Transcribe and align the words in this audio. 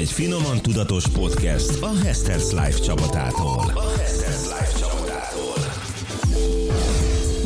egy 0.00 0.12
finoman 0.12 0.60
tudatos 0.62 1.08
podcast 1.08 1.82
a 1.82 1.90
Hester's 1.90 2.50
Life 2.64 2.78
csapatától. 2.78 3.72
A 3.74 3.92
Hester's 3.98 4.42
Life 4.42 4.78
csapatától. 4.78 5.54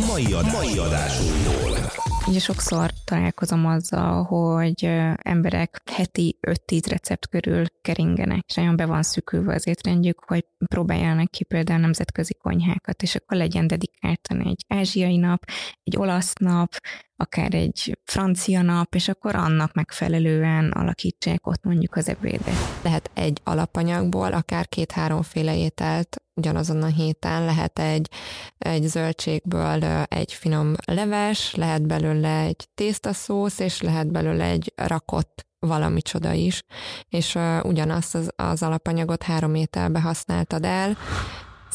Mai, 0.07 0.33
adás, 0.33 0.53
mai 0.53 0.79
adásunkból. 0.79 2.04
Ugye 2.29 2.39
sokszor 2.39 2.91
találkozom 3.05 3.67
azzal, 3.67 4.23
hogy 4.23 4.85
emberek 5.17 5.83
heti 5.93 6.39
5-10 6.43 6.83
recept 6.89 7.29
körül 7.29 7.65
keringenek, 7.83 8.45
és 8.47 8.54
nagyon 8.54 8.77
be 8.77 8.87
van 8.87 9.03
szükülve 9.03 9.54
az 9.54 9.67
étrendjük, 9.67 10.25
hogy 10.26 10.47
próbáljanak 10.65 11.31
ki 11.31 11.45
például 11.45 11.81
nemzetközi 11.81 12.35
konyhákat, 12.35 13.03
és 13.03 13.15
akkor 13.15 13.37
legyen 13.37 13.67
dedikáltan 13.67 14.40
egy 14.40 14.65
ázsiai 14.69 15.17
nap, 15.17 15.45
egy 15.83 15.97
olasz 15.97 16.33
nap, 16.33 16.73
akár 17.16 17.55
egy 17.55 17.98
francia 18.05 18.62
nap, 18.62 18.95
és 18.95 19.09
akkor 19.09 19.34
annak 19.34 19.73
megfelelően 19.73 20.70
alakítsák 20.70 21.47
ott 21.47 21.65
mondjuk 21.65 21.97
az 21.97 22.09
ebédet. 22.09 22.83
Lehet 22.83 23.11
egy 23.15 23.41
alapanyagból 23.45 24.33
akár 24.33 24.69
két-háromféle 24.69 25.56
ételt 25.56 26.23
ugyanazon 26.34 26.83
a 26.83 26.87
héten, 26.87 27.45
lehet 27.45 27.79
egy, 27.79 28.11
egy 28.59 28.83
zöldségből 28.83 29.83
egy 30.09 30.33
finom 30.33 30.75
leves, 30.84 31.55
lehet 31.55 31.87
belőle 31.87 32.38
egy 32.38 32.69
tésztaszósz, 32.75 33.59
és 33.59 33.80
lehet 33.80 34.11
belőle 34.11 34.45
egy 34.45 34.73
rakott 34.77 35.47
valami 35.59 36.02
csoda 36.02 36.33
is, 36.33 36.62
és 37.09 37.34
uh, 37.34 37.65
ugyanazt 37.65 38.15
az, 38.15 38.30
az 38.37 38.62
alapanyagot 38.62 39.23
három 39.23 39.55
ételbe 39.55 40.01
használtad 40.01 40.65
el, 40.65 40.97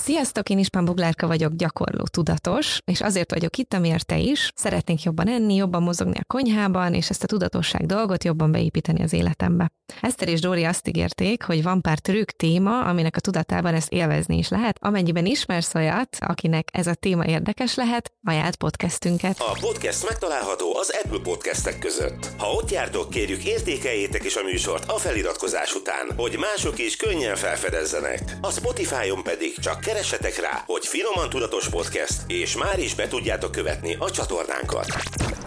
Sziasztok, 0.03 0.49
én 0.49 0.59
Ispán 0.59 0.85
Buglárka 0.85 1.27
vagyok, 1.27 1.53
gyakorló 1.53 2.03
tudatos, 2.03 2.79
és 2.85 3.01
azért 3.01 3.31
vagyok 3.31 3.57
itt, 3.57 3.73
amiért 3.73 4.05
te 4.05 4.17
is. 4.17 4.51
Szeretnénk 4.55 5.03
jobban 5.03 5.27
enni, 5.27 5.55
jobban 5.55 5.83
mozogni 5.83 6.17
a 6.17 6.23
konyhában, 6.27 6.93
és 6.93 7.09
ezt 7.09 7.23
a 7.23 7.27
tudatosság 7.27 7.85
dolgot 7.85 8.23
jobban 8.23 8.51
beépíteni 8.51 9.03
az 9.03 9.13
életembe. 9.13 9.71
Eszter 10.01 10.27
és 10.27 10.39
Dóri 10.39 10.63
azt 10.63 10.87
ígérték, 10.87 11.43
hogy 11.43 11.63
van 11.63 11.81
pár 11.81 11.99
trükk 11.99 12.29
téma, 12.29 12.81
aminek 12.85 13.15
a 13.15 13.19
tudatában 13.19 13.73
ezt 13.73 13.91
élvezni 13.91 14.37
is 14.37 14.49
lehet. 14.49 14.77
Amennyiben 14.81 15.25
ismersz 15.25 15.75
olyat, 15.75 16.17
akinek 16.19 16.69
ez 16.71 16.87
a 16.87 16.93
téma 16.93 17.25
érdekes 17.25 17.75
lehet, 17.75 18.11
ajánlt 18.23 18.55
podcastünket. 18.55 19.39
A 19.39 19.57
podcast 19.59 20.07
megtalálható 20.09 20.75
az 20.77 20.99
Apple 21.03 21.19
podcastek 21.23 21.79
között. 21.79 22.29
Ha 22.37 22.51
ott 22.51 22.71
jártok, 22.71 23.09
kérjük 23.09 23.45
értékeljétek 23.45 24.23
is 24.23 24.35
a 24.35 24.43
műsort 24.43 24.89
a 24.91 24.97
feliratkozás 24.97 25.75
után, 25.75 26.11
hogy 26.15 26.37
mások 26.37 26.79
is 26.79 26.95
könnyen 26.95 27.35
felfedezzenek. 27.35 28.37
A 28.41 28.51
Spotify-on 28.51 29.23
pedig 29.23 29.59
csak 29.59 29.79
keressetek 29.91 30.39
rá, 30.39 30.63
hogy 30.65 30.87
Finoman 30.87 31.29
Tudatos 31.29 31.69
Podcast, 31.69 32.21
és 32.27 32.57
már 32.57 32.79
is 32.79 32.95
be 32.95 33.07
tudjátok 33.07 33.51
követni 33.51 33.95
a 33.99 34.11
csatornánkat. 34.11 34.85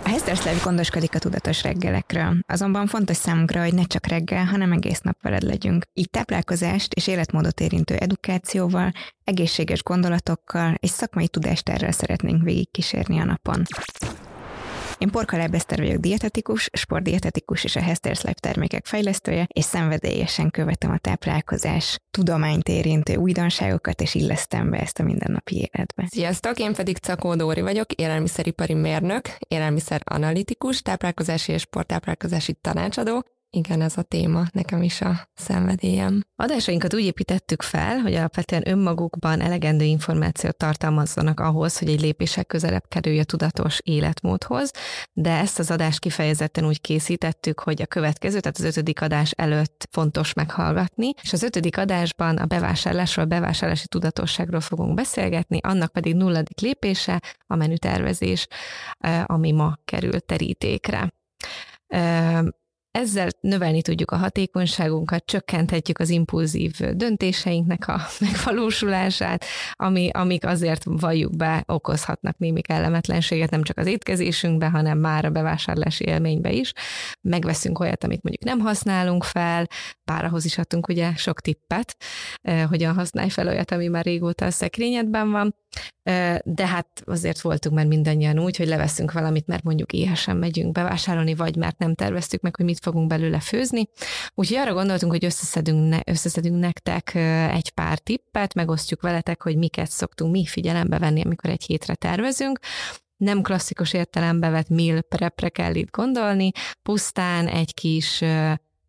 A 0.04 0.08
Hester's 0.08 0.44
Life 0.44 0.60
gondoskodik 0.64 1.14
a 1.14 1.18
tudatos 1.18 1.62
reggelekről, 1.62 2.36
azonban 2.46 2.86
fontos 2.86 3.16
számunkra, 3.16 3.62
hogy 3.62 3.74
ne 3.74 3.84
csak 3.84 4.06
reggel, 4.06 4.44
hanem 4.44 4.72
egész 4.72 5.00
nap 5.00 5.16
veled 5.22 5.42
legyünk. 5.42 5.84
Így 5.92 6.10
táplálkozást 6.10 6.94
és 6.94 7.06
életmódot 7.06 7.60
érintő 7.60 7.94
edukációval, 7.94 8.92
egészséges 9.24 9.82
gondolatokkal 9.82 10.74
és 10.80 10.90
szakmai 10.90 11.28
tudástárral 11.28 11.92
szeretnénk 11.92 12.42
végigkísérni 12.42 13.18
a 13.18 13.24
napon. 13.24 13.62
Én 15.02 15.10
Porkaláb 15.10 15.54
Eszter 15.54 15.78
vagyok 15.78 15.96
dietetikus, 15.96 16.68
sportdietetikus 16.72 17.64
és 17.64 17.76
a 17.76 17.80
Hester's 17.80 18.22
Life 18.22 18.40
termékek 18.40 18.86
fejlesztője, 18.86 19.46
és 19.52 19.64
szenvedélyesen 19.64 20.50
követem 20.50 20.90
a 20.90 20.98
táplálkozás 20.98 21.98
tudományt 22.10 22.68
érintő 22.68 23.16
újdonságokat, 23.16 24.00
és 24.00 24.14
illesztem 24.14 24.70
be 24.70 24.78
ezt 24.78 24.98
a 24.98 25.02
mindennapi 25.02 25.56
életbe. 25.56 26.06
Sziasztok, 26.10 26.58
én 26.58 26.74
pedig 26.74 26.96
Cakó 26.96 27.34
Dóri 27.34 27.60
vagyok, 27.60 27.92
élelmiszeripari 27.92 28.74
mérnök, 28.74 29.28
élelmiszer 29.48 30.00
analitikus, 30.04 30.82
táplálkozási 30.82 31.52
és 31.52 31.60
sporttáplálkozási 31.60 32.52
tanácsadó, 32.60 33.24
igen, 33.54 33.80
ez 33.80 33.96
a 33.96 34.02
téma, 34.02 34.44
nekem 34.52 34.82
is 34.82 35.00
a 35.00 35.28
szenvedélyem. 35.34 36.20
Adásainkat 36.36 36.94
úgy 36.94 37.04
építettük 37.04 37.62
fel, 37.62 37.98
hogy 37.98 38.14
alapvetően 38.14 38.68
önmagukban 38.68 39.40
elegendő 39.40 39.84
információt 39.84 40.56
tartalmazzanak 40.56 41.40
ahhoz, 41.40 41.78
hogy 41.78 41.88
egy 41.88 42.00
lépések 42.00 42.46
közelebb 42.46 42.84
kerülj 42.88 43.18
a 43.18 43.24
tudatos 43.24 43.78
életmódhoz, 43.82 44.70
de 45.12 45.30
ezt 45.30 45.58
az 45.58 45.70
adást 45.70 45.98
kifejezetten 45.98 46.66
úgy 46.66 46.80
készítettük, 46.80 47.60
hogy 47.60 47.82
a 47.82 47.86
következő, 47.86 48.40
tehát 48.40 48.58
az 48.58 48.64
ötödik 48.64 49.00
adás 49.00 49.30
előtt 49.30 49.88
fontos 49.90 50.32
meghallgatni, 50.32 51.10
és 51.22 51.32
az 51.32 51.42
ötödik 51.42 51.78
adásban 51.78 52.36
a 52.36 52.46
bevásárlásról, 52.46 53.24
a 53.24 53.28
bevásárlási 53.28 53.88
tudatosságról 53.88 54.60
fogunk 54.60 54.94
beszélgetni, 54.94 55.58
annak 55.62 55.92
pedig 55.92 56.14
nulladik 56.14 56.60
lépése 56.60 57.22
a 57.46 57.56
menütervezés, 57.56 58.46
ami 59.26 59.52
ma 59.52 59.74
kerül 59.84 60.20
terítékre 60.20 61.12
ezzel 62.92 63.28
növelni 63.40 63.82
tudjuk 63.82 64.10
a 64.10 64.16
hatékonyságunkat, 64.16 65.26
csökkenthetjük 65.26 65.98
az 65.98 66.08
impulzív 66.10 66.72
döntéseinknek 66.94 67.88
a 67.88 68.00
megvalósulását, 68.26 69.44
ami, 69.72 70.10
amik 70.12 70.46
azért 70.46 70.82
valljuk 70.84 71.36
be, 71.36 71.64
okozhatnak 71.66 72.38
némi 72.38 72.60
kellemetlenséget 72.60 73.50
nem 73.50 73.62
csak 73.62 73.78
az 73.78 73.86
étkezésünkbe, 73.86 74.68
hanem 74.68 74.98
már 74.98 75.24
a 75.24 75.30
bevásárlási 75.30 76.04
élménybe 76.04 76.52
is. 76.52 76.72
Megveszünk 77.20 77.78
olyat, 77.78 78.04
amit 78.04 78.22
mondjuk 78.22 78.44
nem 78.44 78.58
használunk 78.58 79.24
fel, 79.24 79.66
pár 80.04 80.24
ahhoz 80.24 80.44
is 80.44 80.58
adtunk 80.58 80.88
ugye 80.88 81.14
sok 81.16 81.40
tippet, 81.40 81.96
eh, 82.42 82.66
hogyan 82.68 82.94
használj 82.94 83.28
fel 83.28 83.48
olyat, 83.48 83.70
ami 83.70 83.88
már 83.88 84.04
régóta 84.04 84.44
a 84.44 84.50
szekrényedben 84.50 85.30
van, 85.30 85.54
de 86.44 86.66
hát 86.66 87.02
azért 87.04 87.40
voltunk 87.40 87.74
már 87.74 87.86
mindannyian 87.86 88.38
úgy, 88.38 88.56
hogy 88.56 88.66
leveszünk 88.66 89.12
valamit, 89.12 89.46
mert 89.46 89.62
mondjuk 89.62 89.92
éhesen 89.92 90.36
megyünk 90.36 90.72
bevásárolni, 90.72 91.34
vagy 91.34 91.56
mert 91.56 91.78
nem 91.78 91.94
terveztük 91.94 92.40
meg, 92.40 92.56
hogy 92.56 92.64
mit 92.64 92.78
fogunk 92.80 93.06
belőle 93.06 93.40
főzni. 93.40 93.88
Úgyhogy 94.34 94.56
arra 94.56 94.72
gondoltunk, 94.72 95.12
hogy 95.12 95.24
összeszedünk, 95.24 95.88
ne, 95.88 95.98
összeszedünk 96.06 96.60
nektek 96.60 97.14
egy 97.52 97.70
pár 97.70 97.98
tippet, 97.98 98.54
megosztjuk 98.54 99.02
veletek, 99.02 99.42
hogy 99.42 99.56
miket 99.56 99.90
szoktunk 99.90 100.32
mi 100.32 100.46
figyelembe 100.46 100.98
venni, 100.98 101.22
amikor 101.22 101.50
egy 101.50 101.64
hétre 101.64 101.94
tervezünk 101.94 102.58
nem 103.16 103.42
klasszikus 103.42 103.92
értelembe 103.92 104.48
vett 104.48 104.68
meal 104.68 105.02
prepre 105.02 105.48
kell 105.48 105.74
itt 105.74 105.90
gondolni, 105.90 106.50
pusztán 106.82 107.48
egy 107.48 107.74
kis 107.74 108.24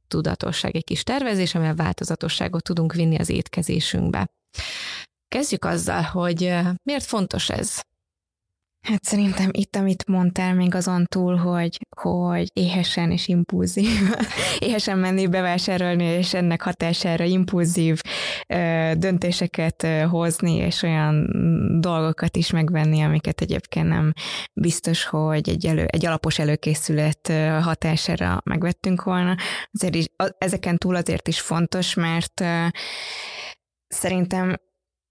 tudatosság, 0.07 0.75
egy 0.75 0.83
kis 0.83 1.03
tervezés, 1.03 1.55
amivel 1.55 1.75
változatosságot 1.75 2.63
tudunk 2.63 2.93
vinni 2.93 3.17
az 3.17 3.29
étkezésünkbe. 3.29 4.29
Kezdjük 5.33 5.65
azzal, 5.65 6.01
hogy 6.01 6.53
miért 6.83 7.03
fontos 7.03 7.49
ez? 7.49 7.79
Hát 8.81 9.03
szerintem 9.03 9.49
itt, 9.51 9.75
amit 9.75 10.07
mondtál, 10.07 10.53
még 10.53 10.75
azon 10.75 11.05
túl, 11.05 11.35
hogy, 11.35 11.79
hogy 11.95 12.49
éhesen 12.53 13.11
és 13.11 13.27
impulzív, 13.27 13.99
éhesen 14.59 14.97
menni 14.97 15.27
bevásárolni, 15.27 16.03
és 16.03 16.33
ennek 16.33 16.61
hatására 16.61 17.23
impulzív 17.23 18.01
ö, 18.47 18.91
döntéseket 18.97 19.83
ö, 19.83 20.01
hozni, 20.01 20.55
és 20.55 20.81
olyan 20.81 21.27
dolgokat 21.81 22.35
is 22.37 22.51
megvenni, 22.51 23.01
amiket 23.01 23.41
egyébként 23.41 23.87
nem 23.87 24.13
biztos, 24.53 25.05
hogy 25.05 25.49
egy, 25.49 25.65
elő, 25.65 25.85
egy 25.85 26.05
alapos 26.05 26.39
előkészület 26.39 27.27
hatására 27.61 28.41
megvettünk 28.43 29.03
volna. 29.03 29.35
Azért 29.71 29.95
is, 29.95 30.05
ezeken 30.37 30.77
túl 30.77 30.95
azért 30.95 31.27
is 31.27 31.41
fontos, 31.41 31.93
mert 31.93 32.41
ö, 32.41 32.65
szerintem 33.87 34.55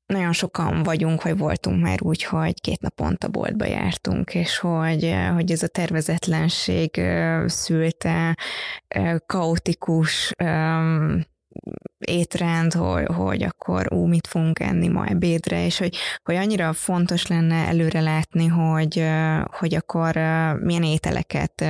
nagyon 0.06 0.32
sokan 0.32 0.82
vagyunk, 0.82 1.22
vagy 1.22 1.38
voltunk 1.38 1.82
már 1.82 2.02
úgy, 2.02 2.24
hogy 2.24 2.60
két 2.60 2.80
naponta 2.80 3.28
boltba 3.28 3.64
jártunk, 3.64 4.34
és 4.34 4.58
hogy, 4.58 5.14
hogy 5.34 5.50
ez 5.50 5.62
a 5.62 5.68
tervezetlenség 5.68 7.00
szülte 7.46 8.36
kaotikus 9.26 10.34
étrend, 11.98 12.72
hogy, 12.72 13.06
hogy 13.14 13.42
akkor 13.42 13.92
ú, 13.92 14.06
mit 14.06 14.26
fogunk 14.26 14.60
enni 14.60 14.88
ma 14.88 15.06
ebédre, 15.06 15.64
és 15.64 15.78
hogy, 15.78 15.96
hogy 16.22 16.34
annyira 16.34 16.72
fontos 16.72 17.26
lenne 17.26 17.66
előre 17.66 18.00
látni, 18.00 18.46
hogy, 18.46 19.04
hogy 19.58 19.74
akkor 19.74 20.14
milyen 20.60 20.82
ételeket 20.82 21.64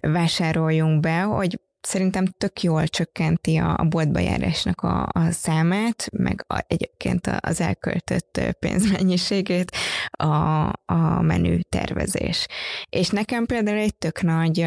vásároljunk 0.00 1.00
be, 1.00 1.20
hogy 1.20 1.58
szerintem 1.86 2.26
tök 2.38 2.62
jól 2.62 2.86
csökkenti 2.86 3.56
a, 3.56 3.76
a 3.78 3.84
boltba 3.84 4.18
járásnak 4.18 4.80
a, 4.80 5.08
a 5.12 5.30
számát, 5.30 6.08
meg 6.12 6.44
a, 6.46 6.64
egyébként 6.66 7.26
az 7.40 7.60
elköltött 7.60 8.40
pénzmennyiségét 8.58 9.76
a, 10.10 10.26
a 10.84 11.20
menü 11.20 11.60
tervezés. 11.68 12.46
És 12.88 13.08
nekem 13.08 13.46
például 13.46 13.78
egy 13.78 13.94
tök 13.94 14.22
nagy 14.22 14.58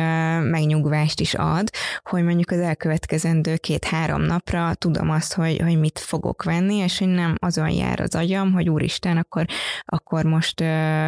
megnyugvást 0.44 1.20
is 1.20 1.34
ad, 1.34 1.70
hogy 2.04 2.24
mondjuk 2.24 2.52
az 2.52 2.60
elkövetkezendő 2.60 3.58
két-három 3.58 4.22
napra 4.22 4.74
tudom 4.74 5.10
azt, 5.10 5.34
hogy, 5.34 5.60
hogy 5.62 5.80
mit 5.80 6.00
fogok 6.00 6.44
venni, 6.44 6.76
és 6.76 7.00
hogy 7.00 7.08
nem 7.08 7.36
azon 7.40 7.70
jár 7.70 8.00
az 8.00 8.16
agyam, 8.16 8.54
hogy 8.54 8.70
úristen, 8.70 9.18
akkor, 9.18 9.46
akkor 9.86 10.24
most 10.24 10.60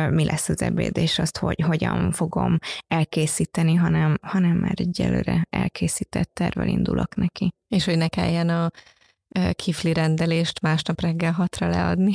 mi 0.09 0.25
lesz 0.25 0.49
az 0.49 0.61
ebéd, 0.61 0.97
és 0.97 1.19
azt, 1.19 1.37
hogy 1.37 1.63
hogyan 1.65 2.11
fogom 2.11 2.57
elkészíteni, 2.87 3.75
hanem, 3.75 4.17
hanem 4.21 4.57
már 4.57 4.75
egyelőre 4.75 5.47
elkészíteni 5.49 5.98
készített 5.99 6.33
tervvel 6.33 6.67
indulok 6.67 7.15
neki. 7.15 7.49
És 7.67 7.85
hogy 7.85 7.97
ne 7.97 8.07
kelljen 8.07 8.49
a 8.49 8.71
kifli 9.53 9.93
rendelést 9.93 10.61
másnap 10.61 11.01
reggel 11.01 11.31
hatra 11.31 11.69
leadni. 11.69 12.13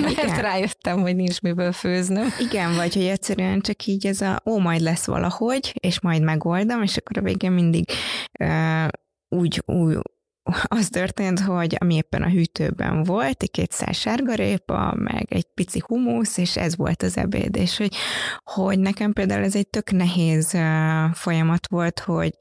Mert 0.02 0.40
rájöttem, 0.40 1.00
hogy 1.00 1.16
nincs 1.16 1.40
miből 1.40 1.72
főznöm. 1.72 2.28
Igen, 2.40 2.74
vagy 2.74 2.94
hogy 2.94 3.04
egyszerűen 3.04 3.60
csak 3.60 3.86
így 3.86 4.06
ez 4.06 4.20
a 4.20 4.42
ó, 4.46 4.58
majd 4.58 4.80
lesz 4.80 5.06
valahogy, 5.06 5.74
és 5.80 6.00
majd 6.00 6.22
megoldom, 6.22 6.82
és 6.82 6.96
akkor 6.96 7.18
a 7.18 7.22
végén 7.22 7.52
mindig 7.52 7.84
uh, 8.40 8.88
úgy, 9.28 9.62
úgy 9.66 9.98
az 10.78 10.88
történt, 10.88 11.40
hogy 11.40 11.76
ami 11.78 11.94
éppen 11.94 12.22
a 12.22 12.28
hűtőben 12.28 13.02
volt, 13.02 13.42
egy 13.42 13.50
két 13.50 13.72
szár 13.72 13.94
sárgarépa, 13.94 14.94
meg 14.96 15.26
egy 15.28 15.46
pici 15.54 15.82
humusz, 15.86 16.36
és 16.36 16.56
ez 16.56 16.76
volt 16.76 17.02
az 17.02 17.16
ebéd, 17.16 17.56
és 17.56 17.76
hogy, 17.76 17.94
hogy 18.44 18.78
nekem 18.78 19.12
például 19.12 19.44
ez 19.44 19.56
egy 19.56 19.68
tök 19.68 19.90
nehéz 19.90 20.56
folyamat 21.12 21.68
volt, 21.68 22.00
hogy 22.00 22.36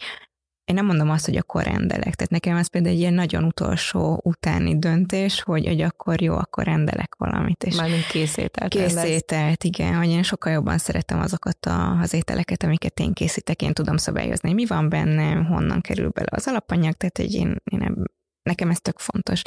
én 0.67 0.75
nem 0.75 0.85
mondom 0.85 1.09
azt, 1.09 1.25
hogy 1.25 1.37
akkor 1.37 1.63
rendelek. 1.63 2.15
Tehát 2.15 2.29
nekem 2.29 2.55
ez 2.55 2.67
például 2.67 2.93
egy 2.93 2.99
ilyen 2.99 3.13
nagyon 3.13 3.43
utolsó 3.43 4.19
utáni 4.23 4.79
döntés, 4.79 5.41
hogy, 5.41 5.67
hogy 5.67 5.81
akkor 5.81 6.21
jó, 6.21 6.35
akkor 6.35 6.63
rendelek 6.63 7.15
valamit. 7.17 7.63
És 7.63 7.75
Mármint 7.75 8.07
készételt. 8.07 8.71
Készételt, 8.71 9.63
igen, 9.63 9.95
hogy 9.95 10.09
én 10.09 10.23
sokkal 10.23 10.51
jobban 10.51 10.77
szeretem 10.77 11.19
azokat 11.19 11.65
a, 11.65 11.99
az 11.99 12.13
ételeket, 12.13 12.63
amiket 12.63 12.99
én 12.99 13.13
készítek, 13.13 13.61
én 13.61 13.73
tudom 13.73 13.97
szabályozni, 13.97 14.53
mi 14.53 14.65
van 14.65 14.89
benne, 14.89 15.33
honnan 15.33 15.81
kerül 15.81 16.09
bele 16.09 16.29
az 16.31 16.47
alapanyag, 16.47 16.93
tehát 16.93 17.17
hogy 17.17 17.33
én, 17.33 17.55
én 17.71 18.03
nekem 18.43 18.69
ez 18.69 18.79
tök 18.79 18.99
fontos, 18.99 19.41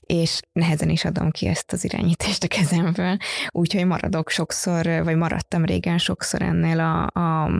és 0.00 0.40
nehezen 0.52 0.88
is 0.88 1.04
adom 1.04 1.30
ki 1.30 1.46
ezt 1.46 1.72
az 1.72 1.84
irányítást 1.84 2.42
a 2.42 2.46
kezemből, 2.46 3.16
úgyhogy 3.50 3.86
maradok 3.86 4.30
sokszor, 4.30 4.86
vagy 4.86 5.16
maradtam 5.16 5.64
régen 5.64 5.98
sokszor 5.98 6.42
ennél 6.42 6.80
a, 6.80 7.20
a 7.20 7.50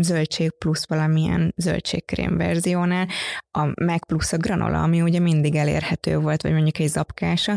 zöldség 0.00 0.58
plusz 0.58 0.86
valamilyen 0.86 1.54
zöldségkrém 1.56 2.36
verziónál, 2.36 3.08
a 3.50 3.84
meg 3.84 4.04
plusz 4.04 4.32
a 4.32 4.36
granola, 4.36 4.82
ami 4.82 5.02
ugye 5.02 5.18
mindig 5.18 5.54
elérhető 5.54 6.18
volt, 6.18 6.42
vagy 6.42 6.52
mondjuk 6.52 6.78
egy 6.78 6.88
zapkása, 6.88 7.56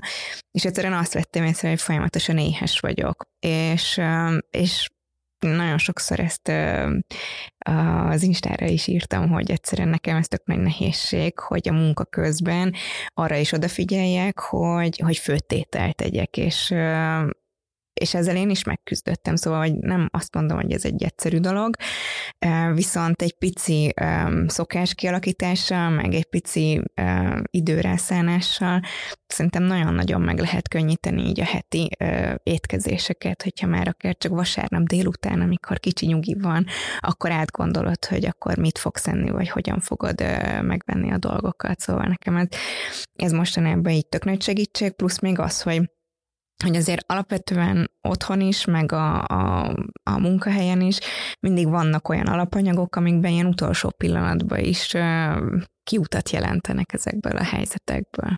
és 0.51 0.65
egyszerűen 0.65 0.93
azt 0.93 1.13
vettem 1.13 1.43
észre, 1.43 1.69
hogy 1.69 1.81
folyamatosan 1.81 2.37
éhes 2.37 2.79
vagyok, 2.79 3.25
és, 3.39 4.01
és 4.51 4.89
nagyon 5.39 5.77
sokszor 5.77 6.19
ezt 6.19 6.51
az 7.59 8.23
Instára 8.23 8.65
is 8.65 8.87
írtam, 8.87 9.29
hogy 9.29 9.51
egyszerűen 9.51 9.87
nekem 9.87 10.15
ez 10.15 10.27
tök 10.27 10.45
nagy 10.45 10.59
nehézség, 10.59 11.39
hogy 11.39 11.69
a 11.69 11.73
munka 11.73 12.05
közben 12.05 12.73
arra 13.13 13.35
is 13.35 13.51
odafigyeljek, 13.51 14.39
hogy, 14.39 14.97
hogy 14.97 15.17
főtételt 15.17 15.95
tegyek, 15.95 16.37
és 16.37 16.73
és 17.99 18.13
ezzel 18.13 18.35
én 18.35 18.49
is 18.49 18.63
megküzdöttem, 18.63 19.35
szóval 19.35 19.59
hogy 19.59 19.73
nem 19.73 20.09
azt 20.11 20.33
mondom, 20.33 20.57
hogy 20.57 20.71
ez 20.71 20.85
egy 20.85 21.03
egyszerű 21.03 21.37
dolog, 21.37 21.75
viszont 22.73 23.21
egy 23.21 23.37
pici 23.37 23.93
szokás 24.47 24.93
kialakítással, 24.93 25.89
meg 25.89 26.13
egy 26.13 26.25
pici 26.25 26.81
időrászánással 27.51 28.81
szerintem 29.27 29.63
nagyon-nagyon 29.63 30.21
meg 30.21 30.39
lehet 30.39 30.67
könnyíteni 30.67 31.27
így 31.27 31.39
a 31.39 31.45
heti 31.45 31.89
étkezéseket, 32.43 33.43
hogyha 33.43 33.67
már 33.67 33.87
akár 33.87 34.17
csak 34.17 34.31
vasárnap 34.31 34.83
délután, 34.83 35.41
amikor 35.41 35.79
kicsi 35.79 36.05
nyugi 36.05 36.35
van, 36.41 36.65
akkor 36.99 37.31
átgondolod, 37.31 38.05
hogy 38.05 38.25
akkor 38.25 38.57
mit 38.57 38.77
fogsz 38.77 39.07
enni, 39.07 39.29
vagy 39.29 39.49
hogyan 39.49 39.79
fogod 39.79 40.21
megvenni 40.61 41.11
a 41.11 41.17
dolgokat. 41.17 41.79
Szóval 41.79 42.05
nekem 42.05 42.35
ez, 42.35 42.47
ez 43.15 43.31
mostanában 43.31 43.91
így 43.91 44.07
tök 44.07 44.25
nagy 44.25 44.41
segítség, 44.41 44.91
plusz 44.91 45.19
még 45.19 45.39
az, 45.39 45.61
hogy 45.61 45.89
hogy 46.63 46.75
azért 46.75 47.11
alapvetően 47.11 47.91
otthon 48.01 48.41
is, 48.41 48.65
meg 48.65 48.91
a, 48.91 49.23
a, 49.25 49.73
a 50.03 50.19
munkahelyen 50.19 50.81
is 50.81 50.99
mindig 51.39 51.69
vannak 51.69 52.09
olyan 52.09 52.27
alapanyagok, 52.27 52.95
amikben 52.95 53.31
ilyen 53.31 53.45
utolsó 53.45 53.89
pillanatban 53.89 54.59
is 54.59 54.93
uh, 54.93 55.37
kiutat 55.83 56.29
jelentenek 56.29 56.93
ezekből 56.93 57.37
a 57.37 57.43
helyzetekből. 57.43 58.33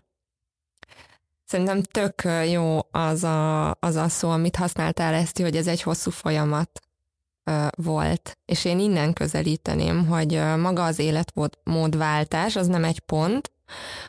Szerintem 1.44 1.82
tök 1.82 2.22
jó 2.50 2.78
az 2.90 3.24
a, 3.24 3.70
az 3.70 3.96
a 3.96 4.08
szó, 4.08 4.30
amit 4.30 4.56
használtál 4.56 5.14
ezt, 5.14 5.38
hogy 5.38 5.56
ez 5.56 5.66
egy 5.66 5.82
hosszú 5.82 6.10
folyamat 6.10 6.80
uh, 7.44 7.66
volt. 7.76 8.38
És 8.44 8.64
én 8.64 8.78
innen 8.78 9.12
közelíteném, 9.12 10.06
hogy 10.06 10.34
uh, 10.34 10.56
maga 10.56 10.84
az 10.84 10.98
életmódváltás 10.98 12.56
az 12.56 12.66
nem 12.66 12.84
egy 12.84 13.00
pont, 13.00 13.52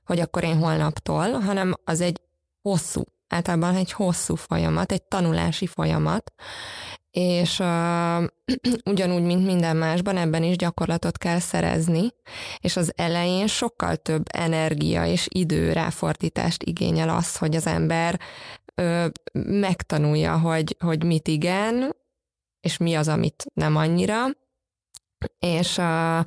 hogy 0.06 0.20
akkor 0.20 0.44
én 0.44 0.58
holnaptól, 0.58 1.32
hanem 1.32 1.74
az 1.84 2.02
egy 2.02 2.22
hosszú 2.62 3.04
általában 3.34 3.76
egy 3.76 3.92
hosszú 3.92 4.36
folyamat, 4.36 4.92
egy 4.92 5.04
tanulási 5.04 5.68
folyamat, 5.68 6.34
és 7.12 7.60
uh, 7.60 8.24
ugyanúgy, 8.92 9.24
mint 9.24 9.46
minden 9.46 9.78
másban, 9.78 10.18
ebben 10.18 10.44
is 10.44 10.56
gyakorlatot 10.56 11.18
kell 11.18 11.40
szerezni, 11.40 12.08
és 12.60 12.76
az 12.76 12.94
elején 12.96 13.48
sokkal 13.48 13.96
több 13.96 14.24
energia 14.34 15.06
és 15.06 15.28
idő 15.30 15.72
ráfordítást 15.72 16.64
igényel 16.64 17.10
az, 17.10 17.38
hogy 17.38 17.56
az 17.56 17.68
ember 17.68 18.20
uh, 18.82 19.06
megtanulja, 19.34 20.40
hogy, 20.40 20.76
hogy 20.80 21.04
mit 21.04 21.28
igen, 21.28 21.96
és 22.60 22.78
mi 22.78 22.96
az, 22.96 23.08
amit 23.08 23.46
nem 23.54 23.76
annyira, 23.76 24.26
és 25.40 25.78
uh, 25.78 26.26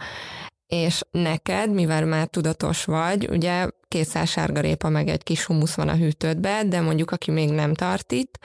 és 0.66 1.02
neked, 1.10 1.70
mivel 1.70 2.04
már 2.04 2.26
tudatos 2.26 2.84
vagy, 2.84 3.28
ugye 3.28 3.68
kétszáz 3.88 4.28
sárgarépa 4.28 4.88
meg 4.88 5.08
egy 5.08 5.22
kis 5.22 5.44
humusz 5.44 5.74
van 5.74 5.88
a 5.88 5.96
hűtődbe, 5.96 6.64
de 6.64 6.80
mondjuk 6.80 7.10
aki 7.10 7.30
még 7.30 7.50
nem 7.50 7.74
tart 7.74 8.12
itt, 8.12 8.38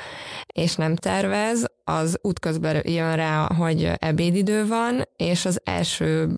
és 0.53 0.75
nem 0.75 0.95
tervez, 0.95 1.65
az 1.83 2.19
útközben 2.21 2.81
jön 2.85 3.15
rá, 3.15 3.53
hogy 3.53 3.91
ebédidő 3.95 4.67
van, 4.67 5.01
és 5.15 5.45
az 5.45 5.61
első 5.63 6.29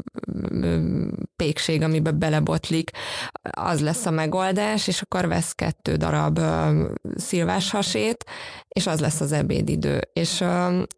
pékség, 1.36 1.82
amibe 1.82 2.12
belebotlik, 2.12 2.92
az 3.42 3.82
lesz 3.82 4.06
a 4.06 4.12
megoldás, 4.12 4.88
és 4.88 5.02
akkor 5.02 5.28
vesz 5.28 5.52
kettő 5.52 5.96
darab 5.96 6.40
szilváshasét, 7.16 8.26
és 8.68 8.88
az 8.88 9.00
lesz 9.00 9.22
az 9.22 9.32
ebédidő. 9.32 10.02
És 10.14 10.44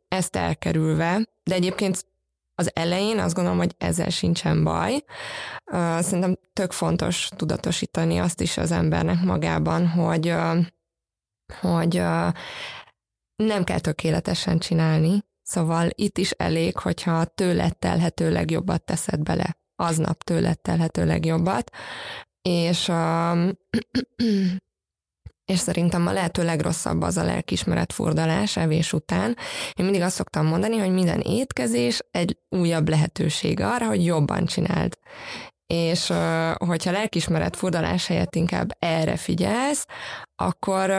ezt 0.08 0.36
elkerülve, 0.36 1.28
de 1.44 1.56
egyébként 1.56 2.06
az 2.56 2.72
elején 2.74 3.20
azt 3.20 3.34
gondolom, 3.34 3.60
hogy 3.60 3.76
ezzel 3.78 4.10
sincsen 4.10 4.64
baj. 4.64 5.04
Szerintem 6.00 6.38
tök 6.54 6.72
fontos 6.72 7.30
tudatosítani 7.36 8.18
azt 8.18 8.42
is 8.42 8.58
az 8.58 8.72
embernek 8.72 9.22
magában, 9.24 9.88
hogy, 9.88 10.34
hogy 11.62 12.02
nem 13.36 13.64
kell 13.64 13.80
tökéletesen 13.80 14.60
csinálni, 14.60 15.24
szóval 15.42 15.90
itt 15.92 16.18
is 16.18 16.32
elég, 16.32 16.78
hogyha 16.78 17.26
tőled 17.26 17.78
telhető 17.78 18.32
legjobbat 18.32 18.84
teszed 18.84 19.24
bele, 19.24 19.58
aznap 19.76 20.24
tőled 20.24 20.60
telhető 20.60 21.06
legjobbat, 21.06 21.72
és 22.42 22.92
és 25.46 25.60
szerintem 25.60 26.08
a 26.08 26.12
lehető 26.12 26.44
legrosszabb 26.44 27.02
az 27.02 27.18
a 27.18 27.24
lelkismeret 27.24 27.94
furdalás 27.94 28.58
evés 28.58 28.94
után. 28.94 29.38
Én 29.74 29.86
mindig 29.86 30.02
azt 30.02 30.16
szoktam 30.16 30.46
mondani, 30.46 30.78
hogy 30.78 30.92
minden 30.92 31.20
étkezés 31.20 32.00
egy 32.12 32.38
újabb 32.50 32.90
lehetőség 32.90 33.60
arra, 33.60 33.88
hogy 33.88 34.06
jobban 34.06 34.46
csináld. 34.46 34.98
És 35.68 36.08
hogyha 36.58 36.92
lelkismeret 36.92 37.56
furdalás 37.56 38.08
helyett 38.08 38.36
inkább 38.36 38.72
erre 38.80 39.16
figyelsz, 39.18 39.86
akkor, 40.36 40.90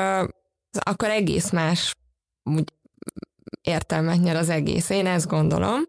akkor 0.81 1.09
egész 1.09 1.51
más 1.51 1.95
úgy 2.51 2.73
értelmet 3.61 4.21
nyer 4.21 4.37
az 4.37 4.49
egész. 4.49 4.91
Én 4.91 5.07
ezt 5.07 5.27
gondolom. 5.27 5.83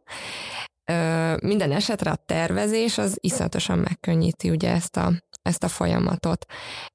Minden 1.41 1.71
esetre 1.71 2.11
a 2.11 2.15
tervezés 2.15 2.97
az 2.97 3.17
iszonyatosan 3.19 3.79
megkönnyíti 3.79 4.49
ugye 4.49 4.71
ezt 4.71 4.97
a, 4.97 5.11
ezt 5.47 5.63
a 5.63 5.67
folyamatot. 5.67 6.45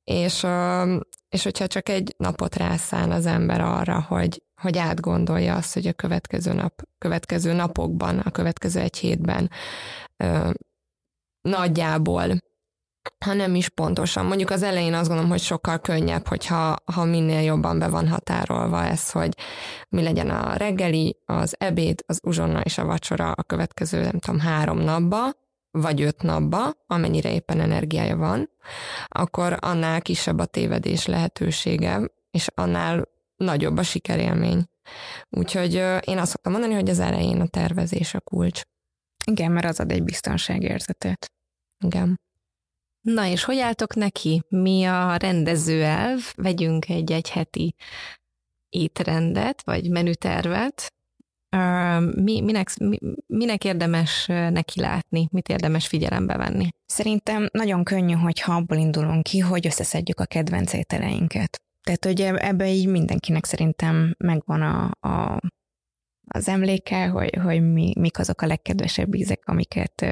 És 0.04 0.46
és 1.32 1.42
hogyha 1.42 1.66
csak 1.66 1.88
egy 1.88 2.14
napot 2.16 2.56
rászán 2.56 3.10
az 3.10 3.26
ember 3.26 3.60
arra, 3.60 4.04
hogy, 4.08 4.42
hogy 4.62 4.78
átgondolja 4.78 5.54
azt, 5.54 5.74
hogy 5.74 5.86
a 5.86 5.92
következő 5.92 6.52
nap, 6.52 6.82
következő 6.98 7.52
napokban, 7.52 8.18
a 8.18 8.30
következő 8.30 8.80
egy 8.80 8.96
hétben 8.96 9.50
nagyjából, 11.40 12.24
ha 13.24 13.32
nem 13.32 13.54
is 13.54 13.68
pontosan. 13.68 14.26
Mondjuk 14.26 14.50
az 14.50 14.62
elején 14.62 14.94
azt 14.94 15.06
gondolom, 15.06 15.30
hogy 15.30 15.40
sokkal 15.40 15.78
könnyebb, 15.78 16.26
hogyha 16.26 16.76
ha 16.92 17.04
minél 17.04 17.40
jobban 17.40 17.78
be 17.78 17.88
van 17.88 18.08
határolva 18.08 18.84
ez, 18.84 19.10
hogy 19.10 19.36
mi 19.88 20.02
legyen 20.02 20.30
a 20.30 20.56
reggeli, 20.56 21.16
az 21.24 21.54
ebéd, 21.58 22.02
az 22.06 22.18
uzsonna 22.22 22.60
és 22.60 22.78
a 22.78 22.84
vacsora 22.84 23.30
a 23.30 23.42
következő, 23.42 24.02
nem 24.02 24.18
tudom, 24.18 24.40
három 24.40 24.78
napba, 24.78 25.30
vagy 25.72 26.02
öt 26.02 26.22
napba, 26.22 26.70
amennyire 26.86 27.32
éppen 27.32 27.60
energiája 27.60 28.16
van, 28.16 28.50
akkor 29.06 29.56
annál 29.60 30.02
kisebb 30.02 30.38
a 30.38 30.46
tévedés 30.46 31.06
lehetősége, 31.06 32.00
és 32.30 32.48
annál 32.54 33.08
nagyobb 33.36 33.76
a 33.76 33.82
sikerélmény. 33.82 34.64
Úgyhogy 35.30 35.74
én 36.04 36.18
azt 36.18 36.30
szoktam 36.30 36.52
mondani, 36.52 36.74
hogy 36.74 36.88
az 36.88 36.98
elején 36.98 37.40
a 37.40 37.46
tervezés 37.46 38.14
a 38.14 38.20
kulcs. 38.20 38.60
Igen, 39.26 39.52
mert 39.52 39.66
az 39.66 39.80
ad 39.80 39.90
egy 39.90 40.02
biztonságérzetet. 40.02 41.32
Igen. 41.84 42.20
Na 43.00 43.26
és 43.26 43.44
hogy 43.44 43.58
álltok 43.58 43.94
neki? 43.94 44.42
Mi 44.48 44.84
a 44.84 45.16
rendező 45.16 45.82
elv? 45.82 46.20
Vegyünk 46.36 46.88
egy 46.88 47.12
egyheti 47.12 47.74
étrendet, 48.68 49.62
vagy 49.62 49.90
menütervet, 49.90 50.92
mi, 52.14 52.40
minek, 52.40 52.76
mi, 52.78 52.98
minek 53.26 53.64
érdemes 53.64 54.26
neki 54.26 54.80
látni, 54.80 55.28
mit 55.30 55.48
érdemes 55.48 55.86
figyelembe 55.86 56.36
venni? 56.36 56.68
Szerintem 56.86 57.48
nagyon 57.52 57.84
könnyű, 57.84 58.14
hogyha 58.14 58.54
abból 58.54 58.76
indulunk 58.76 59.22
ki, 59.22 59.38
hogy 59.38 59.66
összeszedjük 59.66 60.20
a 60.20 60.24
kedvenc 60.24 60.72
ételeinket. 60.72 61.60
Tehát, 61.82 62.04
hogy 62.04 62.20
ebbe 62.20 62.68
így 62.68 62.86
mindenkinek 62.86 63.44
szerintem 63.44 64.14
megvan 64.18 64.62
a, 64.62 65.08
a 65.08 65.40
az 66.34 66.48
emlékkel, 66.48 67.10
hogy, 67.10 67.38
hogy 67.42 67.72
mi, 67.72 67.92
mik 67.98 68.18
azok 68.18 68.42
a 68.42 68.46
legkedvesebb 68.46 69.14
ízek, 69.14 69.42
amiket, 69.44 70.06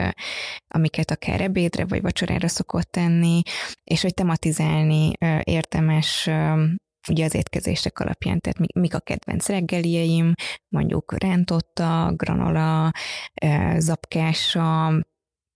amiket 0.69 1.11
akár 1.11 1.41
ebédre 1.41 1.85
vagy 1.85 2.03
vacsorára 2.03 2.49
szokott 2.49 2.91
tenni, 2.91 3.43
és 3.85 4.03
hogy 4.03 4.15
tematizálni 4.15 5.13
érdemes 5.43 6.31
ugye 7.09 7.25
az 7.25 7.35
étkezések 7.35 7.99
alapján, 7.99 8.41
tehát 8.41 8.75
mik 8.75 8.95
a 8.95 9.01
kedvenc 9.01 9.49
reggelieim, 9.49 10.33
mondjuk 10.69 11.23
rántotta, 11.23 12.13
granola, 12.17 12.93
zapkása, 13.79 14.93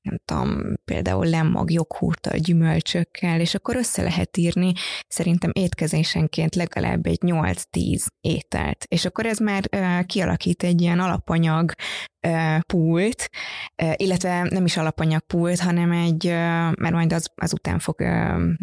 nem 0.04 0.18
tudom, 0.24 0.74
például 0.84 1.26
lemmag 1.26 1.70
joghurttal, 1.70 2.38
gyümölcsökkel, 2.38 3.40
és 3.40 3.54
akkor 3.54 3.76
össze 3.76 4.02
lehet 4.02 4.36
írni 4.36 4.72
szerintem 5.08 5.50
étkezésenként 5.54 6.54
legalább 6.54 7.06
egy 7.06 7.18
8-10 7.20 8.06
ételt. 8.20 8.84
És 8.88 9.04
akkor 9.04 9.26
ez 9.26 9.38
már 9.38 9.64
uh, 9.76 10.06
kialakít 10.06 10.62
egy 10.62 10.80
ilyen 10.80 11.00
alapanyag 11.00 11.72
uh, 12.26 12.60
pult, 12.60 13.30
uh, 13.82 13.92
illetve 13.96 14.42
nem 14.42 14.64
is 14.64 14.76
alapanyag 14.76 15.20
pult, 15.20 15.60
hanem 15.60 15.92
egy, 15.92 16.26
mert 16.76 16.92
majd 16.92 17.12
az, 17.12 17.30
azután 17.34 17.78
fog, 17.78 17.96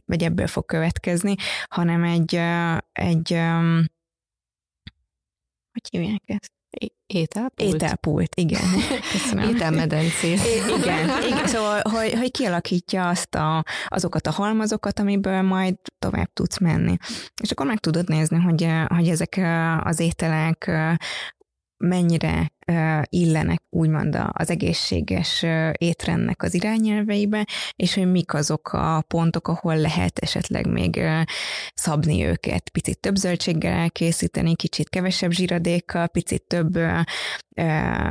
vagy 0.05 0.24
ebből 0.24 0.48
fog 0.48 0.65
következni, 0.65 1.36
hanem 1.67 2.03
egy, 2.03 2.36
egy 2.91 3.33
um, 3.33 3.86
hogy 5.71 5.89
hívják 5.89 6.21
ezt? 6.25 6.61
Ételpult? 7.05 7.73
Ételpult, 7.73 8.35
igen. 8.35 8.61
Köszönöm. 9.11 9.49
Ételmedencés. 9.55 10.39
igen, 10.79 11.23
igen, 11.23 11.47
szóval, 11.47 11.81
hogy, 11.83 12.13
hogy 12.13 12.31
kialakítja 12.31 13.07
azt 13.07 13.35
a, 13.35 13.63
azokat 13.87 14.27
a 14.27 14.31
halmazokat, 14.31 14.99
amiből 14.99 15.41
majd 15.41 15.75
tovább 15.99 16.33
tudsz 16.33 16.59
menni. 16.59 16.97
És 17.41 17.51
akkor 17.51 17.65
meg 17.65 17.79
tudod 17.79 18.07
nézni, 18.07 18.37
hogy, 18.37 18.67
hogy 18.87 19.09
ezek 19.09 19.39
az 19.83 19.99
ételek 19.99 20.71
mennyire 21.81 22.51
illenek 23.09 23.61
úgymond 23.69 24.17
az 24.31 24.50
egészséges 24.50 25.45
étrendnek 25.71 26.43
az 26.43 26.53
irányelveibe, 26.53 27.47
és 27.75 27.93
hogy 27.93 28.11
mik 28.11 28.33
azok 28.33 28.73
a 28.73 29.03
pontok, 29.07 29.47
ahol 29.47 29.77
lehet 29.77 30.19
esetleg 30.19 30.67
még 30.67 31.01
szabni 31.73 32.25
őket. 32.25 32.69
Picit 32.69 33.00
több 33.00 33.15
zöldséggel 33.15 33.73
elkészíteni, 33.73 34.55
kicsit 34.55 34.89
kevesebb 34.89 35.31
zsíradékkal, 35.31 36.07
picit 36.07 36.43
több 36.43 36.79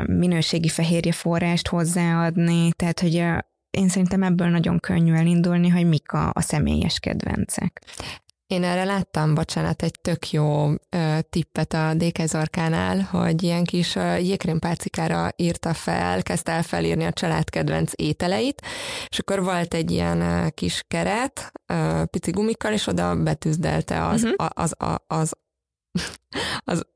minőségi 0.07 0.69
fehérje 0.69 1.13
forrást 1.13 1.69
hozzáadni, 1.69 2.73
tehát 2.73 3.01
hogy 3.01 3.15
én 3.71 3.89
szerintem 3.89 4.23
ebből 4.23 4.49
nagyon 4.49 4.79
könnyű 4.79 5.15
elindulni, 5.15 5.69
hogy 5.69 5.89
mik 5.89 6.13
a, 6.13 6.31
a 6.33 6.41
személyes 6.41 6.99
kedvencek. 6.99 7.83
Én 8.51 8.65
erre 8.65 8.85
láttam, 8.85 9.35
bocsánat, 9.35 9.83
egy 9.83 10.01
tök 10.01 10.31
jó 10.31 10.69
ö, 10.89 11.19
tippet 11.31 11.73
a 11.73 11.95
DK 11.95 12.27
Zorkánál, 12.27 13.01
hogy 13.01 13.43
ilyen 13.43 13.65
kis 13.65 13.95
jégkrémpálcikára 14.19 15.29
írta 15.37 15.75
fel, 15.75 16.23
kezdte 16.23 16.53
el 16.53 16.63
felírni 16.63 17.05
a 17.05 17.13
család 17.13 17.51
kedvenc 17.51 17.93
ételeit, 17.95 18.63
és 19.09 19.19
akkor 19.19 19.43
volt 19.43 19.75
egy 19.75 19.91
ilyen 19.91 20.21
ö, 20.21 20.49
kis 20.51 20.85
keret, 20.89 21.53
ö, 21.67 22.03
pici 22.11 22.31
gumikkal, 22.31 22.73
és 22.73 22.87
oda 22.87 23.23
betűzdelte 23.23 24.07
az, 24.07 24.23
uh-huh. 24.23 24.49
az, 24.55 24.75
az, 24.79 24.97
az, 25.19 25.33
az 26.65 26.87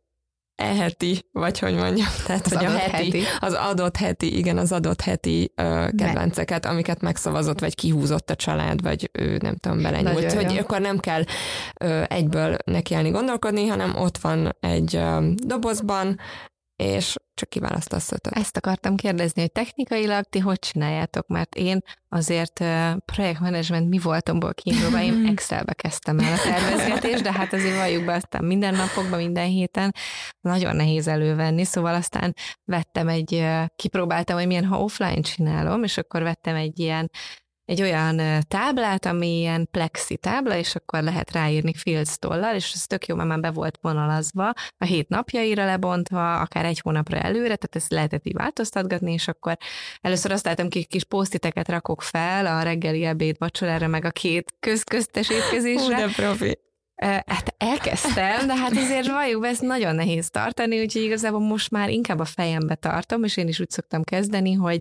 eheti, 0.57 1.29
vagy 1.33 1.59
hogy 1.59 1.75
mondjam, 1.75 2.09
tehát 2.27 2.47
az 2.47 2.53
hogy 2.53 2.65
a 2.65 2.71
heti, 2.71 2.91
heti, 2.91 3.23
az 3.41 3.53
adott 3.53 3.97
heti, 3.97 4.37
igen, 4.37 4.59
az 4.59 4.73
adott 4.73 5.01
heti 5.01 5.53
ö, 5.55 5.87
kedvenceket, 5.97 6.67
amiket 6.67 7.01
megszavazott, 7.01 7.61
vagy 7.61 7.75
kihúzott 7.75 8.31
a 8.31 8.35
család, 8.35 8.83
vagy 8.83 9.11
ő 9.13 9.39
nem 9.43 9.57
tudom, 9.57 9.83
belenyúlt, 9.83 10.33
hogy 10.33 10.53
jó. 10.53 10.59
akkor 10.59 10.81
nem 10.81 10.99
kell 10.99 11.23
ö, 11.81 12.03
egyből 12.09 12.57
nekiállni 12.65 13.11
gondolkodni, 13.11 13.67
hanem 13.67 13.97
ott 13.97 14.19
van 14.19 14.57
egy 14.61 14.97
ö, 14.97 15.29
dobozban, 15.47 16.19
és 16.76 17.16
csak 17.35 17.49
kiválasztasz 17.49 18.12
ötöt. 18.12 18.33
Ezt 18.33 18.57
akartam 18.57 18.97
kérdezni, 18.97 19.40
hogy 19.40 19.52
technikailag 19.52 20.25
ti 20.25 20.38
hogy 20.38 20.59
csináljátok, 20.59 21.26
mert 21.26 21.54
én 21.54 21.81
azért 22.09 22.61
uh, 22.61 22.97
projektmenedzsment 22.97 23.88
mi 23.88 23.99
voltomból 23.99 24.54
kiindulva, 24.54 25.02
én 25.02 25.26
Excelbe 25.33 25.73
kezdtem 25.73 26.19
el 26.19 26.33
a 26.33 26.43
tervezgetést, 26.43 27.23
de 27.23 27.33
hát 27.33 27.52
azért 27.52 27.76
valljuk 27.76 28.04
be 28.04 28.14
aztán 28.14 28.45
minden 28.45 28.75
napokban, 28.75 29.19
minden 29.19 29.47
héten 29.47 29.95
nagyon 30.40 30.76
nehéz 30.76 31.09
elővenni, 31.09 31.64
szóval 31.64 31.95
aztán 31.95 32.35
vettem 32.64 33.09
egy, 33.09 33.35
uh, 33.35 33.64
kipróbáltam, 33.76 34.37
hogy 34.37 34.47
milyen, 34.47 34.64
ha 34.64 34.83
offline 34.83 35.21
csinálom, 35.21 35.83
és 35.83 35.99
akkor 35.99 36.23
vettem 36.23 36.54
egy 36.54 36.78
ilyen 36.78 37.11
egy 37.64 37.83
olyan 37.83 38.21
táblát, 38.49 39.06
ami 39.06 39.38
ilyen 39.38 39.68
plexi 39.71 40.16
tábla, 40.16 40.56
és 40.56 40.75
akkor 40.75 41.02
lehet 41.02 41.33
ráírni 41.33 41.75
Fields 41.75 42.18
tollal, 42.18 42.54
és 42.54 42.73
ez 42.73 42.87
tök 42.87 43.06
jó, 43.06 43.16
mert 43.16 43.28
már 43.28 43.40
be 43.40 43.50
volt 43.50 43.78
vonalazva, 43.80 44.52
a 44.78 44.85
hét 44.85 45.09
napjaira 45.09 45.64
lebontva, 45.64 46.40
akár 46.40 46.64
egy 46.64 46.80
hónapra 46.80 47.18
előre, 47.18 47.56
tehát 47.56 47.76
ezt 47.76 47.90
lehetett 47.90 48.26
így 48.26 48.35
változtatgatni, 48.35 49.12
és 49.12 49.28
akkor 49.28 49.56
először 50.00 50.33
azt 50.33 50.44
láttam, 50.44 50.68
ki 50.68 50.85
kis 50.85 51.04
posztiteket 51.04 51.68
rakok 51.68 52.02
fel 52.02 52.47
a 52.47 52.62
reggeli 52.62 53.04
ebéd 53.04 53.37
vacsorára, 53.38 53.87
meg 53.87 54.04
a 54.04 54.11
két 54.11 54.54
közköztes 54.61 55.30
étkezésre. 55.30 55.97
Hú, 55.97 56.06
de 56.06 56.12
profi. 56.16 56.59
Hát 57.26 57.54
elkezdtem, 57.59 58.47
de 58.47 58.56
hát 58.56 58.76
azért 58.76 59.06
valljuk 59.06 59.40
be, 59.40 59.49
ezt 59.49 59.62
nagyon 59.62 59.94
nehéz 59.94 60.30
tartani, 60.30 60.80
úgyhogy 60.80 61.02
igazából 61.02 61.40
most 61.40 61.71
már 61.71 61.90
inkább 61.90 62.18
a 62.18 62.25
fejembe 62.25 62.75
tartom, 62.75 63.25
és 63.25 63.37
én 63.37 63.49
is 63.49 63.61
úgy 63.61 63.71
szoktam 63.71 64.02
kezdeni, 64.02 64.52
hogy 64.52 64.80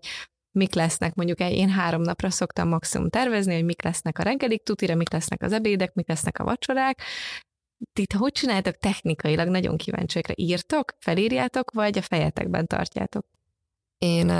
mik 0.53 0.73
lesznek, 0.73 1.15
mondjuk 1.15 1.39
én 1.39 1.69
három 1.69 2.01
napra 2.01 2.29
szoktam 2.29 2.67
maximum 2.67 3.09
tervezni, 3.09 3.53
hogy 3.53 3.65
mik 3.65 3.83
lesznek 3.83 4.19
a 4.19 4.23
reggelik 4.23 4.63
tutira, 4.63 4.95
mik 4.95 5.11
lesznek 5.11 5.41
az 5.41 5.51
ebédek, 5.51 5.93
mik 5.93 6.07
lesznek 6.07 6.39
a 6.39 6.43
vacsorák. 6.43 7.01
Ti 7.93 8.05
hogy 8.17 8.31
csináltok 8.31 8.77
technikailag? 8.77 9.47
Nagyon 9.47 9.77
kíváncsiakra. 9.77 10.33
Írtok, 10.37 10.95
felírjátok, 10.99 11.71
vagy 11.71 11.97
a 11.97 12.01
fejetekben 12.01 12.67
tartjátok? 12.67 13.25
Én, 13.97 14.31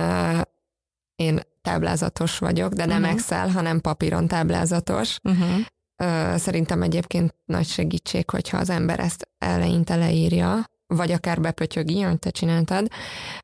én 1.15 1.39
táblázatos 1.61 2.37
vagyok, 2.37 2.73
de 2.73 2.85
nem 2.85 3.01
uh-huh. 3.01 3.13
Excel, 3.13 3.49
hanem 3.49 3.81
papíron 3.81 4.27
táblázatos. 4.27 5.17
Uh-huh. 5.23 6.37
Szerintem 6.37 6.81
egyébként 6.81 7.35
nagy 7.45 7.65
segítség, 7.65 8.29
hogyha 8.29 8.57
az 8.57 8.69
ember 8.69 8.99
ezt 8.99 9.29
eleinte 9.37 9.95
leírja, 9.95 10.65
vagy 10.87 11.11
akár 11.11 11.41
bepötyögi, 11.41 12.01
ahogy 12.01 12.19
te 12.19 12.29
csináltad, 12.29 12.87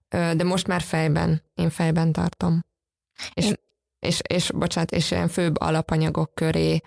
de 0.09 0.43
most 0.43 0.67
már 0.67 0.81
fejben, 0.81 1.43
én 1.53 1.69
fejben 1.69 2.11
tartom. 2.11 2.65
És, 3.33 3.45
én... 3.45 3.53
és, 3.99 4.21
és, 4.27 4.51
bocsánat, 4.51 4.91
és 4.91 5.11
ilyen 5.11 5.27
főbb 5.27 5.59
alapanyagok 5.59 6.35
köré 6.35 6.81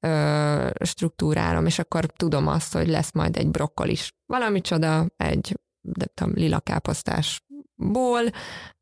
ö, 0.00 0.70
struktúrálom, 0.84 1.66
és 1.66 1.78
akkor 1.78 2.06
tudom 2.06 2.46
azt, 2.46 2.72
hogy 2.72 2.88
lesz 2.88 3.12
majd 3.12 3.36
egy 3.36 3.48
brokkolis. 3.48 4.12
Valami 4.26 4.60
csoda, 4.60 5.06
egy 5.16 5.58
de 5.80 6.06
tudom, 6.14 6.32
lila 6.34 6.60
káposztásból, 6.60 8.22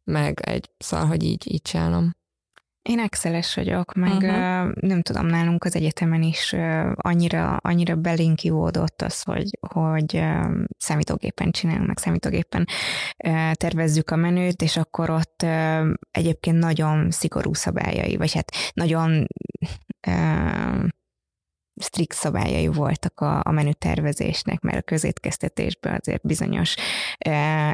meg 0.05 0.41
egy, 0.41 0.71
szóval, 0.79 1.07
hogy 1.07 1.23
így, 1.23 1.53
így 1.53 1.63
csinálom. 1.63 2.11
Én 2.83 2.99
exceles 2.99 3.55
vagyok, 3.55 3.95
meg 3.95 4.13
uh-huh. 4.13 4.73
nem 4.75 5.03
tudom, 5.03 5.27
nálunk 5.27 5.65
az 5.65 5.77
egyetemen 5.77 6.23
is 6.23 6.55
annyira, 6.95 7.57
annyira 7.57 7.97
belinkiódott 7.97 9.03
az, 9.03 9.23
hogy, 9.23 9.59
hogy 9.69 10.25
számítógépen 10.79 11.51
csinálunk, 11.51 11.87
meg 11.87 11.99
számítógépen 11.99 12.67
tervezzük 13.53 14.11
a 14.11 14.17
menüt, 14.17 14.63
és 14.63 14.77
akkor 14.77 15.11
ott 15.11 15.47
egyébként 16.11 16.59
nagyon 16.59 17.11
szigorú 17.11 17.55
szabályai, 17.55 18.17
vagy 18.17 18.33
hát 18.33 18.53
nagyon 18.75 19.27
strikt 21.83 22.15
szabályai 22.15 22.67
voltak 22.67 23.21
a, 23.21 23.41
a 23.45 23.51
menütervezésnek, 23.51 24.61
mert 24.61 24.77
a 24.79 24.83
közétkeztetésben 24.83 25.99
azért 26.01 26.27
bizonyos 26.27 26.75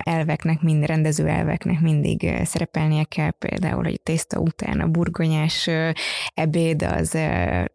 elveknek, 0.03 0.63
mind 0.63 0.85
rendező 0.85 1.27
elveknek 1.27 1.81
mindig 1.81 2.33
szerepelnie 2.45 3.05
kell, 3.05 3.31
például, 3.31 3.83
hogy 3.83 3.95
a 3.99 4.03
tészta 4.03 4.39
után 4.39 4.81
a 4.81 4.87
burgonyás 4.87 5.71
ebéd 6.35 6.83
az 6.83 7.11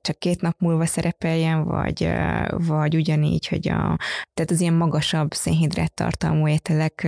csak 0.01 0.19
két 0.19 0.41
nap 0.41 0.55
múlva 0.59 0.85
szerepeljen, 0.85 1.63
vagy, 1.63 2.09
vagy 2.57 2.95
ugyanígy, 2.95 3.47
hogy 3.47 3.69
a, 3.69 3.97
tehát 4.33 4.51
az 4.51 4.61
ilyen 4.61 4.73
magasabb 4.73 5.33
szénhidrát 5.33 5.93
tartalmú 5.93 6.47
ételek 6.47 7.07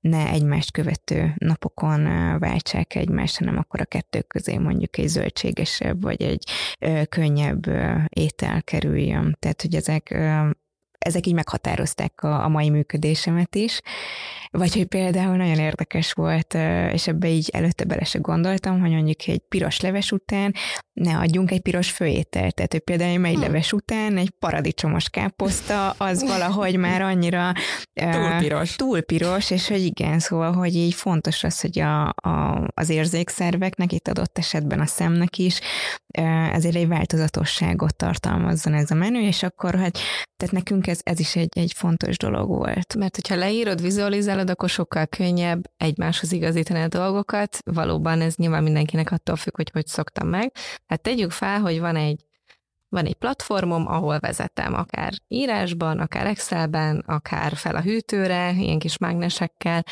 ne 0.00 0.28
egymást 0.30 0.72
követő 0.72 1.34
napokon 1.38 2.02
váltsák 2.38 2.94
egymást, 2.94 3.38
hanem 3.38 3.58
akkor 3.58 3.80
a 3.80 3.84
kettő 3.84 4.20
közé 4.20 4.56
mondjuk 4.56 4.98
egy 4.98 5.08
zöldségesebb, 5.08 6.02
vagy 6.02 6.22
egy 6.22 6.50
könnyebb 7.08 7.66
étel 8.08 8.57
elkerüljön. 8.58 9.36
Tehát, 9.38 9.62
hogy 9.62 9.74
ezek 9.74 10.10
ezek 10.98 11.26
így 11.26 11.34
meghatározták 11.34 12.22
a, 12.22 12.44
a 12.44 12.48
mai 12.48 12.70
működésemet 12.70 13.54
is. 13.54 13.80
Vagy 14.50 14.74
hogy 14.74 14.86
például 14.86 15.36
nagyon 15.36 15.58
érdekes 15.58 16.12
volt, 16.12 16.54
és 16.92 17.06
ebbe 17.06 17.28
így 17.28 17.48
előtte 17.52 17.84
bele 17.84 18.04
se 18.04 18.18
gondoltam, 18.18 18.80
hogy 18.80 18.90
mondjuk 18.90 19.26
egy 19.26 19.42
piros 19.48 19.80
leves 19.80 20.12
után 20.12 20.54
ne 20.92 21.16
adjunk 21.16 21.50
egy 21.50 21.60
piros 21.60 21.90
főételt. 21.90 22.54
Tehát, 22.54 22.72
hogy 22.72 22.80
például 22.80 23.24
egy 23.24 23.32
hmm. 23.32 23.42
leves 23.42 23.72
után 23.72 24.16
egy 24.16 24.30
paradicsomos 24.38 25.08
káposzta, 25.08 25.90
az 25.90 26.24
valahogy 26.32 26.76
már 26.76 27.02
annyira 27.02 27.52
túl 27.92 28.38
piros. 28.38 28.76
Túl 28.76 29.00
piros, 29.00 29.50
és 29.50 29.68
hogy 29.68 29.84
igen, 29.84 30.18
szóval, 30.18 30.52
hogy 30.52 30.74
így 30.74 30.94
fontos 30.94 31.44
az, 31.44 31.60
hogy 31.60 31.78
a, 31.78 32.06
a, 32.08 32.66
az 32.74 32.88
érzékszerveknek, 32.88 33.92
itt 33.92 34.08
adott 34.08 34.38
esetben 34.38 34.80
a 34.80 34.86
szemnek 34.86 35.38
is, 35.38 35.60
ezért 36.52 36.74
egy 36.74 36.88
változatosságot 36.88 37.96
tartalmazzon 37.96 38.74
ez 38.74 38.90
a 38.90 38.94
menü, 38.94 39.20
és 39.20 39.42
akkor, 39.42 39.74
hogy 39.74 40.00
Tehát 40.36 40.54
nekünk 40.54 40.86
ez, 40.88 41.00
ez 41.02 41.20
is 41.20 41.36
egy, 41.36 41.58
egy 41.58 41.72
fontos 41.72 42.16
dolog 42.16 42.48
volt. 42.48 42.94
Mert 42.94 43.14
hogyha 43.14 43.36
leírod, 43.36 43.80
vizualizálod, 43.80 44.50
akkor 44.50 44.68
sokkal 44.68 45.06
könnyebb 45.06 45.70
egymáshoz 45.76 46.32
igazítani 46.32 46.80
a 46.80 46.88
dolgokat. 46.88 47.58
Valóban 47.64 48.20
ez 48.20 48.34
nyilván 48.34 48.62
mindenkinek 48.62 49.10
attól 49.10 49.36
függ, 49.36 49.56
hogy 49.56 49.70
hogy 49.70 49.86
szoktam 49.86 50.28
meg. 50.28 50.52
Hát 50.86 51.02
tegyük 51.02 51.30
fel, 51.30 51.60
hogy 51.60 51.80
van 51.80 51.96
egy 51.96 52.26
van 52.90 53.06
egy 53.06 53.14
platformom, 53.14 53.86
ahol 53.86 54.18
vezetem, 54.18 54.74
akár 54.74 55.12
írásban, 55.28 55.98
akár 55.98 56.26
Excelben, 56.26 56.98
akár 57.06 57.56
fel 57.56 57.76
a 57.76 57.82
hűtőre, 57.82 58.52
ilyen 58.52 58.78
kis 58.78 58.98
mágnesekkel. 58.98 59.84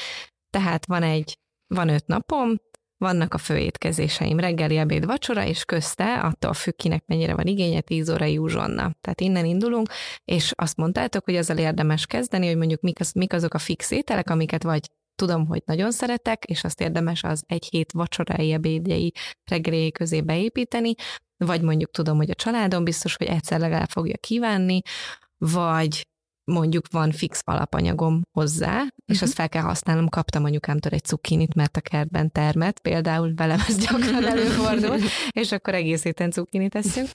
Tehát 0.51 0.87
van 0.87 1.03
egy, 1.03 1.39
van 1.67 1.89
öt 1.89 2.07
napom, 2.07 2.55
vannak 2.99 3.35
a 3.35 3.39
főétkezéseim, 3.39 4.39
reggeli, 4.39 4.77
ebéd, 4.77 5.07
vacsora, 5.07 5.47
és 5.47 5.65
közte, 5.65 6.19
attól 6.19 6.53
függ, 6.53 6.77
kinek 6.77 7.03
mennyire 7.07 7.35
van 7.35 7.47
igénye, 7.47 7.81
10 7.81 8.11
órai 8.11 8.39
uzsonna. 8.39 8.93
Tehát 9.01 9.21
innen 9.21 9.45
indulunk, 9.45 9.89
és 10.25 10.53
azt 10.55 10.77
mondtátok, 10.77 11.25
hogy 11.25 11.37
azzal 11.37 11.59
érdemes 11.59 12.07
kezdeni, 12.07 12.47
hogy 12.47 12.57
mondjuk 12.57 12.81
mik, 12.81 13.01
az, 13.01 13.13
mik 13.13 13.33
azok 13.33 13.55
a 13.55 13.59
fix 13.59 13.91
ételek, 13.91 14.31
amiket 14.31 14.63
vagy 14.63 14.91
tudom, 15.15 15.47
hogy 15.47 15.63
nagyon 15.65 15.91
szeretek, 15.91 16.45
és 16.45 16.65
azt 16.65 16.81
érdemes 16.81 17.23
az 17.23 17.43
egy 17.47 17.69
hét 17.71 17.93
vacsorai, 17.93 18.53
ebédjei, 18.53 19.13
reggeli 19.51 19.93
közé 19.93 20.21
beépíteni, 20.21 20.95
vagy 21.37 21.63
mondjuk 21.63 21.91
tudom, 21.91 22.17
hogy 22.17 22.31
a 22.31 22.35
családom 22.35 22.85
biztos, 22.85 23.17
hogy 23.17 23.27
egyszer 23.27 23.61
legalább 23.61 23.89
fogja 23.89 24.17
kívánni, 24.17 24.81
vagy 25.39 26.07
mondjuk 26.47 26.87
van 26.91 27.11
fix 27.11 27.41
alapanyagom 27.45 28.23
hozzá, 28.33 28.73
uh-huh. 28.73 28.89
és 29.07 29.23
azt 29.23 29.35
fel 29.35 29.49
kell 29.49 29.63
használnom, 29.63 30.09
kaptam 30.09 30.45
anyukámtól 30.45 30.93
egy 30.93 31.05
cukkinit, 31.05 31.55
mert 31.55 31.77
a 31.77 31.81
kertben 31.81 32.33
termet, 32.33 32.79
például 32.79 33.35
velem 33.35 33.61
ez 33.69 33.77
gyakran 33.77 34.27
előfordul, 34.33 34.99
és 35.31 35.53
akkor 35.53 35.75
egész 35.75 36.03
héten 36.03 36.31
cukkinit 36.31 36.75
eszünk, 36.75 37.09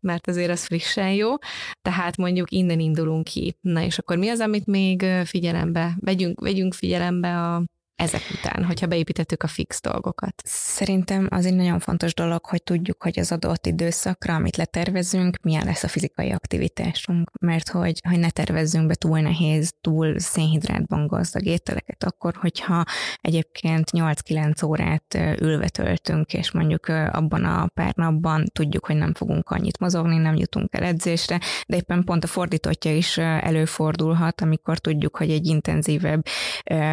mert 0.00 0.28
azért 0.28 0.50
az 0.50 0.64
frissen 0.64 1.12
jó, 1.12 1.34
tehát 1.82 2.16
mondjuk 2.16 2.50
innen 2.50 2.80
indulunk 2.80 3.24
ki. 3.24 3.56
Na 3.60 3.82
és 3.82 3.98
akkor 3.98 4.16
mi 4.16 4.28
az, 4.28 4.40
amit 4.40 4.66
még 4.66 5.04
figyelembe, 5.24 5.96
vegyünk, 6.00 6.40
vegyünk 6.40 6.74
figyelembe 6.74 7.42
a 7.42 7.62
ezek 7.96 8.22
után, 8.32 8.64
hogyha 8.64 8.86
beépítettük 8.86 9.42
a 9.42 9.46
fix 9.46 9.80
dolgokat? 9.80 10.42
Szerintem 10.44 11.28
az 11.30 11.46
egy 11.46 11.54
nagyon 11.54 11.78
fontos 11.78 12.14
dolog, 12.14 12.44
hogy 12.44 12.62
tudjuk, 12.62 13.02
hogy 13.02 13.18
az 13.18 13.32
adott 13.32 13.66
időszakra, 13.66 14.34
amit 14.34 14.56
letervezünk, 14.56 15.38
milyen 15.42 15.64
lesz 15.64 15.82
a 15.82 15.88
fizikai 15.88 16.30
aktivitásunk, 16.30 17.30
mert 17.40 17.68
hogy, 17.68 18.00
hogy 18.08 18.18
ne 18.18 18.30
tervezzünk 18.30 18.86
be 18.86 18.94
túl 18.94 19.20
nehéz, 19.20 19.74
túl 19.80 20.18
szénhidrátban 20.18 21.06
gazdag 21.06 21.44
ételeket, 21.44 22.04
akkor, 22.04 22.34
hogyha 22.40 22.84
egyébként 23.20 23.90
8-9 23.92 24.66
órát 24.66 25.18
ülve 25.40 25.68
töltünk, 25.68 26.32
és 26.32 26.50
mondjuk 26.50 26.86
abban 26.88 27.44
a 27.44 27.66
pár 27.74 27.92
napban 27.94 28.44
tudjuk, 28.52 28.86
hogy 28.86 28.96
nem 28.96 29.14
fogunk 29.14 29.50
annyit 29.50 29.78
mozogni, 29.78 30.16
nem 30.16 30.34
jutunk 30.34 30.74
el 30.74 30.82
edzésre, 30.82 31.40
de 31.66 31.76
éppen 31.76 32.04
pont 32.04 32.24
a 32.24 32.26
fordítottja 32.26 32.96
is 32.96 33.18
előfordulhat, 33.18 34.40
amikor 34.40 34.78
tudjuk, 34.78 35.16
hogy 35.16 35.30
egy 35.30 35.46
intenzívebb, 35.46 36.26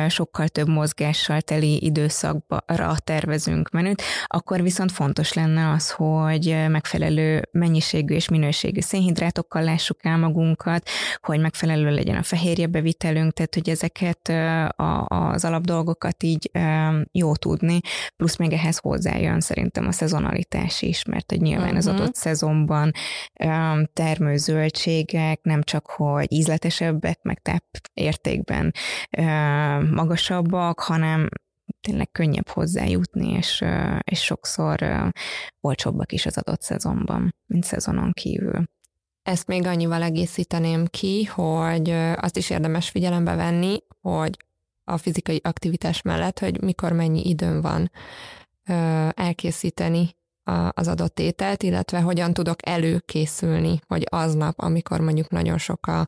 sokkal 0.07 0.47
több 0.47 0.67
mozgás 0.67 0.91
mozgással 0.97 1.41
teli 1.41 1.85
időszakra 1.85 2.95
tervezünk 3.03 3.69
menüt, 3.69 4.01
akkor 4.25 4.61
viszont 4.61 4.91
fontos 4.91 5.33
lenne 5.33 5.71
az, 5.71 5.91
hogy 5.91 6.65
megfelelő 6.67 7.49
mennyiségű 7.51 8.15
és 8.15 8.29
minőségű 8.29 8.79
szénhidrátokkal 8.79 9.63
lássuk 9.63 10.05
el 10.05 10.17
magunkat, 10.17 10.89
hogy 11.21 11.39
megfelelő 11.39 11.89
legyen 11.89 12.15
a 12.15 12.23
fehérje 12.23 12.67
bevitelünk, 12.67 13.33
tehát 13.33 13.53
hogy 13.53 13.69
ezeket 13.69 14.27
a, 14.77 15.05
az 15.07 15.45
alapdolgokat 15.45 16.23
így 16.23 16.51
jó 17.11 17.35
tudni, 17.35 17.79
plusz 18.15 18.37
még 18.37 18.53
ehhez 18.53 18.77
hozzájön 18.77 19.39
szerintem 19.39 19.87
a 19.87 19.91
szezonalitás 19.91 20.81
is, 20.81 21.05
mert 21.05 21.31
hogy 21.31 21.41
nyilván 21.41 21.63
uh-huh. 21.63 21.77
az 21.77 21.85
mhm. 21.85 21.95
adott 21.95 22.15
szezonban 22.15 22.91
termő 23.93 24.37
zöldségek 24.37 25.39
nem 25.41 25.63
csak, 25.63 25.89
hogy 25.89 26.31
ízletesebbek, 26.31 27.19
meg 27.21 27.41
táp 27.41 27.63
értékben 27.93 28.73
magasabbak, 29.91 30.79
hanem 30.83 31.29
tényleg 31.81 32.11
könnyebb 32.11 32.47
hozzájutni, 32.47 33.29
és, 33.29 33.63
és 34.01 34.23
sokszor 34.23 35.11
olcsóbbak 35.61 36.11
is 36.11 36.25
az 36.25 36.37
adott 36.37 36.61
szezonban, 36.61 37.35
mint 37.45 37.63
szezonon 37.63 38.11
kívül. 38.11 38.63
Ezt 39.23 39.47
még 39.47 39.65
annyival 39.65 40.03
egészíteném 40.03 40.85
ki, 40.85 41.23
hogy 41.23 41.89
azt 42.15 42.37
is 42.37 42.49
érdemes 42.49 42.89
figyelembe 42.89 43.35
venni, 43.35 43.77
hogy 44.01 44.37
a 44.83 44.97
fizikai 44.97 45.39
aktivitás 45.43 46.01
mellett, 46.01 46.39
hogy 46.39 46.61
mikor 46.61 46.91
mennyi 46.91 47.29
időm 47.29 47.61
van 47.61 47.91
elkészíteni 49.15 50.15
az 50.69 50.87
adott 50.87 51.19
ételt, 51.19 51.63
illetve 51.63 51.99
hogyan 51.99 52.33
tudok 52.33 52.67
előkészülni, 52.67 53.79
hogy 53.87 54.07
aznap, 54.09 54.59
amikor 54.59 54.99
mondjuk 54.99 55.29
nagyon 55.29 55.57
sok 55.57 55.87
a, 55.87 56.07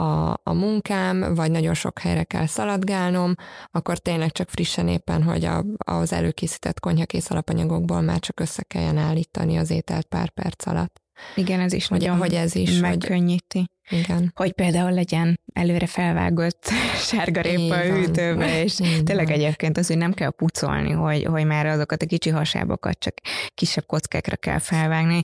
a, 0.00 0.32
a 0.42 0.52
munkám, 0.52 1.34
vagy 1.34 1.50
nagyon 1.50 1.74
sok 1.74 1.98
helyre 1.98 2.24
kell 2.24 2.46
szaladgálnom, 2.46 3.34
akkor 3.70 3.98
tényleg 3.98 4.32
csak 4.32 4.48
frissen 4.48 4.88
éppen, 4.88 5.22
hogy 5.22 5.44
a, 5.44 5.64
az 5.78 6.12
előkészített 6.12 6.80
konyhakész 6.80 7.30
alapanyagokból 7.30 8.00
már 8.00 8.18
csak 8.18 8.40
össze 8.40 8.62
kelljen 8.62 8.96
állítani 8.96 9.56
az 9.56 9.70
ételt 9.70 10.06
pár 10.06 10.30
perc 10.30 10.66
alatt. 10.66 11.02
Igen, 11.34 11.60
ez 11.60 11.72
is 11.72 11.86
hogy, 11.86 12.00
nagyon 12.00 12.16
hogy 12.18 12.34
ez 12.34 12.54
is 12.54 12.78
megkönnyíti. 12.78 13.58
Hogy, 13.58 13.73
igen. 13.90 14.32
Hogy 14.34 14.52
például 14.52 14.92
legyen 14.92 15.40
előre 15.52 15.86
felvágott 15.86 16.68
sárgarépa 17.10 17.74
a 17.74 17.82
hűtőbe, 17.82 18.62
és 18.62 18.80
Igen. 18.80 19.04
tényleg 19.04 19.30
egyébként 19.30 19.78
az, 19.78 19.86
hogy 19.86 19.98
nem 19.98 20.12
kell 20.12 20.30
pucolni, 20.30 20.90
hogy, 20.90 21.24
hogy 21.24 21.44
már 21.46 21.66
azokat 21.66 22.02
a 22.02 22.06
kicsi 22.06 22.30
hasábokat 22.30 22.98
csak 22.98 23.14
kisebb 23.54 23.86
kockákra 23.86 24.36
kell 24.36 24.58
felvágni, 24.58 25.22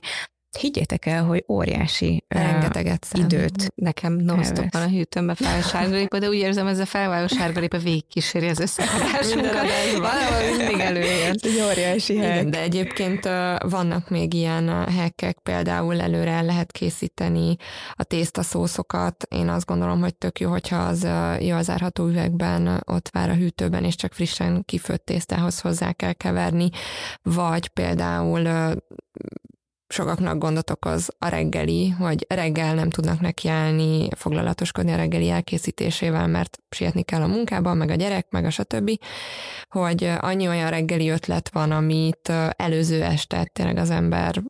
Higgyétek 0.59 1.05
el, 1.05 1.23
hogy 1.23 1.43
óriási 1.47 2.23
Rengeteget 2.27 3.07
uh, 3.13 3.21
időt 3.21 3.71
Nekem 3.75 4.13
non 4.13 4.41
van 4.71 4.81
a 4.81 4.87
hűtőmbe 4.87 5.35
fel 5.35 5.61
sárgalépa, 5.61 6.19
de 6.19 6.27
úgy 6.27 6.35
érzem, 6.35 6.67
ez 6.67 6.79
a 6.79 6.85
felvágó 6.85 7.27
sárgalépa 7.27 7.77
kíséri 8.07 8.47
az 8.47 8.59
összeállításunkat. 8.59 9.53
Valahol 9.97 10.57
mindig 10.57 10.79
előjön. 10.79 11.35
Egy 11.41 11.61
óriási 11.69 12.17
hack. 12.17 12.43
de 12.43 12.61
egyébként 12.61 13.25
uh, 13.25 13.69
vannak 13.69 14.09
még 14.09 14.33
ilyen 14.33 14.89
hekkek, 14.89 15.37
például 15.43 16.01
előre 16.01 16.31
el 16.31 16.45
lehet 16.45 16.71
készíteni 16.71 17.55
a 17.93 18.03
tésztaszószokat. 18.03 19.27
Én 19.29 19.49
azt 19.49 19.65
gondolom, 19.65 19.99
hogy 20.01 20.15
tök 20.15 20.39
jó, 20.39 20.49
hogyha 20.49 20.77
az 20.77 21.03
uh, 21.03 21.45
jó 21.45 21.55
az 21.55 21.69
árható 21.69 22.07
üvegben 22.07 22.83
ott 22.85 23.09
vár 23.09 23.29
a 23.29 23.35
hűtőben, 23.35 23.83
és 23.83 23.95
csak 23.95 24.13
frissen 24.13 24.63
kifőtt 24.65 25.05
tésztához 25.05 25.59
hozzá 25.59 25.91
kell 25.91 26.13
keverni, 26.13 26.69
vagy 27.21 27.67
például 27.67 28.41
uh, 28.41 28.71
sokaknak 29.91 30.37
gondot 30.37 30.69
okoz 30.69 31.09
a 31.19 31.27
reggeli, 31.27 31.89
hogy 31.89 32.25
reggel 32.29 32.75
nem 32.75 32.89
tudnak 32.89 33.19
nekiállni, 33.19 34.07
foglalatoskodni 34.15 34.91
a 34.91 34.95
reggeli 34.95 35.29
elkészítésével, 35.29 36.27
mert 36.27 36.57
sietni 36.69 37.03
kell 37.03 37.21
a 37.21 37.27
munkába, 37.27 37.73
meg 37.73 37.89
a 37.89 37.95
gyerek, 37.95 38.29
meg 38.29 38.45
a 38.45 38.49
stb., 38.49 38.91
hogy 39.69 40.11
annyi 40.19 40.47
olyan 40.47 40.69
reggeli 40.69 41.09
ötlet 41.09 41.49
van, 41.49 41.71
amit 41.71 42.31
előző 42.55 43.03
este 43.03 43.45
tényleg 43.45 43.77
az 43.77 43.89
ember 43.89 44.41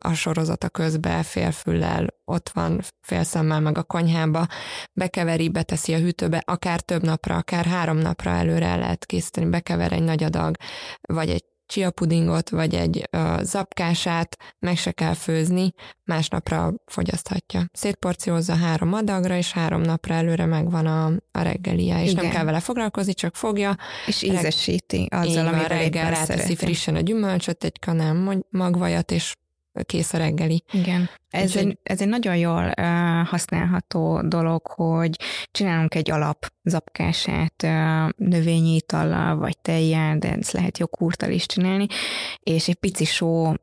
a 0.00 0.12
sorozata 0.12 0.68
közben 0.68 1.22
félfüllel 1.22 2.06
ott 2.24 2.48
van 2.48 2.80
félszemmel 3.00 3.60
meg 3.60 3.78
a 3.78 3.82
konyhába, 3.82 4.46
bekeveri, 4.92 5.48
beteszi 5.48 5.94
a 5.94 5.98
hűtőbe, 5.98 6.42
akár 6.44 6.80
több 6.80 7.02
napra, 7.02 7.36
akár 7.36 7.64
három 7.64 7.96
napra 7.96 8.30
előre 8.30 8.66
el 8.66 8.78
lehet 8.78 9.06
készíteni, 9.06 9.50
bekever 9.50 9.92
egy 9.92 10.02
nagy 10.02 10.22
adag, 10.22 10.56
vagy 11.00 11.30
egy 11.30 11.44
chia 11.66 11.90
pudingot, 11.90 12.48
vagy 12.48 12.74
egy 12.74 13.08
uh, 13.16 13.42
zapkását 13.42 14.36
meg 14.58 14.76
se 14.76 14.92
kell 14.92 15.14
főzni, 15.14 15.72
másnapra 16.04 16.72
fogyaszthatja. 16.86 17.64
Szétporciózza 17.72 18.54
három 18.54 18.92
adagra, 18.92 19.36
és 19.36 19.52
három 19.52 19.80
napra 19.80 20.14
előre 20.14 20.46
megvan 20.46 20.86
a, 20.86 21.06
a 21.38 21.42
reggelie, 21.42 22.02
és 22.02 22.10
Igen. 22.10 22.24
nem 22.24 22.32
kell 22.32 22.44
vele 22.44 22.60
foglalkozni, 22.60 23.14
csak 23.14 23.36
fogja. 23.36 23.76
És 24.06 24.22
ízesíti 24.22 25.06
azzal, 25.10 25.46
amivel 25.46 25.68
reggel 25.68 26.10
ráteszi 26.10 26.56
frissen 26.56 26.94
a 26.94 27.00
gyümölcsöt, 27.00 27.64
egy 27.64 27.78
kanál 27.78 28.42
magvajat, 28.50 29.10
és 29.10 29.34
kész 29.82 30.12
a 30.12 30.18
reggeli. 30.18 30.64
Igen. 30.72 31.10
Ez, 31.30 31.56
egy, 31.56 31.78
ez 31.82 32.00
egy 32.00 32.08
nagyon 32.08 32.36
jól 32.36 32.64
uh, 32.64 33.26
használható 33.26 34.22
dolog, 34.22 34.66
hogy 34.66 35.16
csinálunk 35.50 35.94
egy 35.94 36.10
alap 36.10 36.46
zapkását 36.62 37.62
uh, 37.62 38.08
növényi 38.16 38.74
itallal, 38.74 39.36
vagy 39.36 39.58
tejjel, 39.58 40.18
de 40.18 40.32
ezt 40.32 40.52
lehet 40.52 40.78
jogurttal 40.78 41.30
is 41.30 41.46
csinálni, 41.46 41.86
és 42.42 42.68
egy 42.68 42.74
pici 42.74 43.04
só, 43.04 43.48
uh, 43.48 43.56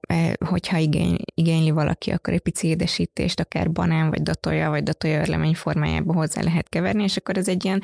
hogyha 0.46 0.78
igény, 0.78 1.18
igényli 1.34 1.72
valaki, 1.72 2.12
akkor 2.12 2.34
egy 2.34 2.42
pici 2.42 2.68
édesítést, 2.68 3.40
akár 3.40 3.72
banán, 3.72 4.10
vagy 4.10 4.22
datolja, 4.22 4.70
vagy 4.70 4.84
datolja 4.84 5.20
örlemény 5.20 5.56
formájában 5.56 6.16
hozzá 6.16 6.42
lehet 6.42 6.70
keverni, 6.70 7.04
és 7.04 7.18
akkor 7.18 7.38
ez 7.38 7.48
egy 7.48 7.66
ilyen 7.66 7.82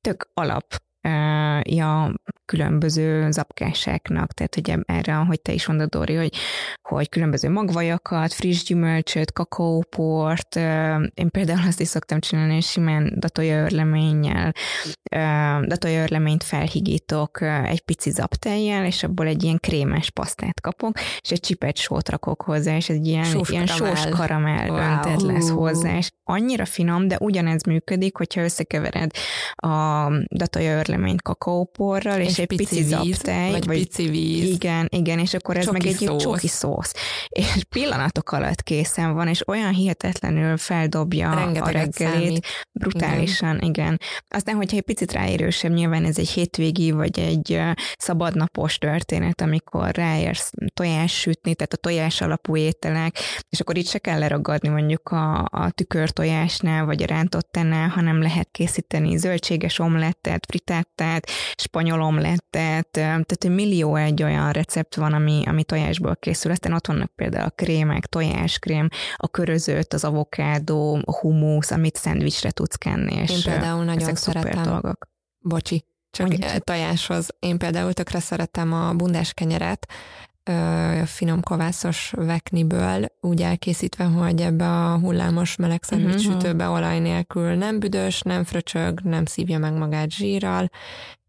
tök 0.00 0.30
alap 0.34 0.82
ja, 1.62 2.14
különböző 2.48 3.30
zapkásáknak, 3.30 4.32
tehát 4.32 4.54
hogy 4.54 4.74
erre, 4.86 5.16
ahogy 5.16 5.40
te 5.40 5.52
is 5.52 5.66
mondod, 5.66 5.88
Dori, 5.88 6.14
hogy, 6.14 6.32
hogy 6.82 7.08
különböző 7.08 7.50
magvajakat, 7.50 8.32
friss 8.32 8.62
gyümölcsöt, 8.62 9.32
kakaóport, 9.32 10.56
én 11.14 11.30
például 11.30 11.66
azt 11.66 11.80
is 11.80 11.88
szoktam 11.88 12.20
csinálni, 12.20 12.52
hogy 12.52 12.62
simán 12.62 13.12
datolja 13.16 13.64
örleménnyel, 13.64 14.52
datolja 15.66 16.02
örleményt 16.02 16.44
felhigítok 16.44 17.40
egy 17.42 17.80
pici 17.80 18.10
zaptejjel, 18.10 18.84
és 18.84 19.02
abból 19.02 19.26
egy 19.26 19.42
ilyen 19.42 19.58
krémes 19.58 20.10
pasztát 20.10 20.60
kapok, 20.60 20.98
és 21.20 21.30
egy 21.30 21.40
csipet 21.40 21.76
sót 21.76 22.08
rakok 22.08 22.42
hozzá, 22.42 22.76
és 22.76 22.88
egy 22.88 23.06
ilyen, 23.06 23.24
sós 23.24 23.50
ilyen 23.50 23.66
karamell. 23.66 23.94
sós 23.94 24.08
karamell 24.14 24.68
wow. 24.68 25.26
lesz 25.26 25.50
hozzá, 25.50 25.96
és 25.96 26.08
annyira 26.24 26.64
finom, 26.64 27.08
de 27.08 27.16
ugyanez 27.20 27.62
működik, 27.62 28.16
hogyha 28.16 28.42
összekevered 28.42 29.10
a 29.54 30.08
datolja 30.34 30.78
örleményt 30.78 31.22
kakaóporral, 31.22 32.20
és, 32.20 32.28
és 32.28 32.37
egy 32.38 32.46
pici, 32.46 32.64
pici 32.64 32.82
zaptej, 32.82 33.50
vagy, 33.50 33.66
vagy 33.66 33.78
pici 33.78 34.08
víz. 34.08 34.48
Igen, 34.48 34.86
igen, 34.90 35.18
és 35.18 35.34
akkor 35.34 35.56
ez 35.56 35.64
csoki 35.64 35.76
meg 35.78 35.86
egy 35.86 35.98
szósz. 35.98 36.22
csoki 36.22 36.48
szósz. 36.48 36.92
És 37.28 37.64
pillanatok 37.68 38.32
alatt 38.32 38.62
készen 38.62 39.14
van, 39.14 39.28
és 39.28 39.48
olyan 39.48 39.72
hihetetlenül 39.72 40.56
feldobja 40.56 41.34
Rengeteget 41.34 41.66
a 41.66 41.70
reggelit. 41.70 42.26
Számít. 42.26 42.46
Brutálisan, 42.72 43.56
igen. 43.56 43.68
igen. 43.68 44.00
Aztán, 44.28 44.54
hogyha 44.54 44.76
egy 44.76 44.82
picit 44.82 45.12
ráérősebb, 45.12 45.72
nyilván 45.72 46.04
ez 46.04 46.18
egy 46.18 46.30
hétvégi, 46.30 46.90
vagy 46.90 47.18
egy 47.18 47.60
szabadnapos 47.98 48.78
történet, 48.78 49.40
amikor 49.40 49.94
ráérsz 49.94 50.50
tojás 50.74 51.12
sütni, 51.12 51.54
tehát 51.54 51.72
a 51.72 51.76
tojás 51.76 52.20
alapú 52.20 52.56
ételek, 52.56 53.18
és 53.48 53.60
akkor 53.60 53.76
itt 53.76 53.88
se 53.88 53.98
kell 53.98 54.18
leragadni 54.18 54.68
mondjuk 54.68 55.08
a, 55.08 55.44
a 55.50 55.70
tükörtojásnál, 55.70 56.84
vagy 56.84 57.02
a 57.02 57.06
rántottánál, 57.06 57.88
hanem 57.88 58.22
lehet 58.22 58.48
készíteni 58.50 59.16
zöldséges 59.16 59.78
omlettet, 59.78 60.46
fritáttát, 60.48 61.30
spanyol 61.56 62.02
omlettet, 62.02 62.27
tehát 62.50 62.98
egy 63.30 63.50
millió 63.50 63.96
egy 63.96 64.22
olyan 64.22 64.52
recept 64.52 64.94
van, 64.94 65.12
ami, 65.12 65.42
ami 65.46 65.64
tojásból 65.64 66.16
készül. 66.16 66.50
Aztán 66.50 66.72
ott 66.72 66.86
vannak 66.86 67.14
például 67.14 67.44
a 67.44 67.50
krémek, 67.50 68.06
tojáskrém, 68.06 68.88
a 69.16 69.28
körözött, 69.28 69.92
az 69.92 70.04
avokádó, 70.04 71.00
a 71.04 71.18
humusz, 71.18 71.70
amit 71.70 71.96
szendvicsre 71.96 72.50
tudsz 72.50 72.76
kenni. 72.76 73.14
És 73.14 73.30
Én 73.30 73.42
például 73.52 73.84
nagyon 73.84 74.14
szeretem. 74.14 74.62
dolgok. 74.62 75.08
Bocsi, 75.38 75.84
csak 76.10 76.28
Mondjuk. 76.28 76.64
tojáshoz. 76.64 77.28
Én 77.38 77.58
például 77.58 77.92
tökre 77.92 78.20
szeretem 78.20 78.72
a 78.72 78.92
bundás 78.94 79.34
kenyeret, 79.34 79.86
finom 81.04 81.42
kovászos 81.42 82.12
vekniből, 82.16 83.04
úgy 83.20 83.42
elkészítve, 83.42 84.04
hogy 84.04 84.40
ebbe 84.40 84.68
a 84.68 84.98
hullámos 84.98 85.56
meleg 85.56 85.82
szendvics 85.82 86.24
uh-huh. 86.24 86.32
sütőbe 86.32 86.68
olaj 86.68 86.98
nélkül 86.98 87.54
nem 87.54 87.78
büdös, 87.78 88.20
nem 88.20 88.44
fröcsög, 88.44 89.00
nem 89.00 89.24
szívja 89.24 89.58
meg 89.58 89.72
magát 89.72 90.10
zsírral, 90.10 90.70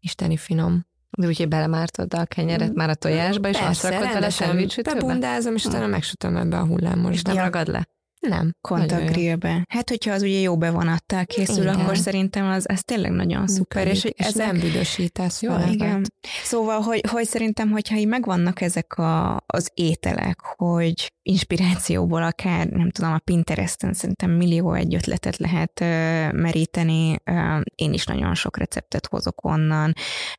isteni 0.00 0.36
finom. 0.36 0.86
De 1.20 1.26
úgyhogy 1.26 1.48
belemártod 1.48 2.14
a 2.14 2.24
kenyeret 2.24 2.74
már 2.74 2.90
a 2.90 2.94
tojásba, 2.94 3.48
és 3.48 3.56
Persze, 3.56 3.88
azt 3.88 3.94
rakod 3.94 4.12
vele 4.12 4.30
szendvicsütőbe? 4.30 5.00
Bebundázom, 5.00 5.54
és 5.54 5.64
utána 5.64 5.86
megsütöm 5.86 6.36
ebbe 6.36 6.56
a 6.56 6.66
hullámosba. 6.66 7.32
És 7.32 7.38
ragad 7.38 7.68
le? 7.68 7.88
Nem. 8.20 8.54
Kontagrillbe. 8.60 9.64
Hát, 9.68 9.88
hogyha 9.88 10.12
az 10.12 10.22
ugye 10.22 10.38
jó 10.38 10.56
bevonattal 10.56 11.24
készül, 11.24 11.62
igen. 11.62 11.74
akkor 11.74 11.96
szerintem 11.98 12.46
az, 12.46 12.68
ez 12.68 12.82
tényleg 12.82 13.10
nagyon 13.10 13.46
szuper. 13.46 13.86
És, 13.86 14.04
és 14.04 14.26
ezek... 14.26 14.46
nem 14.46 14.58
büdösítesz 14.60 15.42
jó, 15.42 15.52
igen. 15.70 16.04
Szóval, 16.42 16.80
hogy, 16.80 17.00
hogy 17.10 17.26
szerintem, 17.26 17.70
hogyha 17.70 17.96
így 17.96 18.06
megvannak 18.06 18.60
ezek 18.60 18.98
a, 18.98 19.42
az 19.46 19.70
ételek, 19.74 20.40
hogy 20.40 21.12
inspirációból 21.22 22.22
akár, 22.22 22.66
nem 22.66 22.90
tudom, 22.90 23.12
a 23.12 23.18
Pinteresten 23.18 23.92
szerintem 23.92 24.30
millió 24.30 24.72
egy 24.72 24.94
ötletet 24.94 25.36
lehet 25.36 25.80
uh, 25.80 25.86
meríteni. 26.32 27.16
Uh, 27.30 27.60
én 27.74 27.92
is 27.92 28.04
nagyon 28.04 28.34
sok 28.34 28.56
receptet 28.56 29.06
hozok 29.06 29.44
onnan. 29.44 29.92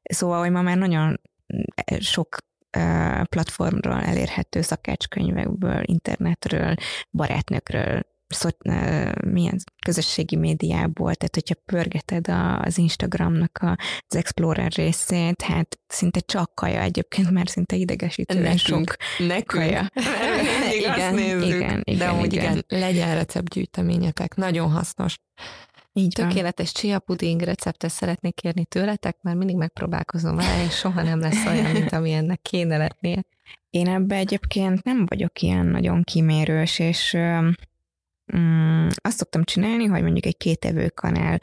Szóval, 0.04 0.40
hogy 0.40 0.52
ma 0.52 0.62
már 0.62 0.78
nagyon 0.78 1.22
sok 2.00 2.38
platformról 3.30 4.02
elérhető 4.02 4.62
szakácskönyvekből, 4.62 5.82
internetről, 5.86 6.74
barátnőkről, 7.12 8.02
szot, 8.34 8.58
milyen 9.26 9.58
közösségi 9.86 10.36
médiából, 10.36 11.16
tehát 11.16 11.34
hogyha 11.36 11.56
pörgeted 11.66 12.28
az 12.62 12.78
Instagramnak 12.78 13.60
az 14.08 14.16
Explorer 14.16 14.72
részét, 14.72 15.42
hát 15.42 15.80
szinte 15.88 16.20
csak 16.20 16.56
kaja 16.56 16.82
egyébként, 16.82 17.32
mert 17.32 17.50
szinte 17.50 17.76
idegesítően 17.76 18.58
sok 18.58 18.96
nekünk. 19.18 19.46
kaja. 19.46 19.90
igen, 20.78 21.18
igen, 21.18 21.42
igen, 21.42 21.82
igen, 21.84 21.98
de 21.98 22.08
amúgy 22.08 22.34
igen. 22.34 22.52
igen, 22.52 22.64
legyen 22.68 23.16
receptgyűjteményetek, 23.16 24.36
nagyon 24.36 24.72
hasznos. 24.72 25.18
Így 25.94 26.14
Tökéletes 26.14 26.72
chia 26.72 27.00
puding 27.00 27.42
receptet 27.42 27.90
szeretnék 27.90 28.36
kérni 28.36 28.66
tőletek, 28.66 29.18
mert 29.22 29.38
mindig 29.38 29.56
megpróbálkozom 29.56 30.36
vele, 30.36 30.64
és 30.64 30.76
soha 30.76 31.02
nem 31.02 31.20
lesz 31.20 31.46
olyan, 31.46 31.72
mint 31.72 31.92
ami 31.92 32.12
ennek 32.12 32.42
kéne 32.42 32.78
lennie. 32.78 33.24
Én 33.70 33.88
ebbe 33.88 34.16
egyébként 34.16 34.84
nem 34.84 35.06
vagyok 35.06 35.42
ilyen 35.42 35.66
nagyon 35.66 36.04
kimérős, 36.04 36.80
és 36.80 37.18
mm, 38.38 38.88
azt 39.02 39.18
szoktam 39.18 39.44
csinálni, 39.44 39.86
hogy 39.86 40.02
mondjuk 40.02 40.26
egy 40.26 40.38
kétevő 40.38 40.88
kanál 40.88 41.40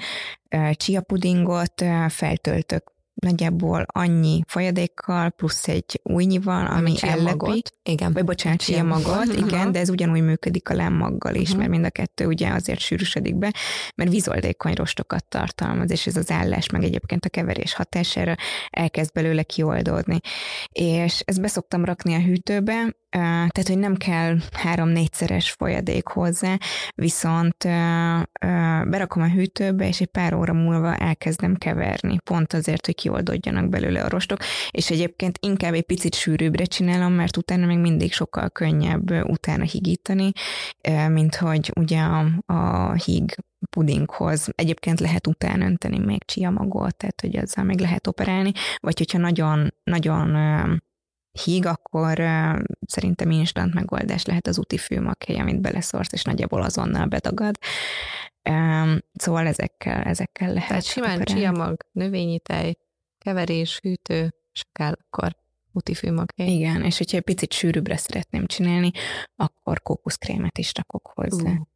chia 0.72 1.00
pudingot 1.00 1.84
feltöltök 2.08 2.92
nagyjából 3.18 3.86
annyi 3.86 4.42
folyadékkal, 4.46 5.30
plusz 5.30 5.68
egy 5.68 6.00
újnyival, 6.02 6.66
ami 6.66 6.94
ellepi. 7.00 7.62
Igen. 7.82 8.12
Vagy 8.12 8.24
bocsánat, 8.24 8.60
chia 8.60 8.84
magot, 8.84 9.24
igen, 9.24 9.44
uh-huh. 9.44 9.70
de 9.70 9.78
ez 9.78 9.90
ugyanúgy 9.90 10.22
működik 10.22 10.68
a 10.70 10.74
lemmaggal 10.74 11.34
is, 11.34 11.42
uh-huh. 11.42 11.58
mert 11.58 11.70
mind 11.70 11.84
a 11.84 11.90
kettő 11.90 12.26
ugye 12.26 12.48
azért 12.48 12.78
sűrűsödik 12.78 13.36
be, 13.36 13.54
mert 13.94 14.10
vízoldékony 14.10 14.72
rostokat 14.72 15.28
tartalmaz, 15.28 15.90
és 15.90 16.06
ez 16.06 16.16
az 16.16 16.30
állás, 16.30 16.70
meg 16.70 16.84
egyébként 16.84 17.24
a 17.24 17.28
keverés 17.28 17.74
hatására 17.74 18.34
elkezd 18.70 19.12
belőle 19.12 19.42
kioldódni. 19.42 20.20
És 20.72 21.20
ezt 21.24 21.40
beszoktam 21.40 21.84
rakni 21.84 22.14
a 22.14 22.20
hűtőbe, 22.20 22.96
tehát, 23.10 23.66
hogy 23.66 23.78
nem 23.78 23.96
kell 23.96 24.36
három-négyszeres 24.52 25.50
folyadék 25.50 26.06
hozzá, 26.06 26.56
viszont 26.94 27.56
berakom 28.84 29.22
a 29.22 29.28
hűtőbe, 29.28 29.86
és 29.88 30.00
egy 30.00 30.06
pár 30.06 30.34
óra 30.34 30.52
múlva 30.52 30.96
elkezdem 30.96 31.54
keverni, 31.54 32.18
pont 32.24 32.52
azért, 32.52 32.86
hogy 32.86 32.94
kioldódjanak 32.94 33.68
belőle 33.68 34.02
a 34.02 34.08
rostok, 34.08 34.38
és 34.70 34.90
egyébként 34.90 35.38
inkább 35.40 35.74
egy 35.74 35.86
picit 35.86 36.14
sűrűbbre 36.14 36.64
csinálom, 36.64 37.12
mert 37.12 37.36
utána 37.36 37.66
még 37.66 37.78
mindig 37.78 38.12
sokkal 38.12 38.50
könnyebb 38.50 39.10
utána 39.10 39.64
higítani, 39.64 40.30
mint 41.08 41.34
hogy 41.34 41.72
ugye 41.76 42.00
a, 42.00 42.26
a 42.52 42.92
híg 42.92 43.34
pudinghoz. 43.70 44.48
Egyébként 44.54 45.00
lehet 45.00 45.26
után 45.26 45.60
önteni 45.60 45.98
még 45.98 46.24
csiamagot, 46.24 46.96
tehát 46.96 47.20
hogy 47.20 47.36
ezzel 47.36 47.64
még 47.64 47.80
lehet 47.80 48.06
operálni, 48.06 48.52
vagy 48.80 48.98
hogyha 48.98 49.18
nagyon, 49.18 49.74
nagyon 49.84 50.36
híg, 51.44 51.66
akkor 51.66 52.18
uh, 52.20 52.58
szerintem 52.86 53.30
instant 53.30 53.74
megoldás 53.74 54.24
lehet 54.24 54.46
az 54.46 54.58
úti 54.58 54.78
főmaghely, 54.78 55.38
amit 55.38 55.60
beleszorsz, 55.60 56.12
és 56.12 56.22
nagyjából 56.22 56.62
azonnal 56.62 57.06
betagad. 57.06 57.58
Um, 58.50 58.98
szóval 59.14 59.46
ezekkel, 59.46 60.02
ezekkel 60.02 60.52
lehet. 60.52 60.68
Tehát 60.68 60.84
simán 60.84 61.24
csiamag, 61.24 61.76
növényi 61.92 62.38
tej, 62.38 62.76
keverés, 63.18 63.78
hűtő, 63.82 64.34
és 64.52 64.64
kell 64.72 64.92
akkor 65.08 65.36
úti 65.72 65.94
főmaghely. 65.94 66.48
Igen, 66.48 66.84
és 66.84 66.98
hogyha 66.98 67.16
egy 67.16 67.22
picit 67.22 67.52
sűrűbbre 67.52 67.96
szeretném 67.96 68.46
csinálni, 68.46 68.90
akkor 69.36 69.82
kókuszkrémet 69.82 70.58
is 70.58 70.72
rakok 70.74 71.12
hozzá. 71.14 71.50
Uh. 71.50 71.50
Oké, 71.50 71.66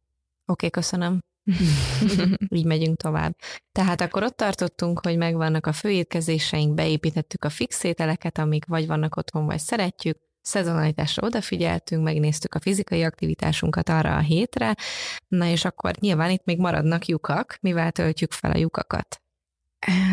okay, 0.45 0.69
köszönöm. 0.69 1.19
Így 2.57 2.65
megyünk 2.65 2.97
tovább. 2.97 3.35
Tehát 3.71 4.01
akkor 4.01 4.23
ott 4.23 4.37
tartottunk, 4.37 4.99
hogy 4.99 5.17
megvannak 5.17 5.65
a 5.65 5.73
főétkezéseink, 5.73 6.73
beépítettük 6.73 7.43
a 7.43 7.49
fix 7.49 7.83
ételeket, 7.83 8.37
amik 8.37 8.65
vagy 8.65 8.87
vannak 8.87 9.15
otthon, 9.15 9.45
vagy 9.45 9.59
szeretjük, 9.59 10.17
szezonalitásra 10.41 11.27
odafigyeltünk, 11.27 12.03
megnéztük 12.03 12.53
a 12.53 12.59
fizikai 12.59 13.03
aktivitásunkat 13.03 13.89
arra 13.89 14.15
a 14.15 14.19
hétre, 14.19 14.75
na 15.27 15.45
és 15.45 15.65
akkor 15.65 15.93
nyilván 15.99 16.29
itt 16.29 16.45
még 16.45 16.59
maradnak 16.59 17.05
lyukak, 17.05 17.57
mivel 17.61 17.91
töltjük 17.91 18.31
fel 18.31 18.51
a 18.51 18.57
lyukakat. 18.57 19.22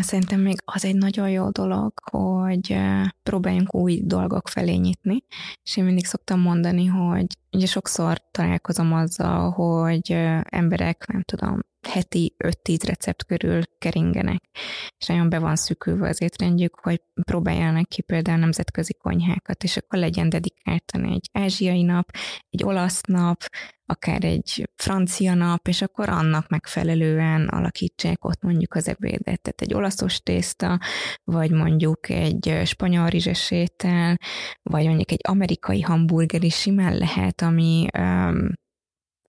Szerintem 0.01 0.39
még 0.39 0.61
az 0.65 0.85
egy 0.85 0.95
nagyon 0.95 1.29
jó 1.29 1.49
dolog, 1.49 1.93
hogy 2.11 2.77
próbáljunk 3.23 3.75
új 3.75 4.01
dolgok 4.03 4.47
felé 4.47 4.75
nyitni, 4.75 5.23
és 5.63 5.77
én 5.77 5.83
mindig 5.83 6.05
szoktam 6.05 6.39
mondani, 6.39 6.85
hogy 6.85 7.25
ugye 7.51 7.65
sokszor 7.65 8.17
találkozom 8.31 8.93
azzal, 8.93 9.49
hogy 9.49 10.11
emberek, 10.43 11.07
nem 11.07 11.21
tudom, 11.21 11.59
heti 11.87 12.35
5-10 12.43 12.79
recept 12.85 13.25
körül 13.25 13.61
keringenek, 13.77 14.43
és 14.97 15.05
nagyon 15.05 15.29
be 15.29 15.39
van 15.39 15.55
szűkülve 15.55 16.09
az 16.09 16.21
étrendjük, 16.21 16.79
hogy 16.79 17.01
próbáljanak 17.21 17.89
ki 17.89 18.01
például 18.01 18.37
nemzetközi 18.37 18.93
konyhákat, 18.93 19.63
és 19.63 19.77
akkor 19.77 19.99
legyen 19.99 20.29
dedikáltan 20.29 21.05
egy 21.05 21.29
ázsiai 21.31 21.83
nap, 21.83 22.11
egy 22.49 22.63
olasz 22.63 23.01
nap, 23.01 23.43
akár 23.85 24.23
egy 24.23 24.69
francia 24.75 25.33
nap, 25.33 25.67
és 25.67 25.81
akkor 25.81 26.09
annak 26.09 26.47
megfelelően 26.47 27.47
alakítsák 27.47 28.25
ott 28.25 28.41
mondjuk 28.41 28.73
az 28.73 28.87
ebédet. 28.87 29.41
Tehát 29.41 29.61
egy 29.61 29.73
olaszos 29.73 30.19
tészta, 30.19 30.79
vagy 31.23 31.51
mondjuk 31.51 32.09
egy 32.09 32.61
spanyol 32.65 33.09
rizses 33.09 33.51
étel, 33.51 34.17
vagy 34.63 34.85
mondjuk 34.85 35.11
egy 35.11 35.21
amerikai 35.27 35.81
hamburger 35.81 36.43
is 36.43 36.55
simán 36.55 36.97
lehet, 36.97 37.41
ami 37.41 37.87
um, 37.97 38.49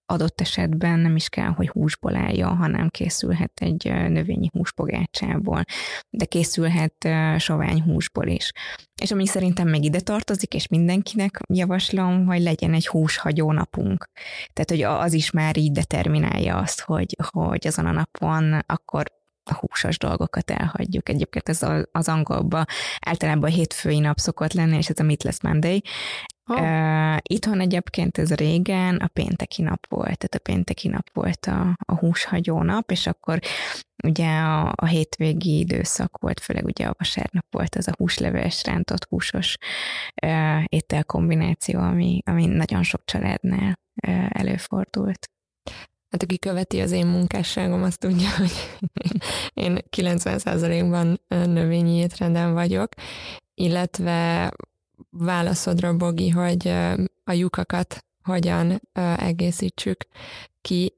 adott 0.07 0.41
esetben 0.41 0.99
nem 0.99 1.17
is 1.17 1.29
kell, 1.29 1.49
hogy 1.49 1.69
húsból 1.69 2.17
álljon, 2.17 2.57
hanem 2.57 2.89
készülhet 2.89 3.53
egy 3.61 3.85
növényi 4.09 4.49
húspogácsából, 4.53 5.65
de 6.11 6.25
készülhet 6.25 7.09
sovány 7.39 7.83
húsból 7.83 8.27
is. 8.27 8.53
És 9.03 9.11
ami 9.11 9.27
szerintem 9.27 9.69
meg 9.69 9.85
ide 9.85 10.01
tartozik, 10.01 10.55
és 10.55 10.69
mindenkinek 10.69 11.39
javaslom, 11.49 12.27
hogy 12.27 12.41
legyen 12.43 12.75
egy 12.75 12.87
húshagyó 12.87 13.53
napunk. 13.53 14.09
Tehát, 14.53 14.71
hogy 14.71 14.83
az 14.83 15.13
is 15.13 15.31
már 15.31 15.57
így 15.57 15.73
determinálja 15.73 16.57
azt, 16.57 16.81
hogy, 16.81 17.17
hogy 17.31 17.67
azon 17.67 17.87
a 17.87 17.93
napon 17.93 18.59
akkor 18.67 19.05
a 19.45 19.55
húsos 19.55 19.99
dolgokat 19.99 20.51
elhagyjuk. 20.51 21.09
Egyébként 21.09 21.49
ez 21.49 21.63
az 21.93 22.09
angolban 22.09 22.65
általában 23.01 23.51
a 23.51 23.55
hétfői 23.55 23.99
nap 23.99 24.19
szokott 24.19 24.53
lenni, 24.53 24.77
és 24.77 24.89
ez 24.89 24.99
a 24.99 25.03
Meatless 25.03 25.41
Monday. 25.43 25.83
Oh. 26.47 26.61
Uh, 26.61 27.17
itthon 27.23 27.61
egyébként 27.61 28.19
ez 28.19 28.35
régen 28.35 28.97
a 28.97 29.07
pénteki 29.07 29.63
nap 29.63 29.87
volt, 29.89 30.05
tehát 30.05 30.35
a 30.35 30.39
pénteki 30.39 30.89
nap 30.89 31.11
volt 31.13 31.47
a, 31.47 31.77
a 31.85 31.99
húshagyó 31.99 32.63
nap, 32.63 32.91
és 32.91 33.07
akkor 33.07 33.39
ugye 34.05 34.29
a, 34.29 34.73
a 34.77 34.87
hétvégi 34.87 35.59
időszak 35.59 36.19
volt, 36.19 36.41
főleg 36.41 36.65
ugye 36.65 36.87
a 36.87 36.95
vasárnap 36.99 37.47
volt 37.51 37.75
az 37.75 37.89
a 37.89 37.95
húsleves, 37.99 38.65
rántott 38.65 39.05
húsos 39.05 39.57
uh, 40.27 40.65
ételkombináció, 40.67 41.81
ami, 41.81 42.23
ami 42.25 42.47
nagyon 42.47 42.83
sok 42.83 43.05
családnál 43.05 43.79
uh, 44.07 44.27
előfordult. 44.29 45.31
Hát 46.11 46.23
aki 46.23 46.39
követi 46.39 46.81
az 46.81 46.91
én 46.91 47.07
munkásságom, 47.07 47.83
azt 47.83 47.99
tudja, 47.99 48.29
hogy 48.39 48.53
én 49.55 49.79
90%-ban 49.97 51.21
növényi 51.29 51.97
étrenden 51.97 52.53
vagyok, 52.53 52.93
illetve 53.55 54.51
válaszodra, 55.11 55.97
Bogi, 55.97 56.29
hogy 56.29 56.69
a 57.25 57.33
lyukakat 57.33 58.05
hogyan 58.23 58.81
egészítsük 59.17 60.07
ki. 60.61 60.95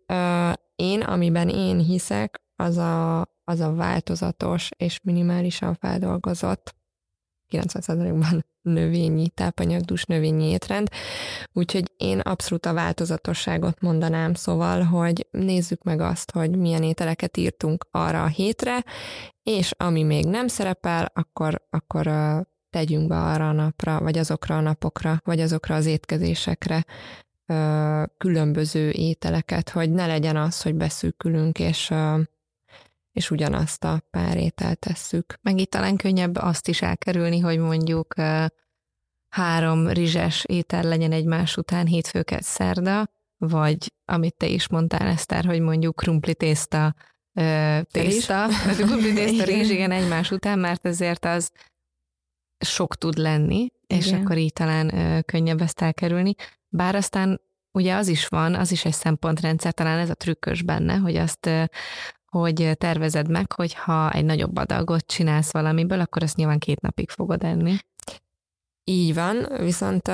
Én, 0.76 1.00
amiben 1.00 1.48
én 1.48 1.78
hiszek, 1.78 2.42
az 2.56 2.76
a, 2.76 3.20
az 3.44 3.60
a 3.60 3.74
változatos 3.74 4.68
és 4.76 5.00
minimálisan 5.02 5.74
feldolgozott 5.74 6.74
90%-ban 7.50 8.44
növényi 8.62 9.28
tápanyagdús 9.28 10.04
növényi 10.04 10.44
étrend, 10.44 10.88
úgyhogy 11.52 11.92
én 11.96 12.18
abszolút 12.18 12.66
a 12.66 12.72
változatosságot 12.72 13.80
mondanám, 13.80 14.34
szóval, 14.34 14.82
hogy 14.82 15.26
nézzük 15.30 15.82
meg 15.82 16.00
azt, 16.00 16.30
hogy 16.30 16.56
milyen 16.56 16.82
ételeket 16.82 17.36
írtunk 17.36 17.86
arra 17.90 18.22
a 18.22 18.26
hétre, 18.26 18.84
és 19.42 19.72
ami 19.76 20.02
még 20.02 20.26
nem 20.26 20.46
szerepel, 20.46 21.10
akkor, 21.14 21.66
akkor 21.70 22.06
tegyünk 22.74 23.08
be 23.08 23.16
arra 23.16 23.48
a 23.48 23.52
napra, 23.52 24.00
vagy 24.00 24.18
azokra 24.18 24.56
a 24.56 24.60
napokra, 24.60 25.20
vagy 25.24 25.40
azokra 25.40 25.74
az 25.74 25.86
étkezésekre 25.86 26.84
különböző 28.18 28.90
ételeket, 28.90 29.70
hogy 29.70 29.90
ne 29.90 30.06
legyen 30.06 30.36
az, 30.36 30.62
hogy 30.62 30.74
beszűkülünk, 30.74 31.58
és 31.58 31.92
és 33.12 33.30
ugyanazt 33.30 33.84
a 33.84 34.02
pár 34.10 34.36
ételt 34.36 34.78
tesszük. 34.78 35.38
Meg 35.42 35.58
itt 35.58 35.70
talán 35.70 35.96
könnyebb 35.96 36.36
azt 36.36 36.68
is 36.68 36.82
elkerülni, 36.82 37.38
hogy 37.38 37.58
mondjuk 37.58 38.14
három 39.28 39.88
rizses 39.88 40.44
étel 40.44 40.82
legyen 40.82 41.12
egymás 41.12 41.56
után 41.56 41.86
hétfőket 41.86 42.42
szerda, 42.42 43.08
vagy 43.36 43.92
amit 44.04 44.36
te 44.36 44.46
is 44.46 44.68
mondtál, 44.68 45.06
Eszter, 45.06 45.44
hogy 45.44 45.60
mondjuk 45.60 45.96
krumpli 45.96 46.34
tészta, 46.34 46.94
tészta, 47.90 48.46
krumpli 48.76 49.12
tészta 49.12 49.44
rizs, 49.52 49.70
igen, 49.70 49.90
egymás 49.90 50.30
után, 50.30 50.58
mert 50.58 50.86
ezért 50.86 51.24
az 51.24 51.50
sok 52.58 52.96
tud 52.96 53.16
lenni, 53.16 53.68
igen. 53.86 54.02
és 54.02 54.12
akkor 54.12 54.38
így 54.38 54.52
talán 54.52 55.22
könnyebb 55.24 55.60
ezt 55.60 55.80
elkerülni. 55.80 56.34
Bár 56.68 56.94
aztán 56.94 57.40
ugye 57.72 57.94
az 57.94 58.08
is 58.08 58.26
van, 58.26 58.54
az 58.54 58.72
is 58.72 58.84
egy 58.84 58.92
szempontrendszer, 58.92 59.72
talán 59.72 59.98
ez 59.98 60.10
a 60.10 60.14
trükkös 60.14 60.62
benne, 60.62 60.94
hogy 60.94 61.16
azt 61.16 61.50
hogy 62.38 62.70
tervezed 62.78 63.30
meg, 63.30 63.52
hogy 63.52 63.74
ha 63.74 64.10
egy 64.10 64.24
nagyobb 64.24 64.56
adagot 64.56 65.06
csinálsz 65.06 65.52
valamiből, 65.52 66.00
akkor 66.00 66.22
azt 66.22 66.36
nyilván 66.36 66.58
két 66.58 66.80
napig 66.80 67.10
fogod 67.10 67.44
enni. 67.44 67.76
Így 68.86 69.14
van, 69.14 69.48
viszont 69.58 70.06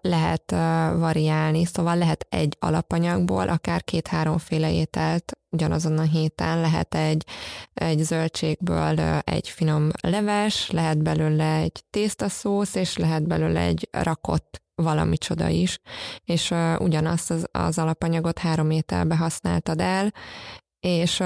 lehet 0.00 0.50
variálni, 0.98 1.64
szóval 1.64 1.96
lehet 1.96 2.26
egy 2.28 2.56
alapanyagból 2.60 3.48
akár 3.48 3.84
két-háromféle 3.84 4.72
ételt 4.72 5.32
ugyanazon 5.50 5.98
a 5.98 6.02
héten, 6.02 6.60
lehet 6.60 6.94
egy, 6.94 7.26
egy 7.74 7.98
zöldségből 7.98 8.98
egy 9.24 9.48
finom 9.48 9.88
leves, 10.00 10.70
lehet 10.70 11.02
belőle 11.02 11.56
egy 11.56 11.84
tésztaszósz, 11.90 12.74
és 12.74 12.96
lehet 12.96 13.26
belőle 13.26 13.60
egy 13.60 13.88
rakott 13.90 14.62
valami 14.74 15.18
csoda 15.18 15.48
is, 15.48 15.78
és 16.24 16.54
ugyanazt 16.78 17.30
az, 17.30 17.46
az 17.52 17.78
alapanyagot 17.78 18.38
három 18.38 18.70
ételbe 18.70 19.16
használtad 19.16 19.80
el, 19.80 20.12
és 20.80 21.18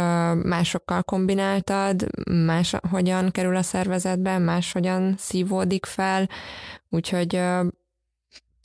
másokkal 0.42 1.02
kombináltad, 1.02 2.06
más 2.30 2.74
hogyan 2.90 3.30
kerül 3.30 3.56
a 3.56 3.62
szervezetbe, 3.62 4.38
máshogyan 4.38 5.14
szívódik 5.18 5.86
fel, 5.86 6.28
úgyhogy 6.92 7.40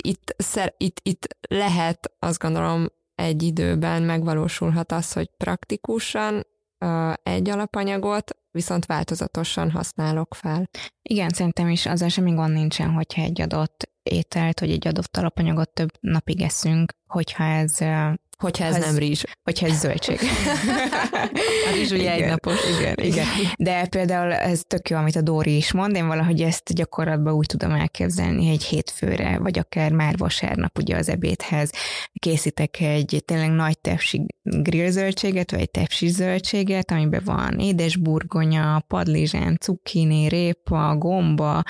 itt, 0.03 0.35
itt, 0.77 0.99
itt 1.03 1.37
lehet, 1.49 2.11
azt 2.19 2.39
gondolom, 2.39 2.85
egy 3.15 3.43
időben 3.43 4.03
megvalósulhat 4.03 4.91
az, 4.91 5.13
hogy 5.13 5.29
praktikusan 5.37 6.47
egy 7.23 7.49
alapanyagot, 7.49 8.37
viszont 8.51 8.85
változatosan 8.85 9.71
használok 9.71 10.35
fel. 10.35 10.69
Igen, 11.01 11.29
szerintem 11.29 11.69
is 11.69 11.85
azzal 11.85 12.09
semmi 12.09 12.33
gond 12.33 12.53
nincsen, 12.53 12.89
hogyha 12.89 13.21
egy 13.21 13.41
adott 13.41 13.89
ételt, 14.03 14.59
hogy 14.59 14.71
egy 14.71 14.87
adott 14.87 15.17
alapanyagot 15.17 15.69
több 15.69 15.89
napig 15.99 16.41
eszünk, 16.41 16.93
hogyha 17.07 17.43
ez 17.43 17.77
Hogyha 18.38 18.65
ez, 18.65 18.76
ez 18.76 18.86
nem 18.86 18.97
rizs. 18.97 19.23
Hogyha 19.43 19.67
ez 19.67 19.80
zöldség. 19.80 20.19
a 21.69 21.73
rizs 21.73 21.91
ugye 21.91 22.12
egy 22.12 22.26
napos. 22.26 22.56
Igen, 22.80 22.95
igen. 22.97 23.26
De 23.58 23.86
például 23.86 24.34
ez 24.34 24.62
tök 24.67 24.89
jó, 24.89 24.97
amit 24.97 25.15
a 25.15 25.21
Dóri 25.21 25.56
is 25.56 25.71
mond, 25.71 25.95
én 25.95 26.08
valahogy 26.08 26.41
ezt 26.41 26.73
gyakorlatban 26.73 27.34
úgy 27.34 27.45
tudom 27.45 27.71
elképzelni 27.71 28.50
egy 28.50 28.63
hétfőre, 28.63 29.38
vagy 29.38 29.60
akár 29.60 29.91
már 29.91 30.17
vasárnap 30.17 30.78
ugye 30.78 30.95
az 30.95 31.10
ebédhez 31.10 31.71
készítek 32.19 32.80
egy 32.80 33.21
tényleg 33.26 33.52
nagy 33.52 33.80
tepsi 33.80 34.26
grillzöldséget, 34.43 35.52
vagy 35.52 35.60
egy 35.60 35.71
tepsi 35.71 36.08
zöldséget, 36.08 36.91
amiben 36.91 37.21
van 37.26 37.60
édesburgonya, 37.60 38.84
padlizsán, 38.88 39.58
cukkini, 39.60 40.28
répa, 40.28 40.95
gomba, 40.97 41.63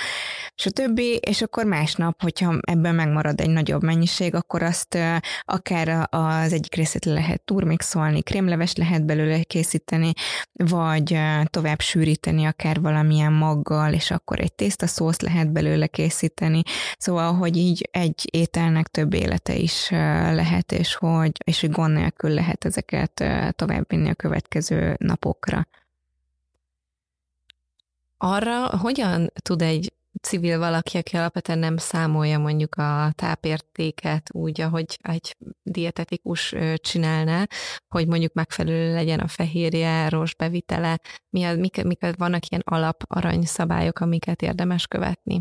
stb. 0.55 0.99
És 1.19 1.41
akkor 1.41 1.65
másnap, 1.65 2.21
hogyha 2.21 2.57
ebben 2.61 2.95
megmarad 2.95 3.39
egy 3.39 3.49
nagyobb 3.49 3.83
mennyiség, 3.83 4.35
akkor 4.35 4.63
azt 4.63 4.97
akár 5.41 6.07
az 6.09 6.51
egyik 6.57 6.75
részét 6.75 7.05
lehet 7.05 7.41
turmixolni, 7.41 8.21
krémleves 8.21 8.75
lehet 8.75 9.05
belőle 9.05 9.43
készíteni, 9.43 10.11
vagy 10.53 11.19
tovább 11.45 11.79
sűríteni 11.79 12.45
akár 12.45 12.81
valamilyen 12.81 13.33
maggal, 13.33 13.93
és 13.93 14.11
akkor 14.11 14.39
egy 14.39 14.53
tésztaszósz 14.53 15.19
lehet 15.19 15.51
belőle 15.51 15.87
készíteni. 15.87 16.61
Szóval, 16.97 17.33
hogy 17.33 17.57
így 17.57 17.89
egy 17.91 18.27
ételnek 18.31 18.87
több 18.87 19.13
élete 19.13 19.55
is 19.55 19.89
lehet, 19.89 20.71
és 20.71 20.95
hogy, 20.95 21.31
és 21.43 21.61
hogy 21.61 21.71
gond 21.71 21.93
nélkül 21.93 22.29
lehet 22.29 22.65
ezeket 22.65 23.23
továbbvinni 23.55 24.09
a 24.09 24.15
következő 24.15 24.95
napokra. 24.99 25.67
Arra 28.17 28.77
hogyan 28.77 29.31
tud 29.41 29.61
egy 29.61 29.93
civil 30.21 30.59
valaki, 30.59 30.97
aki 30.97 31.15
alapvetően 31.15 31.59
nem 31.59 31.77
számolja 31.77 32.39
mondjuk 32.39 32.75
a 32.75 33.11
tápértéket 33.15 34.29
úgy, 34.33 34.61
ahogy 34.61 34.97
egy 35.01 35.35
dietetikus 35.63 36.55
csinálná, 36.75 37.47
hogy 37.87 38.07
mondjuk 38.07 38.33
megfelelő 38.33 38.93
legyen 38.93 39.19
a 39.19 39.27
fehérje, 39.27 40.09
bevitele, 40.37 40.99
mi 41.29 41.43
az, 41.43 41.57
mik, 41.57 41.83
mik 41.83 42.15
vannak 42.17 42.47
ilyen 42.47 42.63
alap 42.65 43.03
aranyszabályok, 43.07 43.99
amiket 43.99 44.41
érdemes 44.41 44.87
követni? 44.87 45.39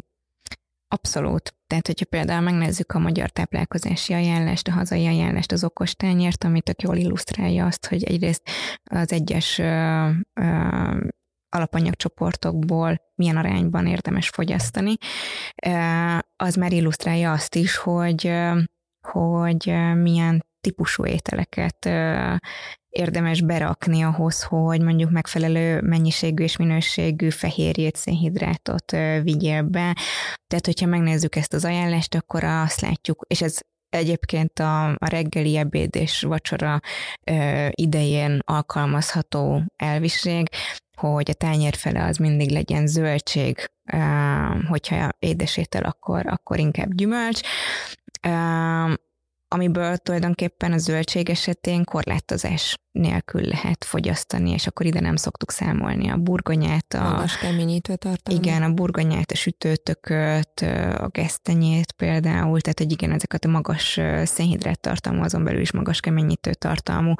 Abszolút. 0.88 1.54
Tehát, 1.66 1.86
hogyha 1.86 2.04
például 2.04 2.40
megnézzük 2.40 2.92
a 2.92 2.98
magyar 2.98 3.30
táplálkozási 3.30 4.12
ajánlást, 4.12 4.68
a 4.68 4.72
hazai 4.72 5.06
ajánlást, 5.06 5.52
az 5.52 5.64
okostányért, 5.64 6.44
ami 6.44 6.60
tök 6.60 6.82
jól 6.82 6.96
illusztrálja 6.96 7.66
azt, 7.66 7.86
hogy 7.86 8.04
egyrészt 8.04 8.42
az 8.84 9.12
egyes 9.12 9.58
ö, 9.58 10.10
ö, 10.40 11.06
alapanyagcsoportokból 11.48 13.00
milyen 13.14 13.36
arányban 13.36 13.86
érdemes 13.86 14.28
fogyasztani, 14.28 14.94
az 16.36 16.54
már 16.54 16.72
illusztrálja 16.72 17.32
azt 17.32 17.54
is, 17.54 17.76
hogy, 17.76 18.32
hogy 19.00 19.74
milyen 19.94 20.44
típusú 20.60 21.06
ételeket 21.06 21.88
érdemes 22.88 23.42
berakni 23.42 24.02
ahhoz, 24.02 24.42
hogy 24.42 24.80
mondjuk 24.80 25.10
megfelelő 25.10 25.80
mennyiségű 25.80 26.42
és 26.42 26.56
minőségű 26.56 27.30
fehérjét, 27.30 27.96
szénhidrátot 27.96 28.90
vigyél 29.22 29.62
be. 29.62 29.96
Tehát, 30.46 30.64
hogyha 30.64 30.86
megnézzük 30.86 31.36
ezt 31.36 31.52
az 31.52 31.64
ajánlást, 31.64 32.14
akkor 32.14 32.44
azt 32.44 32.80
látjuk, 32.80 33.24
és 33.26 33.42
ez 33.42 33.58
egyébként 33.88 34.58
a, 34.58 34.88
a 34.88 35.08
reggeli 35.08 35.56
ebéd 35.56 35.96
és 35.96 36.22
vacsora 36.22 36.80
ö, 37.24 37.66
idején 37.70 38.38
alkalmazható 38.44 39.62
elviség, 39.76 40.48
hogy 40.96 41.30
a 41.30 41.34
tányér 41.34 41.74
fele 41.74 42.04
az 42.04 42.16
mindig 42.16 42.50
legyen 42.50 42.86
zöldség, 42.86 43.70
hogyha 44.68 45.08
édesétel, 45.18 45.82
akkor, 45.82 46.26
akkor 46.26 46.58
inkább 46.58 46.94
gyümölcs. 46.94 47.40
Amiből 49.48 49.96
tulajdonképpen 49.96 50.72
a 50.72 50.78
zöldség 50.78 51.30
esetén 51.30 51.84
korlátozás 51.84 52.76
nélkül 52.96 53.40
lehet 53.40 53.84
fogyasztani, 53.84 54.50
és 54.50 54.66
akkor 54.66 54.86
ide 54.86 55.00
nem 55.00 55.16
szoktuk 55.16 55.50
számolni 55.50 56.08
a 56.08 56.16
burgonyát, 56.16 56.94
a, 56.94 57.02
Magas 57.02 57.38
keményítő 57.38 57.96
tartalma. 57.96 58.40
igen, 58.40 58.62
a 58.62 58.72
burgonyát, 58.72 59.30
a 59.30 59.34
sütőtököt, 59.34 60.60
a 60.98 61.08
gesztenyét 61.08 61.92
például, 61.92 62.60
tehát 62.60 62.78
hogy 62.78 62.92
igen, 62.92 63.12
ezeket 63.12 63.44
a 63.44 63.48
magas 63.48 64.00
szénhidrát 64.24 64.80
tartalmú, 64.80 65.22
azon 65.22 65.44
belül 65.44 65.60
is 65.60 65.72
magas 65.72 66.00
keményítő 66.00 66.54
tartalmú 66.54 67.14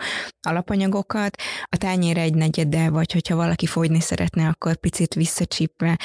alapanyagokat. 0.48 1.36
A 1.64 1.76
tányér 1.76 2.18
egy 2.18 2.34
negyede, 2.34 2.90
vagy 2.90 3.12
hogyha 3.12 3.36
valaki 3.36 3.66
fogyni 3.66 4.00
szeretne, 4.00 4.48
akkor 4.48 4.76
picit 4.76 5.14
visszacsípve 5.14 5.98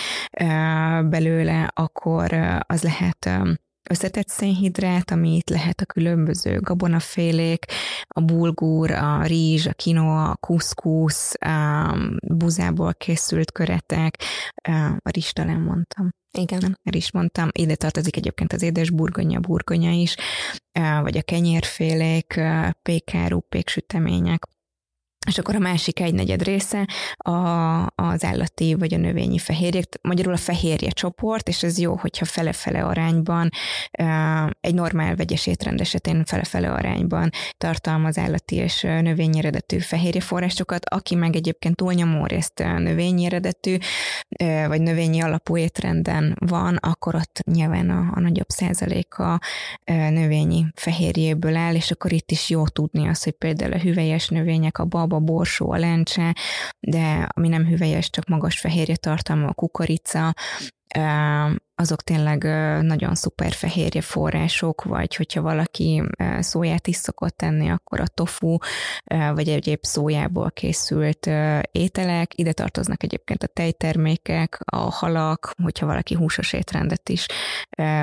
belőle, 1.04 1.72
akkor 1.74 2.34
az 2.68 2.84
lehet 2.84 3.30
összetett 3.90 4.28
szénhidrát, 4.28 5.12
ami 5.12 5.36
itt 5.36 5.50
lehet 5.50 5.82
a 5.82 5.86
különböző 5.86 6.60
gabonafélék, 6.60 7.66
a 8.08 8.22
bulgur, 8.22 8.92
a 8.92 9.24
rizs, 9.24 9.66
a 9.66 9.74
kinoa, 9.74 10.30
a 10.30 10.36
kuszkusz, 10.36 11.34
a 11.42 11.98
buzából 12.28 12.94
készült 12.94 13.52
köretek, 13.52 14.18
a 14.98 15.10
rizs 15.10 15.32
talán 15.32 15.60
mondtam. 15.60 16.10
Igen. 16.38 16.60
Nem, 16.62 16.76
el 16.84 16.94
is 16.94 17.12
mondtam. 17.12 17.50
Ide 17.52 17.76
tartozik 17.76 18.16
egyébként 18.16 18.54
az 18.54 18.62
édes 18.62 18.90
burgonya, 18.90 19.40
burgonya 19.40 19.92
is, 19.92 20.16
vagy 21.02 21.18
a 21.18 21.22
kenyérfélék, 21.22 22.40
pékárú, 22.82 23.40
péksütemények. 23.40 24.48
És 25.28 25.38
akkor 25.38 25.56
a 25.56 25.60
másik 25.60 26.00
egynegyed 26.00 26.44
része 26.44 26.88
a, 27.18 27.32
az 27.96 28.24
állati 28.24 28.74
vagy 28.74 28.94
a 28.94 28.98
növényi 28.98 29.38
fehérjék, 29.38 29.86
magyarul 30.02 30.34
a 30.34 30.38
fehérje 30.38 30.90
csoport, 30.90 31.48
és 31.48 31.64
ez 31.64 31.78
jó, 31.78 31.96
hogyha 31.96 32.26
fele-fele 32.26 32.84
arányban, 32.84 33.50
egy 34.62 34.74
normál 34.74 35.16
vegyes 35.16 35.48
étrend 35.48 35.82
esetén 35.82 36.26
fele-fele 36.26 36.72
arányban 36.72 37.30
tartalmaz 37.58 38.18
állati 38.18 38.56
és 38.56 38.82
növényi 38.82 39.38
eredetű 39.38 39.80
fehérje 39.80 40.22
forrásokat, 40.22 40.90
aki 40.90 41.16
meg 41.16 41.36
egyébként 41.36 41.76
túlnyomó 41.76 42.26
részt 42.26 42.64
növényi 42.78 43.26
eredetű, 43.26 43.78
vagy 44.68 44.82
növényi 44.82 45.22
alapú 45.22 45.58
étrenden 45.58 46.36
van, 46.40 46.76
akkor 46.76 47.16
ott 47.16 47.42
nyilván 47.46 47.90
a, 47.90 48.12
a 48.16 48.20
nagyobb 48.20 48.50
százaléka 48.50 49.40
növényi 49.86 50.66
fehérjéből 50.76 51.56
áll, 51.56 51.76
és 51.76 51.92
akkor 51.92 52.12
itt 52.12 52.32
is 52.32 52.50
jó 52.50 52.68
tudni 52.68 53.08
azt, 53.08 53.24
hogy 53.24 53.34
például 53.34 53.74
a 53.74 53.80
hüvelyes 53.80 54.28
növények, 54.28 54.78
a 54.78 54.86
bab, 54.86 55.10
a 55.16 55.20
borsó, 55.20 55.72
a 55.72 55.78
lencse, 55.78 56.36
de 56.80 57.28
ami 57.34 57.48
nem 57.48 57.66
hüvelyes, 57.66 58.10
csak 58.10 58.28
magas 58.28 58.60
fehérje 58.60 58.96
tartalma, 58.96 59.48
a 59.48 59.54
kukorica, 59.54 60.34
azok 61.76 62.02
tényleg 62.04 62.44
nagyon 62.82 63.16
szuper 63.16 63.52
fehérje 63.52 64.02
források, 64.02 64.84
vagy 64.84 65.16
hogyha 65.16 65.42
valaki 65.42 66.04
szóját 66.40 66.88
is 66.88 66.96
szokott 66.96 67.38
tenni, 67.38 67.70
akkor 67.70 68.00
a 68.00 68.08
tofu, 68.08 68.58
vagy 69.34 69.50
egyéb 69.50 69.80
szójából 69.82 70.52
készült 70.52 71.30
ételek, 71.72 72.38
ide 72.38 72.54
tartoznak 72.54 73.04
egyébként 73.04 73.44
a 73.44 73.48
tejtermékek, 73.48 74.60
a 74.66 74.78
halak, 74.78 75.54
hogyha 75.64 75.86
valaki 75.86 76.16
húsos 76.16 76.54
étrendet 76.54 77.10
is, 77.10 77.26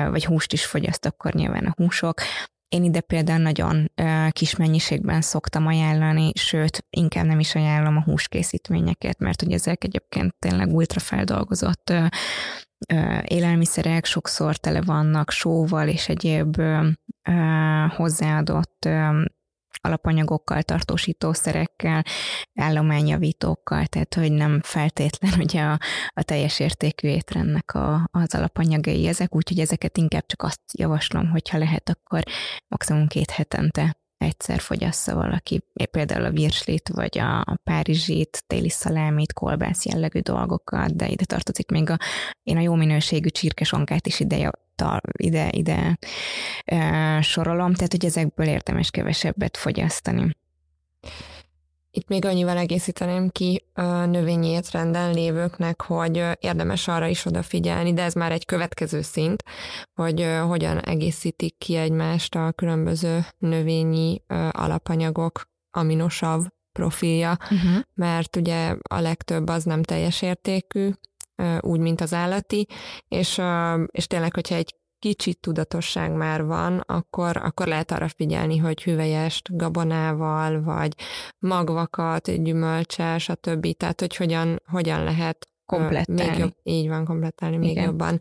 vagy 0.09 0.25
húst 0.25 0.53
is 0.53 0.65
fogyaszt, 0.65 1.05
akkor 1.05 1.33
nyilván 1.33 1.65
a 1.65 1.73
húsok, 1.77 2.21
én 2.69 2.83
ide 2.83 3.01
például 3.01 3.41
nagyon 3.41 3.91
kis 4.29 4.55
mennyiségben 4.55 5.21
szoktam 5.21 5.67
ajánlani, 5.67 6.31
sőt, 6.35 6.85
inkább 6.89 7.25
nem 7.25 7.39
is 7.39 7.55
ajánlom 7.55 7.97
a 7.97 8.03
húskészítményeket, 8.03 9.19
mert 9.19 9.41
ugye 9.41 9.55
ezek 9.55 9.83
egyébként 9.83 10.35
tényleg 10.39 10.73
ultrafeldolgozott 10.73 11.93
élelmiszerek, 13.23 14.05
sokszor 14.05 14.57
tele 14.57 14.81
vannak 14.81 15.31
sóval 15.31 15.87
és 15.87 16.09
egyéb 16.09 16.61
hozzáadott 17.95 18.89
alapanyagokkal, 19.81 20.63
tartósítószerekkel, 20.63 22.03
állományjavítókkal, 22.59 23.85
tehát 23.85 24.13
hogy 24.13 24.31
nem 24.31 24.61
feltétlen 24.63 25.33
ugye 25.39 25.61
a, 25.61 25.79
a 26.07 26.23
teljes 26.23 26.59
értékű 26.59 27.07
étrendnek 27.07 27.73
a, 27.73 28.09
az 28.11 28.35
alapanyagai 28.35 29.07
ezek, 29.07 29.35
úgyhogy 29.35 29.59
ezeket 29.59 29.97
inkább 29.97 30.25
csak 30.25 30.43
azt 30.43 30.61
javaslom, 30.73 31.29
hogyha 31.29 31.57
lehet, 31.57 31.89
akkor 31.89 32.23
maximum 32.67 33.07
két 33.07 33.31
hetente 33.31 33.97
egyszer 34.17 34.59
fogyassza 34.59 35.15
valaki, 35.15 35.63
például 35.91 36.25
a 36.25 36.31
virslit, 36.31 36.89
vagy 36.89 37.17
a 37.17 37.57
párizsit, 37.63 38.43
téli 38.47 38.69
szalámit, 38.69 39.33
kolbász 39.33 39.85
jellegű 39.85 40.19
dolgokat, 40.19 40.95
de 40.95 41.07
ide 41.07 41.25
tartozik 41.25 41.69
még 41.71 41.89
a, 41.89 41.97
én 42.43 42.57
a 42.57 42.61
jó 42.61 42.75
minőségű 42.75 43.27
csirkesonkát 43.27 44.07
is 44.07 44.19
ide, 44.19 44.51
ide, 45.17 45.49
ide 45.51 45.97
e, 46.65 47.21
sorolom, 47.21 47.73
tehát 47.73 47.91
hogy 47.91 48.05
ezekből 48.05 48.47
érdemes 48.47 48.91
kevesebbet 48.91 49.57
fogyasztani. 49.57 50.37
Itt 51.91 52.07
még 52.07 52.25
annyival 52.25 52.57
egészíteném 52.57 53.29
ki 53.29 53.65
a 53.73 54.05
növényi 54.05 54.47
étrenden 54.47 55.13
lévőknek, 55.13 55.81
hogy 55.81 56.23
érdemes 56.39 56.87
arra 56.87 57.07
is 57.07 57.25
odafigyelni, 57.25 57.93
de 57.93 58.03
ez 58.03 58.13
már 58.13 58.31
egy 58.31 58.45
következő 58.45 59.01
szint, 59.01 59.43
hogy 59.93 60.27
hogyan 60.47 60.79
egészítik 60.79 61.57
ki 61.57 61.75
egymást 61.75 62.35
a 62.35 62.51
különböző 62.51 63.25
növényi 63.37 64.21
alapanyagok 64.51 65.49
aminosav 65.71 66.45
profilja, 66.71 67.37
uh-huh. 67.41 67.83
mert 67.93 68.35
ugye 68.35 68.75
a 68.89 68.99
legtöbb 68.99 69.47
az 69.47 69.63
nem 69.63 69.83
teljes 69.83 70.21
értékű, 70.21 70.89
úgy, 71.59 71.79
mint 71.79 72.01
az 72.01 72.13
állati, 72.13 72.67
és, 73.07 73.41
és 73.91 74.07
tényleg, 74.07 74.33
hogyha 74.33 74.55
egy 74.55 74.73
kicsit 74.99 75.39
tudatosság 75.39 76.11
már 76.11 76.45
van, 76.45 76.79
akkor, 76.79 77.37
akkor 77.37 77.67
lehet 77.67 77.91
arra 77.91 78.07
figyelni, 78.07 78.57
hogy 78.57 78.83
hüvelyest 78.83 79.57
gabonával, 79.57 80.61
vagy 80.61 80.93
magvakat, 81.39 82.43
gyümölcsel, 82.43 83.17
stb. 83.17 83.77
Tehát, 83.77 83.99
hogy 83.99 84.15
hogyan, 84.15 84.61
hogyan 84.65 85.03
lehet 85.03 85.47
komplettálni. 85.65 86.29
Még 86.29 86.39
jobb, 86.39 86.55
így 86.63 86.87
van, 86.87 87.05
komplettálni 87.05 87.55
Igen. 87.55 87.67
még 87.67 87.83
jobban 87.83 88.19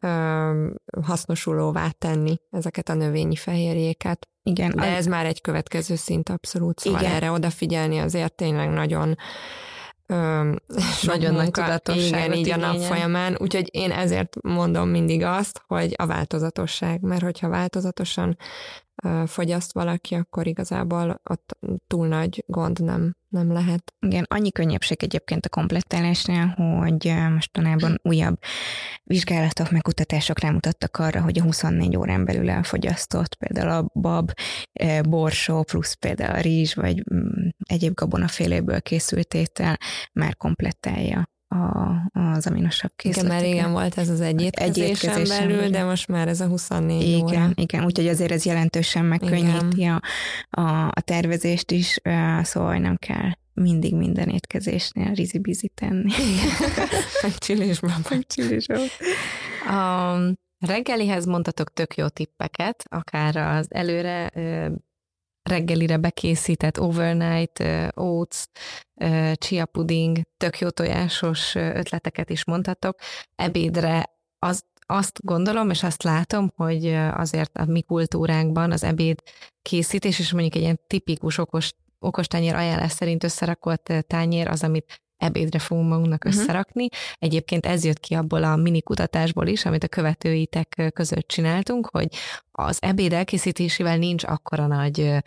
ö, 0.00 0.68
hasznosulóvá 1.02 1.90
tenni 1.90 2.36
ezeket 2.50 2.88
a 2.88 2.94
növényi 2.94 3.36
fehérjéket. 3.36 4.28
Igen. 4.42 4.72
De 4.76 4.96
ez 4.96 5.06
már 5.06 5.26
egy 5.26 5.40
következő 5.40 5.94
szint 5.94 6.28
abszolút, 6.28 6.78
szóval 6.78 7.00
Igen. 7.00 7.12
erre 7.12 7.30
odafigyelni 7.30 7.98
azért 7.98 8.34
tényleg 8.34 8.70
nagyon 8.70 9.16
Öm, 10.10 10.56
Nagyon 11.02 11.34
nagy 11.34 11.50
tudatosság. 11.50 12.24
Igen, 12.26 12.32
így 12.32 12.50
a 12.50 12.56
nap 12.56 12.76
folyamán. 12.76 13.36
Úgyhogy 13.40 13.68
én 13.70 13.90
ezért 13.90 14.36
mondom 14.42 14.88
mindig 14.88 15.22
azt, 15.22 15.62
hogy 15.66 15.94
a 15.96 16.06
változatosság, 16.06 17.00
mert 17.00 17.22
hogyha 17.22 17.48
változatosan 17.48 18.36
fogyaszt 19.26 19.72
valaki, 19.72 20.14
akkor 20.14 20.46
igazából 20.46 21.20
ott 21.30 21.58
túl 21.86 22.06
nagy 22.06 22.44
gond 22.46 22.84
nem, 22.84 23.16
nem 23.28 23.52
lehet. 23.52 23.94
Igen, 24.00 24.26
annyi 24.28 24.52
könnyebbség 24.52 25.02
egyébként 25.02 25.46
a 25.46 25.48
komplettálásnál, 25.48 26.46
hogy 26.46 27.14
mostanában 27.32 28.00
újabb 28.02 28.38
vizsgálatok, 29.04 29.70
meg 29.70 29.82
kutatások 29.82 30.40
rámutattak 30.40 30.96
arra, 30.96 31.22
hogy 31.22 31.38
a 31.38 31.42
24 31.42 31.96
órán 31.96 32.24
belül 32.24 32.50
elfogyasztott 32.50 33.34
például 33.34 33.70
a 33.70 34.00
bab, 34.00 34.30
borsó, 35.08 35.62
plusz 35.62 35.94
például 35.94 36.34
a 36.34 36.40
rizs, 36.40 36.74
vagy 36.74 37.04
mm, 37.14 37.48
egyéb 37.64 37.94
gabonaféléből 37.94 38.80
készült 38.80 39.34
étel 39.34 39.78
már 40.12 40.36
komplettálja 40.36 41.28
a, 41.48 41.96
az 42.12 42.46
aminosabb 42.46 42.92
készleteket. 42.96 43.40
Igen, 43.40 43.50
mert 43.50 43.54
igen 43.54 43.72
volt 43.72 43.98
ez 43.98 44.08
az 44.08 44.20
egy 44.20 44.40
étkezésen, 44.40 45.16
egy 45.16 45.28
belül, 45.28 45.56
belül, 45.56 45.70
de 45.70 45.84
most 45.84 46.08
már 46.08 46.28
ez 46.28 46.40
a 46.40 46.46
24 46.46 47.02
igen, 47.02 47.22
óra. 47.22 47.50
Igen, 47.54 47.84
úgyhogy 47.84 48.08
azért 48.08 48.30
ez 48.32 48.44
jelentősen 48.44 49.04
megkönnyíti 49.04 49.84
a, 49.84 50.02
a, 50.50 50.86
a 50.86 51.00
tervezést 51.00 51.70
is, 51.70 52.00
szóval 52.42 52.78
nem 52.78 52.96
kell 52.96 53.30
mindig 53.52 53.94
minden 53.94 54.28
étkezésnél 54.28 55.12
rizibizi 55.12 55.70
tenni. 55.74 56.12
Megcsillésben. 57.22 58.04
Megcsillésben. 58.10 58.80
A 59.66 60.16
reggelihez 60.66 61.24
mondtatok 61.24 61.72
tök 61.72 61.96
jó 61.96 62.08
tippeket, 62.08 62.84
akár 62.88 63.36
az 63.36 63.66
előre 63.70 64.30
reggelire 65.48 65.96
bekészített 65.96 66.80
overnight 66.80 67.64
oats, 67.94 68.44
chia 69.34 69.66
puding, 69.66 70.18
tök 70.36 70.58
jó 70.58 70.68
tojásos 70.68 71.54
ötleteket 71.54 72.30
is 72.30 72.44
mondhatok. 72.44 72.98
Ebédre 73.34 74.04
az, 74.38 74.62
azt 74.86 75.24
gondolom, 75.24 75.70
és 75.70 75.82
azt 75.82 76.02
látom, 76.02 76.52
hogy 76.56 76.86
azért 76.94 77.58
a 77.58 77.64
mi 77.64 77.82
kultúránkban 77.82 78.72
az 78.72 78.82
ebéd 78.82 79.22
készítés, 79.62 80.18
és 80.18 80.32
mondjuk 80.32 80.54
egy 80.54 80.60
ilyen 80.62 80.80
tipikus 80.86 81.38
okos, 81.38 81.70
okos 81.98 82.26
tányér 82.26 82.54
ajánlás 82.54 82.92
szerint 82.92 83.24
összerakott 83.24 83.92
tányér 84.06 84.48
az, 84.48 84.62
amit 84.62 85.02
ebédre 85.18 85.58
fogunk 85.58 85.88
magunknak 85.88 86.24
uh-huh. 86.24 86.40
összerakni. 86.40 86.88
Egyébként 87.14 87.66
ez 87.66 87.84
jött 87.84 88.00
ki 88.00 88.14
abból 88.14 88.44
a 88.44 88.56
mini 88.56 88.82
kutatásból 88.82 89.46
is, 89.46 89.64
amit 89.64 89.84
a 89.84 89.88
követőitek 89.88 90.90
között 90.94 91.28
csináltunk, 91.28 91.88
hogy 91.90 92.08
az 92.52 92.78
ebéd 92.80 93.12
elkészítésével 93.12 93.96
nincs 93.96 94.24
akkora 94.24 94.66
nagy 94.66 95.22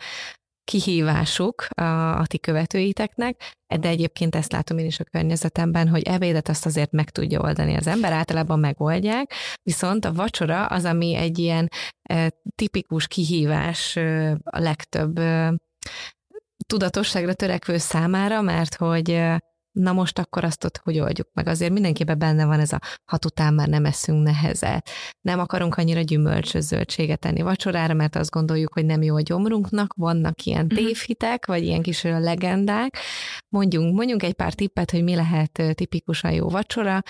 kihívásuk 0.64 1.66
a, 1.68 2.18
a 2.18 2.26
ti 2.26 2.38
követőiteknek, 2.38 3.56
de 3.80 3.88
egyébként 3.88 4.34
ezt 4.34 4.52
látom 4.52 4.78
én 4.78 4.86
is 4.86 5.00
a 5.00 5.04
környezetemben, 5.04 5.88
hogy 5.88 6.02
ebédet 6.02 6.48
azt 6.48 6.66
azért 6.66 6.92
meg 6.92 7.10
tudja 7.10 7.40
oldani 7.40 7.76
az 7.76 7.86
ember, 7.86 8.12
általában 8.12 8.58
megoldják, 8.58 9.32
viszont 9.62 10.04
a 10.04 10.12
vacsora 10.12 10.66
az, 10.66 10.84
ami 10.84 11.14
egy 11.14 11.38
ilyen 11.38 11.68
e, 12.02 12.30
tipikus 12.54 13.06
kihívás 13.06 13.96
e, 13.96 14.30
a 14.44 14.58
legtöbb 14.58 15.18
e, 15.18 15.54
tudatosságra 16.66 17.34
törekvő 17.34 17.78
számára, 17.78 18.40
mert 18.40 18.74
hogy 18.74 19.20
na 19.72 19.92
most 19.92 20.18
akkor 20.18 20.44
azt 20.44 20.64
ott 20.64 20.80
hogy 20.84 20.98
oldjuk 20.98 21.28
meg. 21.32 21.46
Azért 21.46 21.72
mindenképpen 21.72 22.18
benne 22.18 22.44
van 22.44 22.60
ez 22.60 22.72
a 22.72 22.80
hat 23.04 23.24
után 23.24 23.54
már 23.54 23.68
nem 23.68 23.84
eszünk 23.84 24.22
nehezet. 24.22 24.90
Nem 25.20 25.38
akarunk 25.38 25.76
annyira 25.76 26.00
gyümölcsös 26.00 26.64
zöldséget 26.64 27.18
tenni 27.18 27.42
vacsorára, 27.42 27.94
mert 27.94 28.16
azt 28.16 28.30
gondoljuk, 28.30 28.72
hogy 28.72 28.84
nem 28.84 29.02
jó 29.02 29.14
a 29.14 29.20
gyomrunknak, 29.20 29.94
vannak 29.96 30.44
ilyen 30.44 30.64
mhm. 30.64 30.74
tévhitek, 30.74 31.46
vagy 31.46 31.62
ilyen 31.62 31.82
kis 31.82 32.02
legendák. 32.02 32.96
Mondjunk, 33.48 33.94
mondjunk 33.94 34.22
egy 34.22 34.34
pár 34.34 34.54
tippet, 34.54 34.90
hogy 34.90 35.02
mi 35.02 35.14
lehet 35.14 35.62
tipikusan 35.74 36.32
jó 36.32 36.48
vacsora, 36.48 37.02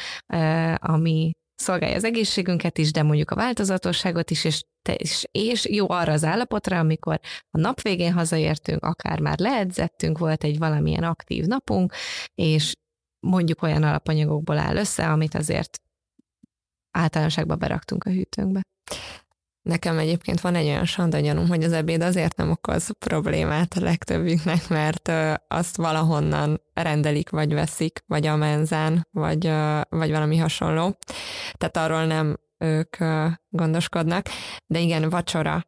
ami 0.76 1.32
szolgálja 1.62 1.96
az 1.96 2.04
egészségünket 2.04 2.78
is, 2.78 2.92
de 2.92 3.02
mondjuk 3.02 3.30
a 3.30 3.34
változatosságot 3.34 4.30
is, 4.30 4.44
és, 4.44 4.62
és, 4.96 5.24
és 5.30 5.68
jó 5.68 5.90
arra 5.90 6.12
az 6.12 6.24
állapotra, 6.24 6.78
amikor 6.78 7.20
a 7.50 7.58
nap 7.58 7.80
végén 7.80 8.12
hazaértünk, 8.12 8.84
akár 8.84 9.20
már 9.20 9.38
leedzettünk, 9.38 10.18
volt 10.18 10.44
egy 10.44 10.58
valamilyen 10.58 11.02
aktív 11.02 11.44
napunk, 11.44 11.92
és 12.34 12.74
mondjuk 13.26 13.62
olyan 13.62 13.82
alapanyagokból 13.82 14.58
áll 14.58 14.76
össze, 14.76 15.10
amit 15.10 15.34
azért 15.34 15.78
általánosságban 16.90 17.58
beraktunk 17.58 18.04
a 18.04 18.10
hűtőnkbe. 18.10 18.62
Nekem 19.62 19.98
egyébként 19.98 20.40
van 20.40 20.54
egy 20.54 20.66
olyan 20.66 20.84
sandagyanum, 20.84 21.48
hogy 21.48 21.64
az 21.64 21.72
ebéd 21.72 22.02
azért 22.02 22.36
nem 22.36 22.50
okoz 22.50 22.90
problémát 22.98 23.74
a 23.76 23.80
legtöbbünknek, 23.80 24.68
mert 24.68 25.12
azt 25.48 25.76
valahonnan 25.76 26.60
rendelik, 26.74 27.30
vagy 27.30 27.52
veszik, 27.52 28.02
vagy 28.06 28.26
a 28.26 28.36
menzán, 28.36 29.08
vagy, 29.10 29.52
vagy 29.88 30.10
valami 30.10 30.36
hasonló. 30.36 30.96
Tehát 31.52 31.76
arról 31.76 32.04
nem 32.04 32.36
ők 32.58 32.96
gondoskodnak. 33.48 34.26
De 34.66 34.78
igen, 34.78 35.10
vacsora 35.10 35.66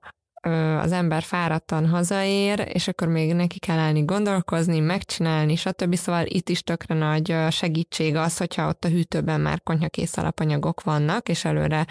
az 0.81 0.93
ember 0.93 1.23
fáradtan 1.23 1.89
hazaér, 1.89 2.69
és 2.73 2.89
akkor 2.89 3.09
még 3.09 3.35
neki 3.35 3.59
kell 3.59 3.79
állni 3.79 4.05
gondolkozni, 4.05 4.81
megcsinálni, 4.81 5.57
stb. 5.57 5.95
Szóval 5.95 6.27
itt 6.27 6.49
is 6.49 6.63
tökre 6.63 6.95
nagy 6.95 7.37
segítség 7.51 8.17
az, 8.17 8.37
hogyha 8.37 8.69
ott 8.69 8.85
a 8.85 8.89
hűtőben 8.89 9.41
már 9.41 9.63
konyhakész 9.63 10.17
alapanyagok 10.17 10.83
vannak, 10.83 11.29
és 11.29 11.45
előre 11.45 11.87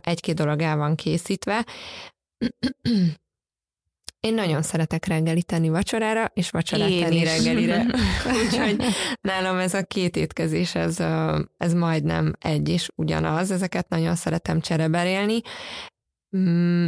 egy-két 0.00 0.34
dolog 0.34 0.62
el 0.62 0.76
van 0.76 0.94
készítve. 0.94 1.64
Én 4.20 4.34
nagyon 4.34 4.62
szeretek 4.62 5.06
reggeli 5.06 5.42
tenni 5.42 5.68
vacsorára, 5.68 6.30
és 6.34 6.50
vacsorát 6.50 6.88
Én 6.88 7.02
tenni 7.02 7.16
is. 7.16 7.24
reggelire. 7.24 7.86
Úgyhogy 8.44 8.82
nálam 9.20 9.58
ez 9.58 9.74
a 9.74 9.82
két 9.82 10.16
étkezés, 10.16 10.74
ez, 10.74 11.00
ez 11.56 11.72
majdnem 11.74 12.32
egy 12.40 12.68
és 12.68 12.88
ugyanaz. 12.94 13.50
Ezeket 13.50 13.88
nagyon 13.88 14.14
szeretem 14.14 14.60
csereberélni, 14.60 15.40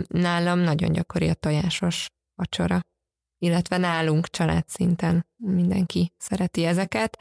nálam 0.09 0.59
nagyon 0.59 0.93
gyakori 0.93 1.29
a 1.29 1.35
tojásos 1.35 2.07
vacsora, 2.35 2.81
illetve 3.39 3.77
nálunk 3.77 4.29
családszinten 4.29 5.27
mindenki 5.37 6.13
szereti 6.17 6.65
ezeket. 6.65 7.19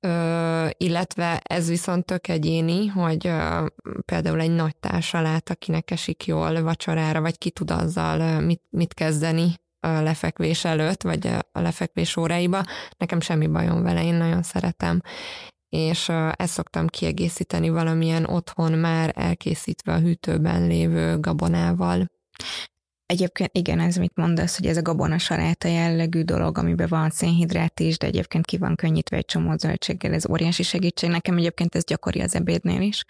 Ö, 0.00 0.68
illetve 0.76 1.40
ez 1.44 1.68
viszont 1.68 2.04
tök 2.04 2.28
egyéni, 2.28 2.86
hogy 2.86 3.26
ö, 3.26 3.66
például 4.04 4.40
egy 4.40 4.54
nagy 4.54 4.76
társalát, 4.76 5.50
akinek 5.50 5.90
esik 5.90 6.26
jól 6.26 6.62
vacsorára, 6.62 7.20
vagy 7.20 7.38
ki 7.38 7.50
tud 7.50 7.70
azzal 7.70 8.40
mit, 8.40 8.62
mit 8.70 8.94
kezdeni 8.94 9.54
a 9.80 9.88
lefekvés 9.88 10.64
előtt, 10.64 11.02
vagy 11.02 11.26
a 11.52 11.60
lefekvés 11.60 12.16
óráiba. 12.16 12.64
Nekem 12.96 13.20
semmi 13.20 13.46
bajom 13.46 13.82
vele, 13.82 14.04
én 14.04 14.14
nagyon 14.14 14.42
szeretem 14.42 15.00
és 15.68 16.08
ezt 16.32 16.52
szoktam 16.52 16.86
kiegészíteni 16.86 17.68
valamilyen 17.68 18.24
otthon 18.24 18.72
már 18.72 19.12
elkészítve 19.16 19.92
a 19.92 19.98
hűtőben 19.98 20.66
lévő 20.66 21.20
gabonával. 21.20 22.10
Egyébként 23.06 23.50
igen, 23.52 23.80
ez 23.80 23.96
mit 23.96 24.16
mondasz, 24.16 24.56
hogy 24.56 24.66
ez 24.66 24.76
a 24.76 24.82
gabona 24.82 25.18
saláta 25.18 25.68
jellegű 25.68 26.22
dolog, 26.22 26.58
amiben 26.58 26.88
van 26.88 27.10
szénhidrát 27.10 27.80
is, 27.80 27.98
de 27.98 28.06
egyébként 28.06 28.44
ki 28.44 28.58
van 28.58 28.74
könnyítve 28.74 29.16
egy 29.16 29.24
csomó 29.24 29.56
zöldséggel, 29.56 30.12
ez 30.12 30.28
óriási 30.28 30.62
segítség. 30.62 31.10
Nekem 31.10 31.36
egyébként 31.36 31.74
ez 31.74 31.84
gyakori 31.84 32.20
az 32.20 32.34
ebédnél 32.34 32.80
is. 32.80 33.04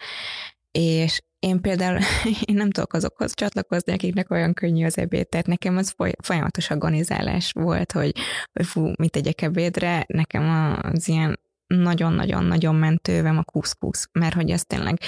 És 0.71 1.21
én 1.39 1.61
például 1.61 1.99
én 2.47 2.55
nem 2.55 2.71
tudok 2.71 2.93
azokhoz 2.93 3.33
csatlakozni, 3.33 3.93
akiknek 3.93 4.31
olyan 4.31 4.53
könnyű 4.53 4.85
az 4.85 4.97
ebéd, 4.97 5.27
tehát 5.27 5.47
nekem 5.47 5.77
az 5.77 5.95
folyamatos 6.23 6.69
agonizálás 6.69 7.51
volt, 7.51 7.91
hogy, 7.91 8.15
hogy 8.53 8.65
fú, 8.65 8.91
mit 8.95 9.11
tegyek 9.11 9.41
ebédre, 9.41 10.03
nekem 10.07 10.79
az 10.81 11.07
ilyen 11.07 11.39
nagyon-nagyon-nagyon 11.75 12.75
mentővem 12.75 13.37
a 13.37 13.43
kuszkusz, 13.43 14.09
mert 14.11 14.33
hogy 14.33 14.49
ez 14.49 14.63
tényleg 14.65 14.99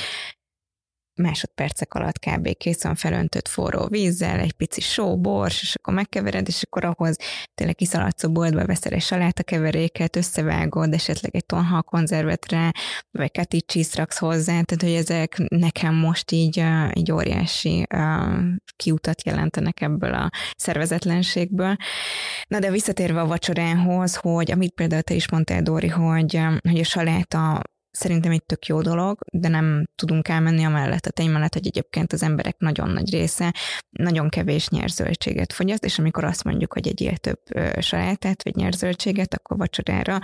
másodpercek 1.21 1.93
alatt 1.93 2.19
kb. 2.19 2.57
kész 2.57 2.83
van 2.83 2.95
felöntött 2.95 3.47
forró 3.47 3.87
vízzel, 3.87 4.39
egy 4.39 4.51
pici 4.51 4.81
só, 4.81 5.17
bors, 5.17 5.61
és 5.61 5.75
akkor 5.75 5.93
megkevered, 5.93 6.47
és 6.47 6.63
akkor 6.63 6.85
ahhoz 6.85 7.17
tényleg 7.55 7.75
kiszaladsz 7.75 8.23
a 8.23 8.27
boltba, 8.27 8.65
veszel 8.65 8.91
egy 8.91 9.01
salátakeveréket, 9.01 10.15
összevágod, 10.15 10.93
esetleg 10.93 11.35
egy 11.35 11.45
tonhal 11.45 11.81
konzervet 11.81 12.51
rá, 12.51 12.71
vagy 13.11 13.31
cheese 13.65 13.97
raksz 13.97 14.17
hozzá, 14.17 14.61
tehát 14.61 14.81
hogy 14.81 14.93
ezek 14.93 15.37
nekem 15.47 15.95
most 15.95 16.31
így, 16.31 16.63
így 16.93 17.11
óriási 17.11 17.87
kiutat 18.75 19.25
jelentenek 19.25 19.81
ebből 19.81 20.13
a 20.13 20.29
szervezetlenségből. 20.57 21.75
Na 22.47 22.59
de 22.59 22.71
visszatérve 22.71 23.21
a 23.21 23.27
vacsorához, 23.27 24.15
hogy 24.15 24.51
amit 24.51 24.73
például 24.73 25.01
te 25.01 25.13
is 25.13 25.29
mondtál, 25.29 25.61
Dóri, 25.61 25.87
hogy, 25.87 26.39
hogy 26.61 26.79
a 26.79 26.83
saláta 26.83 27.61
szerintem 27.91 28.31
egy 28.31 28.43
tök 28.43 28.65
jó 28.65 28.81
dolog, 28.81 29.19
de 29.33 29.47
nem 29.47 29.85
tudunk 29.95 30.27
elmenni 30.27 30.63
amellett 30.63 31.05
a 31.05 31.11
tény 31.11 31.29
mellett, 31.29 31.53
hogy 31.53 31.67
egyébként 31.67 32.13
az 32.13 32.23
emberek 32.23 32.55
nagyon 32.57 32.89
nagy 32.89 33.11
része 33.11 33.53
nagyon 33.89 34.29
kevés 34.29 34.67
nyerzöldséget 34.69 35.53
fogyaszt, 35.53 35.85
és 35.85 35.99
amikor 35.99 36.23
azt 36.23 36.43
mondjuk, 36.43 36.73
hogy 36.73 36.87
egyél 36.87 37.17
több 37.17 37.39
sajátát, 37.79 38.43
vagy 38.43 38.55
nyerzöldséget, 38.55 39.33
akkor 39.33 39.57
vacsorára, 39.57 40.19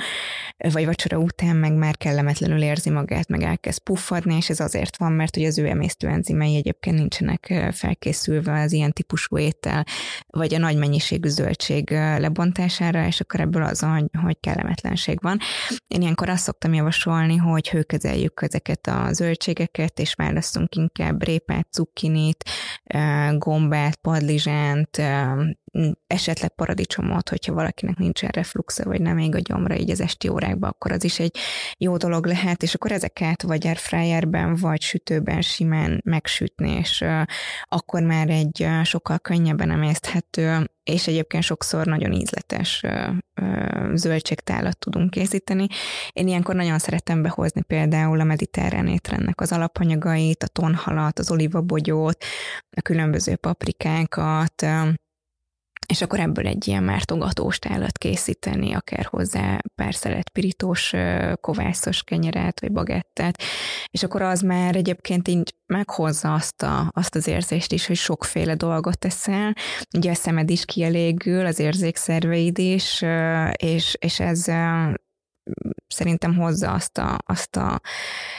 vagy 0.57 0.85
vacsora 0.85 1.17
után 1.17 1.55
meg 1.55 1.73
már 1.73 1.97
kellemetlenül 1.97 2.61
érzi 2.61 2.89
magát, 2.89 3.27
meg 3.27 3.41
elkezd 3.41 3.79
puffadni, 3.79 4.35
és 4.35 4.49
ez 4.49 4.59
azért 4.59 4.97
van, 4.97 5.11
mert 5.11 5.35
hogy 5.35 5.45
az 5.45 5.57
ő 5.57 5.67
emésztőenzimei 5.67 6.55
egyébként 6.55 6.97
nincsenek 6.97 7.69
felkészülve 7.71 8.61
az 8.61 8.71
ilyen 8.71 8.93
típusú 8.93 9.37
étel, 9.37 9.85
vagy 10.27 10.53
a 10.53 10.57
nagy 10.57 10.77
mennyiségű 10.77 11.29
zöldség 11.29 11.89
lebontására, 12.17 13.05
és 13.05 13.19
akkor 13.19 13.39
ebből 13.39 13.63
az, 13.63 13.85
hogy 14.21 14.37
kellemetlenség 14.39 15.21
van. 15.21 15.39
Én 15.87 16.01
ilyenkor 16.01 16.29
azt 16.29 16.43
szoktam 16.43 16.73
javasolni, 16.73 17.35
hogy 17.35 17.56
hogy 17.57 17.69
hőkezeljük 17.69 18.41
ezeket 18.41 18.87
a 18.87 19.13
zöldségeket, 19.13 19.99
és 19.99 20.13
választunk 20.13 20.75
inkább 20.75 21.23
répát, 21.23 21.67
cukkinit, 21.71 22.43
gombát, 23.37 23.95
padlizsánt, 23.95 25.01
esetleg 26.07 26.49
paradicsomot, 26.49 27.29
hogyha 27.29 27.53
valakinek 27.53 27.97
nincsen 27.97 28.29
refluxa, 28.33 28.83
vagy 28.83 29.01
nem 29.01 29.15
még 29.15 29.35
a 29.35 29.39
gyomra 29.39 29.75
így 29.75 29.89
az 29.89 30.01
esti 30.01 30.27
órákban, 30.27 30.69
akkor 30.69 30.91
az 30.91 31.03
is 31.03 31.19
egy 31.19 31.37
jó 31.77 31.97
dolog 31.97 32.25
lehet, 32.25 32.63
és 32.63 32.73
akkor 32.73 32.91
ezeket 32.91 33.41
vagy 33.41 33.67
airfryerben, 33.67 34.55
vagy 34.55 34.81
sütőben 34.81 35.41
simán 35.41 36.01
megsütni, 36.03 36.71
és 36.71 37.05
akkor 37.63 38.01
már 38.01 38.29
egy 38.29 38.67
sokkal 38.83 39.19
könnyebben 39.19 39.71
emészthető, 39.71 40.69
és 40.87 41.07
egyébként 41.07 41.43
sokszor 41.43 41.85
nagyon 41.85 42.11
ízletes 42.11 42.83
zöldségtálat 43.93 44.77
tudunk 44.77 45.09
készíteni. 45.09 45.67
Én 46.13 46.27
ilyenkor 46.27 46.55
nagyon 46.55 46.79
szeretem 46.79 47.21
behozni 47.21 47.61
például 47.61 48.19
a 48.19 48.23
mediterrán 48.23 48.87
étrendnek 48.87 49.41
az 49.41 49.51
alapanyagait, 49.51 50.43
a 50.43 50.47
tonhalat, 50.47 51.19
az 51.19 51.31
olivabogyót, 51.31 52.23
a 52.77 52.81
különböző 52.81 53.35
paprikákat, 53.35 54.65
és 55.87 56.01
akkor 56.01 56.19
ebből 56.19 56.47
egy 56.47 56.67
ilyen 56.67 56.83
mártogatós 56.83 57.59
tálat 57.59 57.97
készíteni, 57.97 58.73
akár 58.73 59.05
hozzá 59.05 59.59
pár 59.75 59.95
szelet 59.95 60.29
pirítós 60.29 60.93
kovászos 61.41 62.03
kenyeret, 62.03 62.59
vagy 62.59 62.71
bagettet, 62.71 63.41
és 63.91 64.03
akkor 64.03 64.21
az 64.21 64.41
már 64.41 64.75
egyébként 64.75 65.27
így 65.27 65.53
meghozza 65.65 66.33
azt, 66.33 66.63
a, 66.63 66.91
azt 66.91 67.15
az 67.15 67.27
érzést 67.27 67.71
is, 67.71 67.87
hogy 67.87 67.95
sokféle 67.95 68.55
dolgot 68.55 68.99
teszel, 68.99 69.53
ugye 69.97 70.11
a 70.11 70.15
szemed 70.15 70.49
is 70.49 70.65
kielégül, 70.65 71.45
az 71.45 71.59
érzékszerveid 71.59 72.57
is, 72.57 73.03
és, 73.55 73.95
és 73.99 74.19
ez 74.19 74.47
szerintem 75.87 76.35
hozza 76.35 76.71
azt 76.71 76.97
a, 76.97 77.17
azt 77.25 77.55
a 77.55 77.81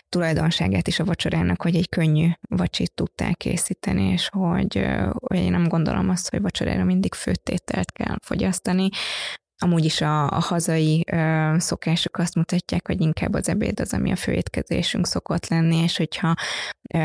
tulajdonságát 0.09 0.89
is 0.89 0.99
a 0.99 1.05
vacsorának, 1.05 1.63
hogy 1.63 1.77
egy 1.77 1.89
könnyű 1.89 2.29
vacsit 2.49 2.93
tudtál 2.95 3.35
készíteni, 3.35 4.03
és 4.03 4.29
hogy, 4.29 4.87
hogy 5.13 5.39
én 5.39 5.51
nem 5.51 5.69
gondolom 5.69 6.09
azt, 6.09 6.31
hogy 6.31 6.41
vacsorára 6.41 6.85
mindig 6.85 7.15
főtételt 7.15 7.93
kell 7.93 8.17
fogyasztani, 8.23 8.89
amúgy 9.59 9.85
is 9.85 10.01
a, 10.01 10.31
a 10.31 10.41
hazai 10.41 11.05
ö, 11.13 11.55
szokások 11.59 12.19
azt 12.19 12.35
mutatják, 12.35 12.87
hogy 12.87 13.01
inkább 13.01 13.35
az 13.35 13.49
ebéd 13.49 13.81
az, 13.81 13.93
ami 13.93 14.11
a 14.11 14.17
főétkezésünk 14.17 15.07
szokott 15.07 15.49
lenni, 15.49 15.77
és 15.77 15.97
hogyha 15.97 16.35
ö, 16.95 16.99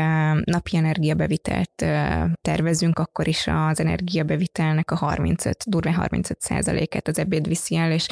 napi 0.44 0.76
energiabevitelt 0.76 1.82
ö, 1.82 2.24
tervezünk, 2.42 2.98
akkor 2.98 3.28
is 3.28 3.46
az 3.46 3.80
energiabevitelnek 3.80 4.90
a 4.90 4.96
35, 4.96 5.64
durva 5.66 5.92
35 5.92 6.40
százalékát 6.40 7.08
az 7.08 7.18
ebéd 7.18 7.48
viszi 7.48 7.76
el, 7.76 7.92
és 7.92 8.06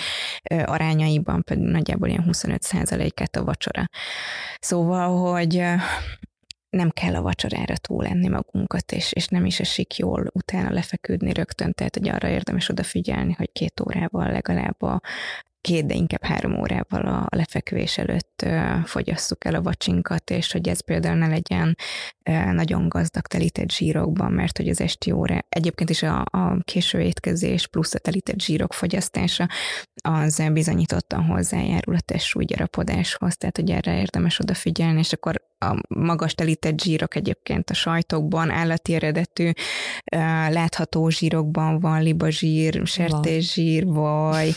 ö, 0.50 0.62
arányaiban 0.64 1.42
pedig 1.42 1.64
nagyjából 1.64 2.08
ilyen 2.08 2.24
25 2.24 2.62
százalékát 2.62 3.36
a 3.36 3.44
vacsora. 3.44 3.88
Szóval, 4.60 5.32
hogy 5.32 5.64
nem 6.72 6.90
kell 6.90 7.14
a 7.14 7.22
vacsorára 7.22 7.76
túl 7.76 8.02
lenni 8.02 8.28
magunkat, 8.28 8.92
és, 8.92 9.12
és 9.12 9.26
nem 9.26 9.44
is 9.44 9.60
esik 9.60 9.96
jól 9.96 10.26
utána 10.32 10.70
lefeküdni 10.70 11.32
rögtön, 11.32 11.72
tehát 11.72 11.96
hogy 11.96 12.08
arra 12.08 12.28
érdemes 12.28 12.68
odafigyelni, 12.68 13.32
hogy 13.32 13.52
két 13.52 13.80
órával 13.80 14.30
legalább 14.30 14.82
a 14.82 15.00
két, 15.60 15.86
de 15.86 15.94
inkább 15.94 16.24
három 16.24 16.58
órával 16.60 17.06
a 17.06 17.36
lefekvés 17.36 17.98
előtt 17.98 18.46
fogyasszuk 18.84 19.44
el 19.44 19.54
a 19.54 19.62
vacsinkat, 19.62 20.30
és 20.30 20.52
hogy 20.52 20.68
ez 20.68 20.84
például 20.84 21.16
ne 21.16 21.26
legyen 21.26 21.76
nagyon 22.52 22.88
gazdag 22.88 23.26
telített 23.26 23.70
zsírokban, 23.70 24.32
mert 24.32 24.56
hogy 24.56 24.68
az 24.68 24.80
esti 24.80 25.10
óra, 25.10 25.38
egyébként 25.48 25.90
is 25.90 26.02
a, 26.02 26.24
a 26.30 26.58
késő 26.64 27.00
étkezés 27.00 27.66
plusz 27.66 27.94
a 27.94 27.98
telített 27.98 28.40
zsírok 28.40 28.72
fogyasztása, 28.72 29.48
az 30.02 30.42
bizonyítottan 30.52 31.24
hozzájárul 31.24 31.94
a 31.94 32.00
testsúlygyarapodáshoz, 32.00 33.36
tehát 33.36 33.56
hogy 33.56 33.70
erre 33.70 34.00
érdemes 34.00 34.38
odafigyelni, 34.38 34.98
és 34.98 35.12
akkor 35.12 35.50
a 35.62 35.82
magas 35.88 36.34
telített 36.34 36.80
zsírok 36.80 37.14
egyébként 37.14 37.70
a 37.70 37.74
sajtokban, 37.74 38.50
állati 38.50 38.94
eredetű, 38.94 39.50
látható 40.48 41.08
zsírokban 41.08 41.80
van 41.80 42.02
libazsír, 42.02 42.80
sertészsír, 42.84 43.84
vaj, 43.86 44.54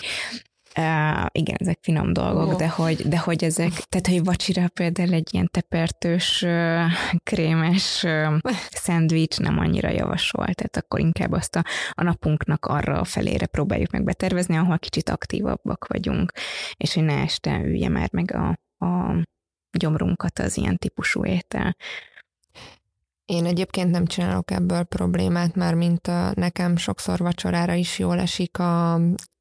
Uh, 0.78 1.26
igen, 1.32 1.56
ezek 1.58 1.78
finom 1.82 2.14
dolgok, 2.14 2.52
oh. 2.52 2.58
de, 2.58 2.70
hogy, 2.70 3.08
de 3.08 3.18
hogy 3.18 3.44
ezek, 3.44 3.72
tehát 3.72 4.08
hogy 4.08 4.24
vacsira 4.24 4.70
például 4.70 5.14
egy 5.14 5.34
ilyen 5.34 5.50
tepertős, 5.52 6.42
uh, 6.42 6.84
krémes 7.24 8.04
uh, 8.04 8.38
szendvics 8.70 9.40
nem 9.40 9.60
annyira 9.60 9.90
javasol, 9.90 10.46
tehát 10.46 10.78
akkor 10.78 11.00
inkább 11.00 11.32
azt 11.32 11.56
a, 11.56 11.64
a 11.92 12.04
napunknak 12.04 12.66
arra 12.66 13.00
a 13.00 13.04
felére 13.04 13.46
próbáljuk 13.46 13.92
meg 13.92 14.04
betervezni, 14.04 14.58
ahol 14.58 14.80
kicsit 14.80 15.10
aktívabbak 15.10 15.88
vagyunk, 15.88 16.32
és 16.78 16.94
hogy 16.94 17.04
ne 17.04 17.22
este 17.22 17.62
ülje 17.64 17.90
már 17.90 18.10
meg 18.12 18.34
a, 18.34 18.48
a 18.86 19.24
gyomrunkat 19.78 20.40
az 20.40 20.58
ilyen 20.58 20.78
típusú 20.78 21.26
étel. 21.26 21.76
Én 23.26 23.46
egyébként 23.46 23.92
nem 23.92 24.06
csinálok 24.06 24.52
ebből 24.52 24.84
problémát, 24.84 25.56
már 25.56 25.74
mint 25.74 26.08
a, 26.08 26.32
nekem 26.36 26.76
sokszor 26.76 27.20
vacsorára 27.20 27.74
is 27.74 28.00
jól 28.00 28.20
esik 28.20 28.60
a, 28.60 28.94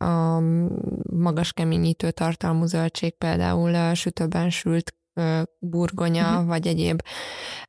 a 0.04 0.40
magas 1.12 1.52
keményítő 1.52 2.10
tartalmú 2.10 2.64
zöldség, 2.64 3.16
például 3.16 3.74
a 3.74 3.94
sütőben 3.94 4.50
sült 4.50 4.94
burgonya, 5.58 6.30
uh-huh. 6.30 6.46
vagy 6.46 6.66
egyéb 6.66 7.02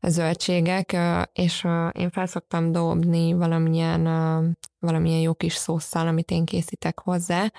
zöldségek, 0.01 0.97
és 1.34 1.68
én 1.91 2.09
felszoktam 2.09 2.72
dobni 2.72 3.34
valamilyen, 3.34 4.03
valamilyen 4.80 5.20
jó 5.20 5.34
kis 5.34 5.53
szószal, 5.53 6.07
amit 6.07 6.32
én 6.32 6.45
készítek 6.45 6.99
hozzá, 6.99 7.51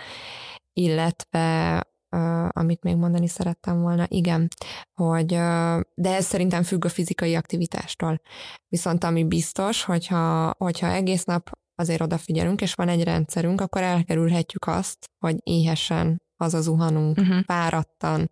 illetve 0.73 1.83
amit 2.49 2.83
még 2.83 2.97
mondani 2.97 3.29
szerettem 3.29 3.81
volna, 3.81 4.05
igen, 4.09 4.49
hogy, 4.95 5.27
de 5.95 6.15
ez 6.15 6.25
szerintem 6.25 6.63
függ 6.63 6.85
a 6.85 6.89
fizikai 6.89 7.35
aktivitástól. 7.35 8.21
Viszont 8.69 9.05
ami 9.05 9.25
biztos, 9.25 9.83
hogyha, 9.83 10.55
hogyha 10.59 10.87
egész 10.87 11.25
nap 11.25 11.51
azért 11.75 12.01
odafigyelünk, 12.01 12.61
és 12.61 12.75
van 12.75 12.89
egy 12.89 13.05
rendszerünk, 13.05 13.61
akkor 13.61 13.83
elkerülhetjük 13.83 14.67
azt, 14.67 15.11
hogy 15.19 15.37
éhesen 15.43 16.23
az 16.37 16.55
az 16.55 16.65
zuhanunk, 16.65 17.19
uh-huh. 17.19 17.43
fáradtan, 17.45 18.31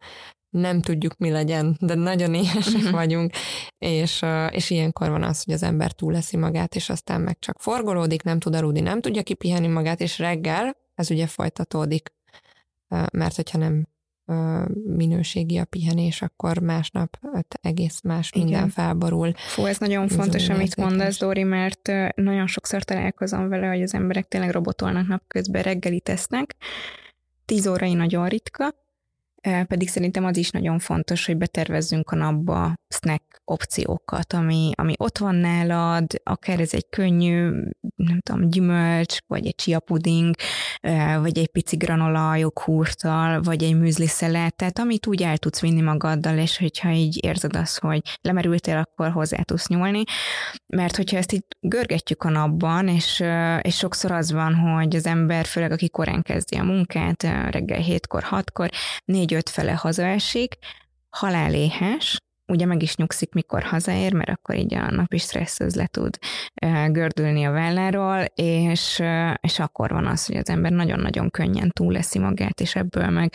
nem 0.51 0.81
tudjuk, 0.81 1.17
mi 1.17 1.31
legyen, 1.31 1.77
de 1.81 1.95
nagyon 1.95 2.35
éhesek 2.35 2.75
uh-huh. 2.75 2.91
vagyunk, 2.91 3.33
és, 3.79 4.25
és 4.51 4.71
ilyenkor 4.71 5.11
van 5.11 5.23
az, 5.23 5.43
hogy 5.45 5.55
az 5.55 5.63
ember 5.63 5.93
túleszi 5.93 6.37
magát, 6.37 6.75
és 6.75 6.91
aztán 6.91 7.21
meg 7.21 7.39
csak 7.39 7.61
forgolódik, 7.61 8.23
nem 8.23 8.39
tud 8.39 8.55
aludni, 8.55 8.81
nem 8.81 9.01
tudja 9.01 9.23
kipihenni 9.23 9.67
magát, 9.67 10.01
és 10.01 10.19
reggel 10.19 10.77
ez 10.95 11.11
ugye 11.11 11.27
folytatódik 11.27 12.13
mert 13.13 13.37
hogyha 13.37 13.59
nem 13.59 13.87
minőségi 14.85 15.59
a 15.59 15.65
pihenés, 15.65 16.23
akkor 16.23 16.59
másnap 16.59 17.19
egész 17.61 18.01
más 18.01 18.31
Igen. 18.33 18.47
minden 18.47 18.69
felborul. 18.69 19.33
Fú, 19.37 19.65
ez 19.65 19.79
nagyon 19.79 20.09
fontos, 20.09 20.49
amit 20.49 20.77
mondasz, 20.77 21.19
Dori, 21.19 21.43
mert 21.43 21.93
nagyon 22.15 22.47
sokszor 22.47 22.83
találkozom 22.83 23.49
vele, 23.49 23.67
hogy 23.67 23.83
az 23.83 23.95
emberek 23.95 24.29
tényleg 24.29 24.51
robotolnak 24.51 25.07
napközben, 25.07 25.63
reggeli 25.63 26.01
tesznek, 26.01 26.57
tíz 27.45 27.67
órai 27.67 27.95
nagyon 27.95 28.29
ritka, 28.29 28.75
pedig 29.67 29.89
szerintem 29.89 30.25
az 30.25 30.37
is 30.37 30.51
nagyon 30.51 30.79
fontos, 30.79 31.27
hogy 31.27 31.37
betervezzünk 31.37 32.11
a 32.11 32.17
napba 32.17 32.75
snack 32.89 33.43
opciókat, 33.45 34.33
ami, 34.33 34.71
ami 34.75 34.95
ott 34.97 35.19
van 35.19 35.35
nálad, 35.35 36.07
akár 36.23 36.61
ez 36.61 36.75
egy 36.75 36.89
könnyű, 36.89 37.51
nem 37.97 38.21
tudom, 38.21 38.49
gyümölcs, 38.51 39.17
vagy 39.27 39.47
egy 39.47 39.55
chia 39.55 39.81
puding, 39.81 40.35
vagy 41.21 41.39
egy 41.39 41.49
pici 41.49 41.77
granola 41.77 42.37
joghurttal, 42.37 43.43
vagy 43.43 43.63
egy 43.63 43.79
műzli 43.79 44.07
szelet, 44.07 44.57
tehát 44.57 44.79
amit 44.79 45.07
úgy 45.07 45.23
el 45.23 45.39
tudsz 45.39 45.61
vinni 45.61 45.81
magaddal, 45.81 46.39
és 46.39 46.59
hogyha 46.59 46.91
így 46.91 47.25
érzed 47.25 47.57
azt, 47.57 47.81
hogy 47.81 48.01
lemerültél, 48.21 48.77
akkor 48.77 49.11
hozzá 49.11 49.43
tudsz 49.43 49.67
nyúlni, 49.69 50.03
mert 50.67 50.97
hogyha 50.97 51.17
ezt 51.17 51.33
így 51.33 51.45
görgetjük 51.61 52.23
a 52.23 52.31
napban, 52.31 52.89
és, 52.89 53.23
és 53.61 53.77
sokszor 53.77 54.11
az 54.11 54.33
van, 54.33 54.55
hogy 54.55 54.97
az 54.97 55.07
ember, 55.07 55.45
főleg 55.45 55.71
aki 55.71 55.89
korán 55.91 56.23
kezdi 56.23 56.57
a 56.57 56.63
munkát, 56.63 57.23
reggel 57.23 57.83
7-kor, 57.83 58.25
6-kor, 58.31 58.71
4 59.05 59.34
egy 59.35 59.41
ötfele 59.41 59.73
hazaesik, 59.73 60.55
haláléhes, 61.11 62.17
ugye 62.47 62.67
meg 62.67 62.83
is 62.83 62.97
nyugszik, 62.97 63.33
mikor 63.33 63.63
hazaér, 63.63 64.13
mert 64.13 64.29
akkor 64.29 64.55
így 64.55 64.75
a 64.75 64.91
napi 64.91 65.19
stressz 65.19 65.61
az 65.61 65.75
le 65.75 65.87
tud 65.87 66.19
gördülni 66.89 67.45
a 67.45 67.51
válláról, 67.51 68.25
és, 68.35 69.03
és 69.41 69.59
akkor 69.59 69.91
van 69.91 70.07
az, 70.07 70.27
hogy 70.27 70.37
az 70.37 70.49
ember 70.49 70.73
nagyon-nagyon 70.73 71.31
könnyen 71.31 71.71
túl 71.71 71.93
leszi 71.93 72.19
magát, 72.19 72.61
és 72.61 72.75
ebből 72.75 73.09
meg 73.09 73.33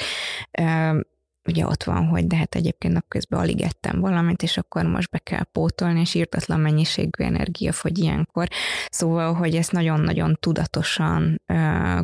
ugye 1.50 1.66
ott 1.66 1.84
van, 1.84 2.06
hogy 2.06 2.28
de 2.28 2.36
hát 2.36 2.56
egyébként 2.56 2.94
napközben 2.94 3.40
alig 3.40 3.62
ettem 3.62 4.00
valamit, 4.00 4.44
és 4.44 4.58
akkor 4.58 4.84
most 4.84 5.10
be 5.10 5.18
kell 5.18 5.44
pótolni, 5.44 6.00
és 6.00 6.14
írtatlan 6.14 6.60
mennyiségű 6.60 7.24
energia 7.24 7.72
fogy 7.72 7.98
ilyenkor. 7.98 8.48
Szóval, 8.90 9.34
hogy 9.34 9.56
ezt 9.56 9.72
nagyon-nagyon 9.72 10.38
tudatosan 10.40 11.42
uh, 11.48 11.58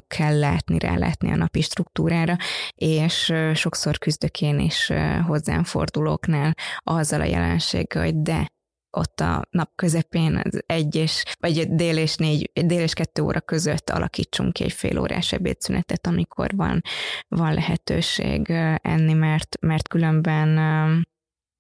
kell 0.08 0.40
látni, 0.40 0.80
rálátni 0.80 1.32
a 1.32 1.36
napi 1.36 1.62
struktúrára, 1.62 2.38
és 2.76 3.30
uh, 3.30 3.54
sokszor 3.54 3.98
küzdök 3.98 4.42
én 4.42 4.60
is 4.60 4.90
uh, 4.90 5.20
hozzám 5.20 5.64
fordulóknál 5.64 6.56
azzal 6.78 7.22
a 7.22 7.26
jelenséggel, 7.26 8.04
hogy 8.04 8.22
de 8.22 8.48
ott 8.96 9.20
a 9.20 9.42
nap 9.50 9.72
közepén 9.76 10.42
az 10.44 10.64
egy 10.66 10.96
és, 10.96 11.24
vagy 11.40 11.76
dél 11.76 11.98
és 11.98 12.16
négy, 12.16 12.52
dél 12.54 12.82
és 12.82 12.94
kettő 12.94 13.22
óra 13.22 13.42
között 13.42 13.90
alakítsunk 13.90 14.54
ki 14.54 14.64
egy 14.64 14.72
fél 14.72 15.00
órás 15.00 15.32
ebédszünetet, 15.32 16.08
amikor 16.08 16.56
van, 16.56 16.82
van 17.28 17.54
lehetőség 17.54 18.50
enni, 18.82 19.14
mert, 19.14 19.58
mert 19.62 19.88
különben 19.88 20.58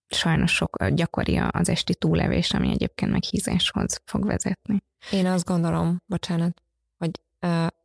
sajnos 0.07 0.51
sok 0.51 0.88
gyakori 0.88 1.38
az 1.49 1.69
esti 1.69 1.95
túlevés, 1.95 2.51
ami 2.51 2.69
egyébként 2.69 3.11
meg 3.11 3.23
hízáshoz 3.23 4.01
fog 4.05 4.25
vezetni. 4.25 4.83
Én 5.11 5.25
azt 5.25 5.45
gondolom, 5.45 6.01
bocsánat, 6.05 6.61
hogy 6.97 7.11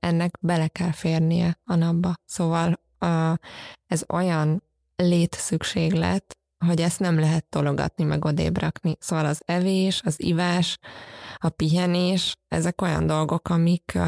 ennek 0.01 0.39
bele 0.41 0.69
kell 0.69 0.93
férnie 0.93 1.59
a 1.65 1.75
napba. 1.75 2.15
Szóval 2.25 2.81
ez 3.87 4.05
olyan 4.09 4.63
létszükséglet, 4.97 6.39
hogy 6.67 6.81
ezt 6.81 7.01
nem 7.01 7.19
lehet 7.19 7.45
tologatni, 7.49 8.05
meg 8.05 8.25
odébb 8.25 8.59
rakni. 8.59 8.97
Szóval 8.99 9.27
az 9.27 9.43
evés, 9.45 10.01
az 10.05 10.23
ivás, 10.23 10.79
a 11.37 11.49
pihenés, 11.49 12.37
ezek 12.49 12.83
olyan 12.83 13.07
dolgok, 13.07 13.49
amik, 13.49 13.99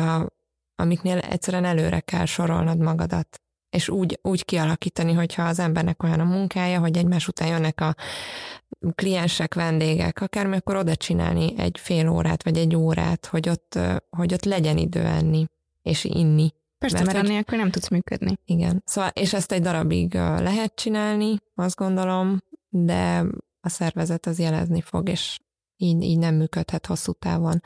amiknél 0.74 1.18
egyszerűen 1.18 1.64
előre 1.64 2.00
kell 2.00 2.24
sorolnod 2.24 2.78
magadat. 2.78 3.40
És 3.70 3.88
úgy, 3.88 4.18
úgy 4.22 4.44
kialakítani, 4.44 5.12
hogyha 5.12 5.42
az 5.42 5.58
embernek 5.58 6.02
olyan 6.02 6.20
a 6.20 6.24
munkája, 6.24 6.80
hogy 6.80 6.96
egymás 6.96 7.28
után 7.28 7.48
jönnek 7.48 7.80
a 7.80 7.94
kliensek, 8.94 9.54
vendégek, 9.54 10.20
akármi, 10.20 10.56
akkor 10.56 10.76
oda 10.76 10.96
csinálni 10.96 11.54
egy 11.58 11.78
fél 11.78 12.08
órát, 12.08 12.42
vagy 12.42 12.58
egy 12.58 12.76
órát, 12.76 13.26
hogy 13.26 13.48
ott, 13.48 13.78
hogy 14.10 14.32
ott 14.32 14.44
legyen 14.44 14.76
idő 14.76 15.00
enni 15.00 15.46
és 15.82 16.04
inni. 16.04 16.52
Persze, 16.82 17.04
mert, 17.04 17.12
mert 17.12 17.28
nélkül 17.28 17.58
nem 17.58 17.70
tudsz 17.70 17.88
működni. 17.88 18.38
Igen. 18.44 18.82
Szóval, 18.86 19.10
és 19.14 19.32
ezt 19.32 19.52
egy 19.52 19.62
darabig 19.62 20.14
lehet 20.14 20.74
csinálni, 20.74 21.36
azt 21.54 21.76
gondolom, 21.76 22.38
de 22.68 23.24
a 23.60 23.68
szervezet 23.68 24.26
az 24.26 24.38
jelezni 24.38 24.80
fog, 24.80 25.08
és 25.08 25.38
így, 25.76 26.02
így 26.02 26.18
nem 26.18 26.34
működhet 26.34 26.86
hosszú 26.86 27.12
távon. 27.12 27.62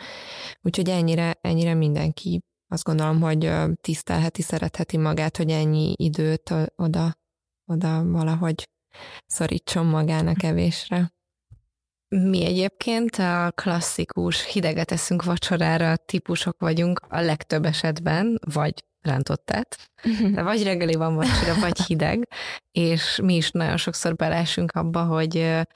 Úgyhogy 0.62 0.88
ennyire, 0.88 1.38
ennyire 1.40 1.74
mindenki 1.74 2.40
azt 2.68 2.84
gondolom, 2.84 3.20
hogy 3.20 3.52
tisztelheti, 3.80 4.42
szeretheti 4.42 4.96
magát, 4.96 5.36
hogy 5.36 5.50
ennyi 5.50 5.94
időt 5.96 6.54
oda, 6.76 7.14
oda 7.66 8.04
valahogy 8.04 8.68
szorítson 9.26 9.86
magának 9.86 10.42
evésre. 10.42 11.14
Mi 12.08 12.44
egyébként 12.44 13.16
a 13.16 13.52
klasszikus 13.54 14.52
hideget 14.52 14.90
eszünk 14.90 15.24
vacsorára 15.24 15.96
típusok 15.96 16.60
vagyunk 16.60 17.00
a 17.08 17.20
legtöbb 17.20 17.64
esetben, 17.64 18.40
vagy 18.52 18.84
rántottát. 19.06 19.90
De 20.32 20.42
vagy 20.42 20.62
reggeli 20.62 20.94
van 20.94 21.14
vacsira, 21.14 21.54
vagy 21.60 21.80
hideg, 21.80 22.28
és 22.72 23.18
mi 23.22 23.34
is 23.34 23.50
nagyon 23.50 23.76
sokszor 23.76 24.14
belesünk 24.14 24.72
abba, 24.72 25.02
hogy 25.04 25.66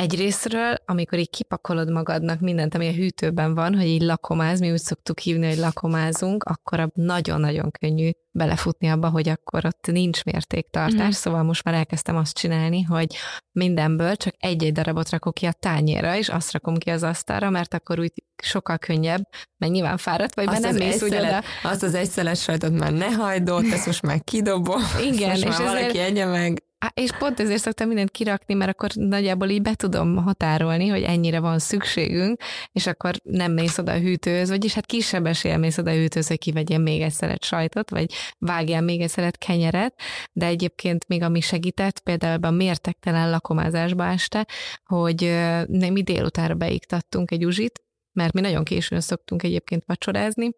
Egyrésztről, 0.00 0.74
amikor 0.84 1.18
így 1.18 1.30
kipakolod 1.30 1.90
magadnak 1.90 2.40
mindent, 2.40 2.74
ami 2.74 2.88
a 2.88 2.92
hűtőben 2.92 3.54
van, 3.54 3.74
hogy 3.74 3.86
így 3.86 4.02
lakomáz, 4.02 4.60
mi 4.60 4.70
úgy 4.70 4.78
szoktuk 4.78 5.18
hívni, 5.18 5.46
hogy 5.46 5.56
lakomázunk, 5.56 6.44
akkor 6.44 6.90
nagyon-nagyon 6.94 7.70
könnyű 7.70 8.10
belefutni 8.30 8.88
abba, 8.88 9.08
hogy 9.08 9.28
akkor 9.28 9.64
ott 9.64 9.86
nincs 9.86 10.24
mértéktartás, 10.24 11.06
mm. 11.06 11.10
szóval 11.10 11.42
most 11.42 11.64
már 11.64 11.74
elkezdtem 11.74 12.16
azt 12.16 12.36
csinálni, 12.36 12.82
hogy 12.82 13.16
mindenből 13.52 14.16
csak 14.16 14.34
egy-egy 14.38 14.72
darabot 14.72 15.10
rakok 15.10 15.34
ki 15.34 15.46
a 15.46 15.52
tányérra, 15.52 16.16
és 16.16 16.28
azt 16.28 16.52
rakom 16.52 16.76
ki 16.76 16.90
az 16.90 17.02
asztalra, 17.02 17.50
mert 17.50 17.74
akkor 17.74 17.98
úgy 17.98 18.12
sokkal 18.42 18.78
könnyebb, 18.78 19.22
mert 19.56 19.72
nyilván 19.72 19.96
fáradt 19.96 20.34
vagy, 20.34 20.46
mert 20.46 20.60
nem 20.60 20.74
mész 20.74 21.02
úgy 21.02 21.14
oda. 21.14 21.42
Azt 21.62 21.82
az 21.82 21.94
egyszeles 21.94 22.42
sajtot 22.42 22.78
már 22.78 22.92
ne 22.92 23.10
hagyd 23.10 23.50
ott, 23.50 23.72
ezt 23.72 23.86
most 23.86 24.02
már 24.02 24.24
kidobom. 24.24 24.82
Igen, 25.12 25.30
és 25.30 25.42
és 25.42 25.44
már 25.44 25.62
valaki 25.62 25.84
ezért... 25.84 26.08
egye 26.08 26.26
meg. 26.26 26.62
Há, 26.80 26.90
és 26.94 27.10
pont 27.18 27.40
ezért 27.40 27.62
szoktam 27.62 27.86
mindent 27.86 28.10
kirakni, 28.10 28.54
mert 28.54 28.70
akkor 28.70 28.90
nagyjából 28.94 29.48
így 29.48 29.62
be 29.62 29.74
tudom 29.74 30.16
határolni, 30.16 30.88
hogy 30.88 31.02
ennyire 31.02 31.40
van 31.40 31.58
szükségünk, 31.58 32.42
és 32.72 32.86
akkor 32.86 33.14
nem 33.22 33.52
mész 33.52 33.78
oda 33.78 33.92
a 33.92 33.98
hűtőhöz, 33.98 34.48
vagyis 34.48 34.74
hát 34.74 34.86
kisebb 34.86 35.26
esélye 35.26 35.56
mész 35.56 35.78
oda 35.78 35.90
a 35.90 35.94
hűtőhöz, 35.94 36.28
hogy 36.28 36.38
kivegyél 36.38 36.78
még 36.78 37.00
egy 37.00 37.12
szeret 37.12 37.44
sajtot, 37.44 37.90
vagy 37.90 38.12
vágjál 38.38 38.80
még 38.82 39.00
egy 39.00 39.08
szeret 39.08 39.38
kenyeret, 39.38 40.00
de 40.32 40.46
egyébként 40.46 41.08
még 41.08 41.22
ami 41.22 41.40
segített, 41.40 42.00
például 42.00 42.44
a 42.44 42.50
mértektelen 42.50 43.30
lakomázásba 43.30 44.06
este, 44.06 44.46
hogy 44.84 45.38
mi 45.68 46.02
délutára 46.02 46.54
beiktattunk 46.54 47.30
egy 47.30 47.44
uzsit, 47.44 47.82
mert 48.12 48.32
mi 48.32 48.40
nagyon 48.40 48.64
későn 48.64 49.00
szoktunk 49.00 49.42
egyébként 49.42 49.82
vacsorázni, 49.86 50.50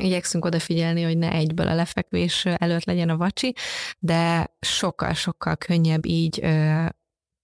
Igyekszünk 0.00 0.44
odafigyelni, 0.44 1.02
hogy 1.02 1.18
ne 1.18 1.32
egyből 1.32 1.68
a 1.68 1.74
lefekvés 1.74 2.44
előtt 2.44 2.84
legyen 2.84 3.08
a 3.08 3.16
vacsi, 3.16 3.54
de 3.98 4.54
sokkal-sokkal 4.60 5.56
könnyebb 5.56 6.06
így 6.06 6.40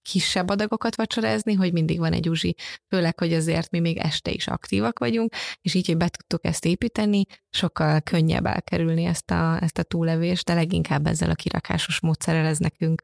kisebb 0.02 0.48
adagokat 0.48 0.96
vacsorázni, 0.96 1.54
hogy 1.54 1.72
mindig 1.72 1.98
van 1.98 2.12
egy 2.12 2.28
uzsi, 2.28 2.54
főleg, 2.88 3.18
hogy 3.18 3.32
azért 3.32 3.70
mi 3.70 3.80
még 3.80 3.96
este 3.98 4.30
is 4.30 4.46
aktívak 4.46 4.98
vagyunk, 4.98 5.34
és 5.60 5.74
így, 5.74 5.86
hogy 5.86 5.96
be 5.96 6.08
tudtuk 6.08 6.44
ezt 6.44 6.64
építeni, 6.64 7.24
sokkal 7.50 8.00
könnyebb 8.00 8.46
elkerülni 8.46 9.04
ezt 9.04 9.30
a, 9.30 9.62
ezt 9.62 9.78
a 9.78 9.82
túlevést, 9.82 10.44
de 10.44 10.54
leginkább 10.54 11.06
ezzel 11.06 11.30
a 11.30 11.34
kirakásos 11.34 12.00
módszerrel 12.00 12.46
ez 12.46 12.58
nekünk 12.58 13.02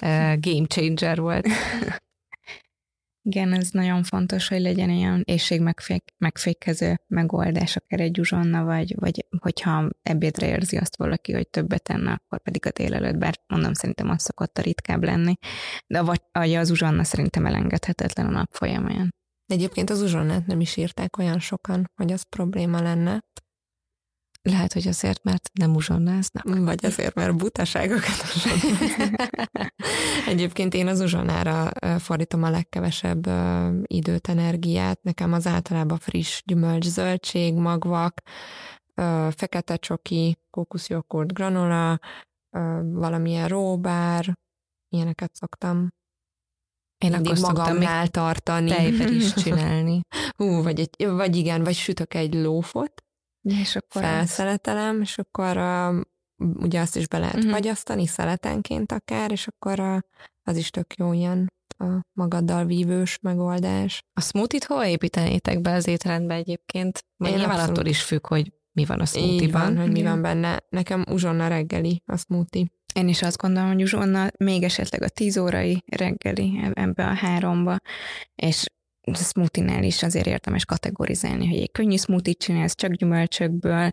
uh, 0.00 0.08
game 0.40 0.66
changer 0.66 1.20
volt. 1.20 1.46
Igen, 3.26 3.52
ez 3.52 3.70
nagyon 3.70 4.02
fontos, 4.02 4.48
hogy 4.48 4.60
legyen 4.60 4.90
ilyen 4.90 5.22
éjség 5.24 5.62
megfékező 6.18 7.00
megoldás, 7.06 7.76
akár 7.76 8.00
egy 8.00 8.18
uzsonna, 8.18 8.64
vagy, 8.64 8.94
vagy 8.98 9.26
hogyha 9.38 9.88
ebédre 10.02 10.48
érzi 10.48 10.76
azt 10.76 10.96
valaki, 10.96 11.32
hogy 11.32 11.48
többet 11.48 11.88
enne, 11.88 12.12
akkor 12.12 12.42
pedig 12.42 12.66
a 12.66 12.70
délelőtt, 12.70 13.16
bár 13.16 13.34
mondom, 13.46 13.72
szerintem 13.72 14.10
az 14.10 14.22
szokott 14.22 14.58
a 14.58 14.62
ritkább 14.62 15.04
lenni, 15.04 15.34
de 15.86 16.02
vagy, 16.02 16.20
az 16.56 16.70
uzsonna 16.70 17.04
szerintem 17.04 17.46
elengedhetetlen 17.46 18.26
a 18.26 18.30
nap 18.30 18.52
folyamán. 18.52 19.14
Egyébként 19.46 19.90
az 19.90 20.00
uzsonnát 20.00 20.46
nem 20.46 20.60
is 20.60 20.76
írták 20.76 21.18
olyan 21.18 21.38
sokan, 21.38 21.90
hogy 21.94 22.12
az 22.12 22.22
probléma 22.22 22.82
lenne. 22.82 23.20
Lehet, 24.50 24.72
hogy 24.72 24.88
azért, 24.88 25.22
mert 25.22 25.50
nem 25.52 25.74
uzsonnáznak. 25.74 26.58
Vagy 26.64 26.84
azért, 26.84 27.14
mert 27.14 27.36
butaságokat 27.36 28.22
Egyébként 30.32 30.74
én 30.74 30.86
az 30.86 31.00
uzsonára 31.00 31.70
fordítom 31.98 32.42
a 32.42 32.50
legkevesebb 32.50 33.30
időt, 33.82 34.28
energiát. 34.28 35.02
Nekem 35.02 35.32
az 35.32 35.46
általában 35.46 35.98
friss 35.98 36.42
gyümölcs, 36.44 36.86
zöldség, 36.86 37.54
magvak, 37.54 38.20
fekete 39.30 39.76
csoki, 39.76 40.38
kókuszjoghurt, 40.50 41.32
granola, 41.32 41.98
valamilyen 42.82 43.48
róbár, 43.48 44.38
ilyeneket 44.88 45.34
szoktam 45.34 45.88
én 46.98 47.14
akkor 47.14 47.38
magamnál 47.38 48.08
tartani. 48.08 48.68
Tejben 48.68 49.14
is 49.14 49.32
csinálni. 49.42 50.00
Hú, 50.36 50.62
vagy, 50.62 50.80
egy, 50.80 51.06
vagy 51.06 51.36
igen, 51.36 51.64
vagy 51.64 51.74
sütök 51.74 52.14
egy 52.14 52.34
lófot, 52.34 53.03
és 53.44 53.76
akkor 53.76 54.02
felszeletelem, 54.02 55.00
és 55.00 55.18
akkor 55.18 55.56
uh, 55.56 56.00
ugye 56.62 56.80
azt 56.80 56.96
is 56.96 57.08
be 57.08 57.18
lehet 57.18 57.34
uh-huh. 57.34 57.50
fagyasztani 57.50 58.06
szeletenként 58.06 58.92
akár, 58.92 59.30
és 59.30 59.46
akkor 59.46 59.80
uh, 59.80 59.98
az 60.42 60.56
is 60.56 60.70
tök 60.70 60.94
jó 60.94 61.12
ilyen 61.12 61.52
a 61.78 62.00
magaddal 62.12 62.64
vívős 62.64 63.18
megoldás. 63.22 64.02
A 64.12 64.20
smoothie-t 64.20 64.64
hol 64.64 64.84
építenétek 64.84 65.60
be 65.60 65.72
az 65.72 65.86
étrendbe 65.86 66.34
egyébként? 66.34 67.04
Én 67.24 67.30
nyilván 67.30 67.50
abszolút. 67.50 67.70
attól 67.70 67.86
is 67.86 68.02
függ, 68.02 68.26
hogy 68.26 68.52
mi 68.72 68.84
van 68.84 69.00
a 69.00 69.04
smoothie-ban. 69.04 69.76
hogy 69.76 69.90
mi 69.90 70.02
van 70.02 70.22
benne. 70.22 70.58
Nekem 70.68 71.04
uzsonna 71.10 71.48
reggeli 71.48 72.02
a 72.06 72.16
smoothie. 72.16 72.66
Én 72.94 73.08
is 73.08 73.22
azt 73.22 73.36
gondolom, 73.36 73.68
hogy 73.68 73.82
uzsonna 73.82 74.28
még 74.38 74.62
esetleg 74.62 75.02
a 75.02 75.08
tíz 75.08 75.38
órai 75.38 75.82
reggeli 75.86 76.60
ebbe 76.72 77.06
a 77.06 77.14
háromba, 77.14 77.76
és 78.34 78.66
smoothie-nál 79.12 79.82
is 79.82 80.02
azért 80.02 80.26
érdemes 80.26 80.64
kategorizálni, 80.64 81.48
hogy 81.48 81.58
egy 81.58 81.70
könnyű 81.70 81.96
smoothie 81.96 82.32
csinálsz 82.32 82.74
csak 82.74 82.92
gyümölcsökből, 82.92 83.90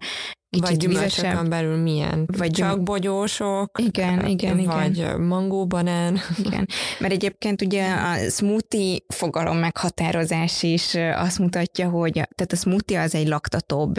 kicsit 0.51 0.67
vagy 0.67 0.77
gyümölcsökön 0.77 1.49
belül 1.49 1.77
milyen? 1.77 2.25
Vagy 2.37 2.51
csak 2.51 2.83
bogyósok? 2.83 3.79
Igen, 3.79 4.25
igen, 4.25 4.65
Vagy 4.65 4.97
igen. 4.97 5.21
mangóbanán? 5.21 6.19
Igen, 6.45 6.67
mert 6.99 7.13
egyébként 7.13 7.61
ugye 7.61 7.91
a 7.93 8.29
smoothie 8.29 8.99
fogalom 9.07 9.57
meghatározás 9.57 10.63
is 10.63 10.95
azt 10.95 11.39
mutatja, 11.39 11.89
hogy 11.89 12.11
tehát 12.13 12.51
a 12.51 12.55
smoothie 12.55 13.01
az 13.01 13.15
egy 13.15 13.27
laktatóbb, 13.27 13.95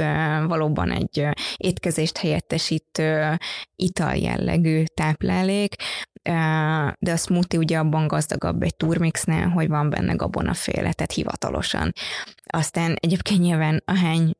valóban 0.46 0.90
egy 0.90 1.28
étkezést 1.56 2.18
helyettesítő 2.18 3.38
ital 3.76 4.14
jellegű 4.14 4.84
táplálék, 4.94 5.74
de 6.98 7.12
a 7.12 7.16
smoothie 7.16 7.58
ugye 7.58 7.78
abban 7.78 8.06
gazdagabb 8.06 8.62
egy 8.62 8.76
turmixnél, 8.76 9.48
hogy 9.48 9.68
van 9.68 9.90
benne 9.90 10.14
gabonaféle, 10.14 10.92
tehát 10.92 11.12
hivatalosan. 11.12 11.92
Aztán 12.46 12.96
egyébként 13.00 13.40
nyilván 13.40 13.82
ahány 13.84 14.34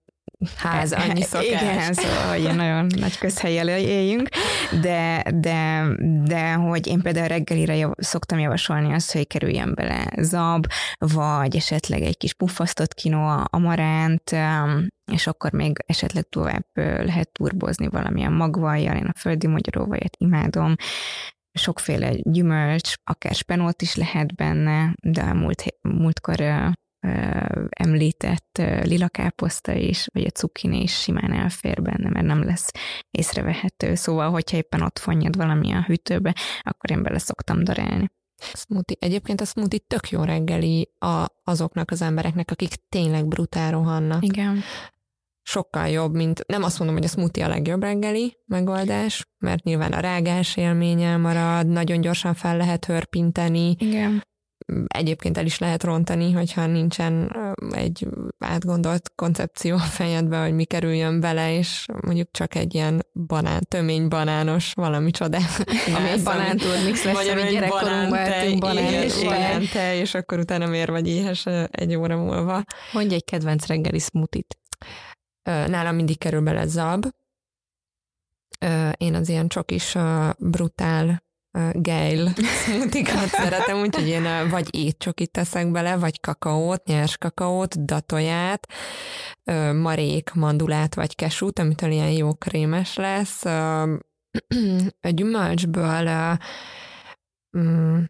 ház, 0.57 0.93
annyi 0.93 1.23
szokás. 1.23 1.47
Igen, 1.47 1.93
szóval, 1.93 2.39
hogy 2.39 2.57
nagyon 2.57 2.87
nagy 2.97 3.19
közhelyel 3.19 3.69
éljünk, 3.69 4.29
de, 4.81 5.25
de, 5.35 5.85
de 6.25 6.53
hogy 6.53 6.87
én 6.87 7.01
például 7.01 7.29
reggelire 7.29 7.77
jav, 7.77 7.93
szoktam 7.97 8.39
javasolni 8.39 8.93
azt, 8.93 9.13
hogy 9.13 9.27
kerüljön 9.27 9.75
bele 9.75 10.07
zab, 10.21 10.67
vagy 10.99 11.57
esetleg 11.57 12.03
egy 12.03 12.17
kis 12.17 12.35
puffasztott 12.35 12.95
kinoa, 12.95 13.45
amaránt, 13.45 14.37
és 15.13 15.27
akkor 15.27 15.53
még 15.53 15.77
esetleg 15.87 16.29
tovább 16.29 16.67
lehet 16.75 17.33
turbozni 17.33 17.89
valamilyen 17.89 18.33
magvajjal, 18.33 18.97
én 18.97 19.11
a 19.15 19.19
földi 19.19 19.47
magyaróvajat 19.47 20.17
imádom, 20.19 20.75
sokféle 21.53 22.13
gyümölcs, 22.23 22.95
akár 23.05 23.35
spenót 23.35 23.83
is 23.83 23.95
lehet 23.95 24.35
benne, 24.35 24.95
de 25.03 25.23
a 25.23 25.35
múlt, 25.35 25.65
múltkor 25.81 26.41
említett 27.71 28.63
lilakáposzta 28.83 29.73
is, 29.73 30.07
vagy 30.13 30.25
a 30.25 30.31
cukkini 30.31 30.83
is 30.83 31.01
simán 31.01 31.33
elfér 31.33 31.83
benne, 31.83 32.09
mert 32.09 32.27
nem 32.27 32.45
lesz 32.45 32.71
észrevehető. 33.11 33.95
Szóval, 33.95 34.31
hogyha 34.31 34.57
éppen 34.57 34.83
ott 34.83 34.99
fonjad 34.99 35.37
valami 35.37 35.73
a 35.73 35.83
hűtőbe, 35.83 36.35
akkor 36.63 36.91
én 36.91 37.03
bele 37.03 37.19
szoktam 37.19 37.65
darálni. 37.65 38.11
Smoothie. 38.55 38.97
Egyébként 39.01 39.41
a 39.41 39.45
smoothie 39.45 39.81
tök 39.87 40.09
jó 40.09 40.23
reggeli 40.23 40.91
a, 40.99 41.27
azoknak 41.45 41.91
az 41.91 42.03
embereknek, 42.03 42.51
akik 42.51 42.75
tényleg 42.89 43.27
brutál 43.27 43.71
rohannak. 43.71 44.25
Igen. 44.25 44.63
Sokkal 45.43 45.89
jobb, 45.89 46.15
mint 46.15 46.47
nem 46.47 46.63
azt 46.63 46.79
mondom, 46.79 46.97
hogy 46.97 47.07
a 47.07 47.09
smoothie 47.09 47.45
a 47.45 47.49
legjobb 47.49 47.83
reggeli 47.83 48.37
megoldás, 48.47 49.27
mert 49.39 49.65
nyilván 49.65 49.93
a 49.93 50.01
rágás 50.01 50.57
élménye 50.57 51.17
marad, 51.17 51.67
nagyon 51.67 52.01
gyorsan 52.01 52.35
fel 52.35 52.57
lehet 52.57 52.85
hörpinteni. 52.85 53.77
Igen 53.79 54.23
egyébként 54.87 55.39
el 55.39 55.45
is 55.45 55.59
lehet 55.59 55.83
rontani, 55.85 56.33
hogyha 56.33 56.67
nincsen 56.67 57.37
egy 57.71 58.09
átgondolt 58.39 59.13
koncepció 59.15 59.75
a 59.75 59.79
fejedbe, 59.79 60.43
hogy 60.43 60.55
mi 60.55 60.65
kerüljön 60.65 61.21
bele, 61.21 61.57
és 61.57 61.87
mondjuk 62.03 62.29
csak 62.31 62.55
egy 62.55 62.75
ilyen 62.75 63.07
banán, 63.27 63.61
tömény 63.69 64.09
banános 64.09 64.73
valami 64.73 65.11
csoda. 65.11 65.39
Ami 65.97 66.09
egy 66.09 66.23
banán 66.23 66.59
mix 66.85 67.05
lesz, 67.05 67.15
vagy 67.15 67.27
egy 67.27 67.69
banán, 67.69 68.11
banán, 68.59 68.93
és 68.93 69.25
banán 69.25 69.63
és 69.95 70.15
akkor 70.15 70.39
utána 70.39 70.67
miért 70.67 70.91
vagy 70.91 71.09
éhes 71.09 71.47
egy 71.71 71.95
óra 71.95 72.17
múlva. 72.17 72.63
Mondj 72.93 73.15
egy 73.15 73.25
kedvenc 73.25 73.67
reggeli 73.67 73.99
smoothie-t. 73.99 74.59
Nálam 75.43 75.95
mindig 75.95 76.19
kerül 76.19 76.41
bele 76.41 76.67
zab. 76.67 77.07
Én 78.97 79.15
az 79.15 79.29
ilyen 79.29 79.49
csokis 79.49 79.97
brutál 80.39 81.22
geil 81.73 82.33
smoothikat 82.65 83.29
szeretem, 83.43 83.81
úgyhogy 83.81 84.09
én 84.09 84.49
vagy 84.51 84.75
étcsokit 84.75 85.31
teszek 85.31 85.71
bele, 85.71 85.97
vagy 85.97 86.21
kakaót, 86.21 86.85
nyers 86.85 87.19
kakaót, 87.19 87.85
datoját, 87.85 88.73
marék, 89.73 90.33
mandulát 90.33 90.95
vagy 90.95 91.15
kesút, 91.15 91.59
amitől 91.59 91.91
ilyen 91.91 92.11
jó 92.11 92.35
krémes 92.35 92.97
lesz. 92.97 93.45
A 95.01 95.09
gyümölcsből 95.09 96.39
mm, 97.59 98.03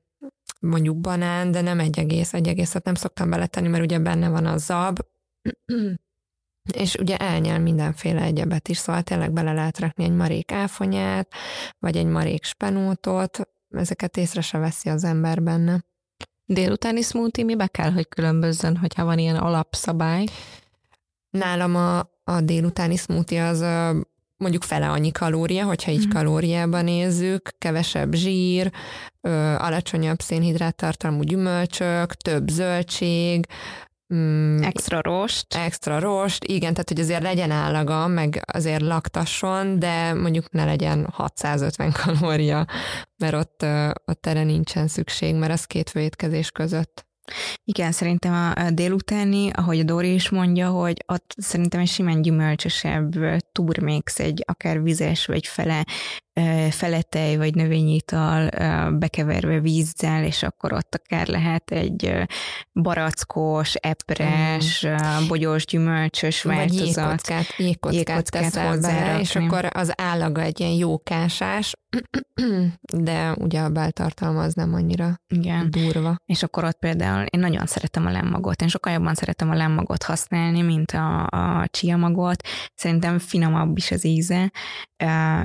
mondjuk 0.61 1.01
banán, 1.01 1.51
de 1.51 1.61
nem 1.61 1.80
egy 1.80 1.99
egész, 1.99 2.32
egy 2.34 2.49
egészet 2.49 2.84
nem 2.84 2.95
szoktam 2.95 3.30
beletenni, 3.30 3.68
mert 3.68 3.82
ugye 3.82 3.99
benne 3.99 4.28
van 4.28 4.47
a 4.47 4.57
zab, 4.57 4.99
és 6.73 6.95
ugye 6.95 7.17
elnyel 7.17 7.61
mindenféle 7.61 8.23
egyebet 8.23 8.69
is, 8.69 8.77
szóval 8.77 9.03
tényleg 9.03 9.33
bele 9.33 9.53
lehet 9.53 9.79
rakni 9.79 10.05
egy 10.05 10.15
marék 10.15 10.53
áfonyát, 10.53 11.33
vagy 11.79 11.97
egy 11.97 12.07
marék 12.07 12.45
spenótot, 12.45 13.41
ezeket 13.69 14.17
észre 14.17 14.41
se 14.41 14.59
veszi 14.59 14.89
az 14.89 15.05
ember 15.05 15.43
benne. 15.43 15.85
Délutáni 16.45 17.03
smoothie 17.03 17.45
mibe 17.45 17.67
kell, 17.67 17.91
hogy 17.91 18.09
különbözzön, 18.09 18.77
hogyha 18.77 19.05
van 19.05 19.19
ilyen 19.19 19.37
alapszabály? 19.37 20.25
Nálam 21.31 21.77
a, 21.77 21.99
a 22.25 22.41
délutáni 22.41 22.97
smoothie 22.97 23.47
az 23.47 23.65
mondjuk 24.37 24.63
fele 24.63 24.89
annyi 24.91 25.11
kalória, 25.11 25.65
hogyha 25.65 25.91
így 25.91 26.07
mm. 26.07 26.11
kalóriában 26.11 26.85
nézzük, 26.85 27.51
kevesebb 27.59 28.15
zsír, 28.15 28.73
ö, 29.21 29.31
alacsonyabb 29.55 30.21
szénhidráttartalmú 30.21 31.23
gyümölcsök, 31.23 32.15
több 32.15 32.49
zöldség, 32.49 33.47
Mm, 34.15 34.63
extra 34.63 35.01
rost. 35.01 35.55
Extra 35.55 35.99
rost, 35.99 36.45
igen, 36.45 36.73
tehát 36.73 36.89
hogy 36.89 37.01
azért 37.01 37.23
legyen 37.23 37.51
állaga, 37.51 38.07
meg 38.07 38.43
azért 38.53 38.83
laktasson, 38.83 39.79
de 39.79 40.15
mondjuk 40.15 40.51
ne 40.51 40.65
legyen 40.65 41.07
650 41.13 41.93
kalória, 42.05 42.67
mert 43.17 43.35
ott, 43.35 43.65
ott 44.05 44.27
erre 44.27 44.43
nincsen 44.45 44.89
szükség, 44.89 45.35
mert 45.35 45.53
az 45.53 45.65
két 45.65 45.91
főétkezés 45.91 46.51
között 46.51 47.11
igen, 47.65 47.93
szerintem 47.93 48.53
a 48.57 48.71
délutáni, 48.71 49.51
ahogy 49.51 49.79
a 49.79 49.83
Dori 49.83 50.13
is 50.13 50.29
mondja, 50.29 50.69
hogy 50.69 51.05
ott 51.07 51.35
szerintem 51.37 51.81
egy 51.81 51.89
simán 51.89 52.23
gyümölcsösebb 52.23 53.15
turmix, 53.53 54.19
egy 54.19 54.43
akár 54.47 54.83
vizes, 54.83 55.27
vagy 55.27 55.47
fele, 55.47 55.85
feletej, 56.70 57.37
vagy 57.37 57.55
növényital 57.55 58.49
bekeverve 58.91 59.61
vízzel, 59.61 60.24
és 60.24 60.43
akkor 60.43 60.72
ott 60.72 60.95
akár 60.95 61.26
lehet 61.26 61.70
egy 61.70 62.26
barackos, 62.72 63.74
epres, 63.74 64.87
mm. 64.87 65.26
bogyós, 65.28 65.66
gyümölcsös 65.66 66.43
vagy 66.43 66.57
változat. 66.57 66.87
Jégkockát, 66.87 67.55
jégkockát, 67.57 67.95
jégkockát 67.95 68.43
teszel 68.43 68.78
bele, 68.80 69.20
és 69.20 69.37
akkor 69.37 69.68
az 69.72 69.93
állaga 69.97 70.41
egy 70.41 70.61
ilyen 70.61 70.72
jókásás, 70.72 71.74
de 72.97 73.35
ugye 73.39 73.61
a 73.61 73.68
beltartalma 73.68 74.43
az 74.43 74.55
nem 74.55 74.74
annyira 74.74 75.20
Igen. 75.28 75.70
durva. 75.70 76.16
És 76.26 76.43
akkor 76.43 76.64
ott 76.64 76.78
például 76.78 77.24
én 77.24 77.41
nagyon 77.41 77.66
szeretem 77.66 78.07
a 78.07 78.11
lemmagot. 78.11 78.62
Én 78.62 78.68
sokkal 78.68 78.93
jobban 78.93 79.14
szeretem 79.14 79.51
a 79.51 79.55
lemmagot 79.55 80.03
használni, 80.03 80.62
mint 80.62 80.91
a, 80.91 81.26
a 81.26 81.66
chia 81.70 81.97
magot. 81.97 82.49
Szerintem 82.74 83.18
finomabb 83.18 83.76
is 83.76 83.91
az 83.91 84.05
íze, 84.05 84.53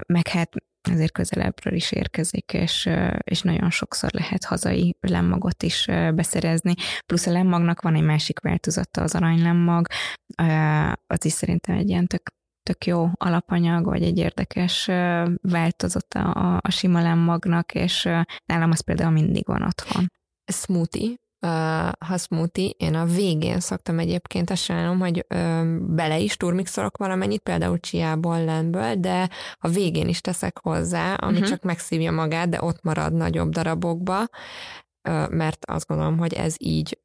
meg 0.08 0.28
hát 0.28 0.56
ezért 0.90 1.12
közelebbről 1.12 1.74
is 1.74 1.92
érkezik, 1.92 2.54
és, 2.54 2.90
és 3.24 3.42
nagyon 3.42 3.70
sokszor 3.70 4.10
lehet 4.14 4.44
hazai 4.44 4.98
lemmagot 5.00 5.64
is 5.64 5.86
beszerezni. 6.16 6.74
Plusz 7.06 7.28
a 7.28 7.32
lemmagnak 7.32 7.82
van 7.82 7.96
egy 7.96 8.04
másik 8.04 8.40
változata, 8.40 9.02
az 9.02 9.16
aranylemmag, 9.16 9.88
az 11.08 11.26
is 11.26 11.32
szerintem 11.32 11.76
egy 11.76 11.90
ilyen 11.90 12.08
tök 12.08 12.36
tök 12.68 12.86
jó 12.86 13.10
alapanyag, 13.14 13.86
vagy 13.86 14.04
egy 14.04 14.18
érdekes 14.18 14.86
változata 15.42 16.32
a, 16.32 16.60
a 16.62 16.70
sima 16.70 17.02
lemmagnak, 17.02 17.74
és 17.74 18.04
nálam 18.46 18.72
az 18.72 18.82
például 18.82 19.12
mindig 19.12 19.46
van 19.46 19.64
otthon. 19.64 20.12
Smoothie, 20.52 21.16
ha 22.00 22.18
smoothie, 22.18 22.70
én 22.78 22.96
a 22.96 23.06
végén 23.06 23.60
szoktam 23.60 24.00
egyébként 24.00 24.50
azt 24.50 24.64
csinálom, 24.64 25.00
hogy 25.00 25.26
bele 25.80 26.20
is 26.20 26.38
turmixolok 26.38 26.98
valamennyit, 26.98 27.42
például 27.42 27.80
csiából, 27.80 28.44
lentből, 28.44 28.96
de 28.96 29.30
a 29.58 29.68
végén 29.68 30.08
is 30.08 30.22
teszek 30.22 30.60
hozzá, 30.60 31.14
ami 31.14 31.34
uh-huh. 31.34 31.50
csak 31.50 31.62
megszívja 31.62 32.12
magát, 32.12 32.50
de 32.50 32.62
ott 32.62 32.82
marad 32.84 33.14
nagyobb 33.14 33.50
darabokba, 33.50 34.26
mert 35.30 35.66
azt 35.66 35.88
gondolom, 35.88 36.18
hogy 36.18 36.34
ez 36.34 36.56
így 36.58 37.00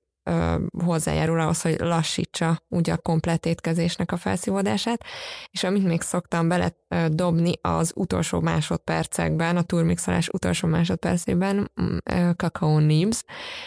hozzájárul 0.85 1.41
ahhoz, 1.41 1.63
hogy 1.63 1.77
lassítsa 1.79 2.63
ugye 2.69 2.93
a 2.93 2.97
komplet 2.97 3.47
étkezésnek 3.47 4.13
a 4.13 4.17
felszívódását, 4.17 5.05
és 5.51 5.65
amit 5.65 5.85
még 5.85 6.01
szoktam 6.01 6.49
bele 6.49 6.73
dobni 7.09 7.53
az 7.61 7.93
utolsó 7.95 8.41
másodpercekben, 8.41 9.57
a 9.57 9.63
turmixolás 9.63 10.29
utolsó 10.29 10.69
másodpercében 10.69 11.71
mm, 11.83 11.97
kakaó 12.37 12.79
nibs, 12.79 13.23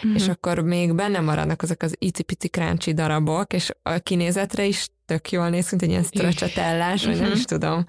mm-hmm. 0.06 0.14
és 0.14 0.28
akkor 0.28 0.58
még 0.58 0.94
benne 0.94 1.20
maradnak 1.20 1.62
azok 1.62 1.82
az 1.82 1.96
icipici 1.98 2.48
kráncsi 2.48 2.92
darabok, 2.92 3.52
és 3.52 3.72
a 3.82 3.98
kinézetre 3.98 4.64
is 4.64 4.88
tök 5.06 5.30
jól 5.30 5.48
néz, 5.48 5.70
mint 5.70 5.82
egy 5.82 5.88
ilyen 5.88 6.02
stracciatellás, 6.02 7.04
vagy 7.04 7.16
nem 7.16 7.24
mhm. 7.24 7.36
is 7.36 7.44
tudom. 7.44 7.84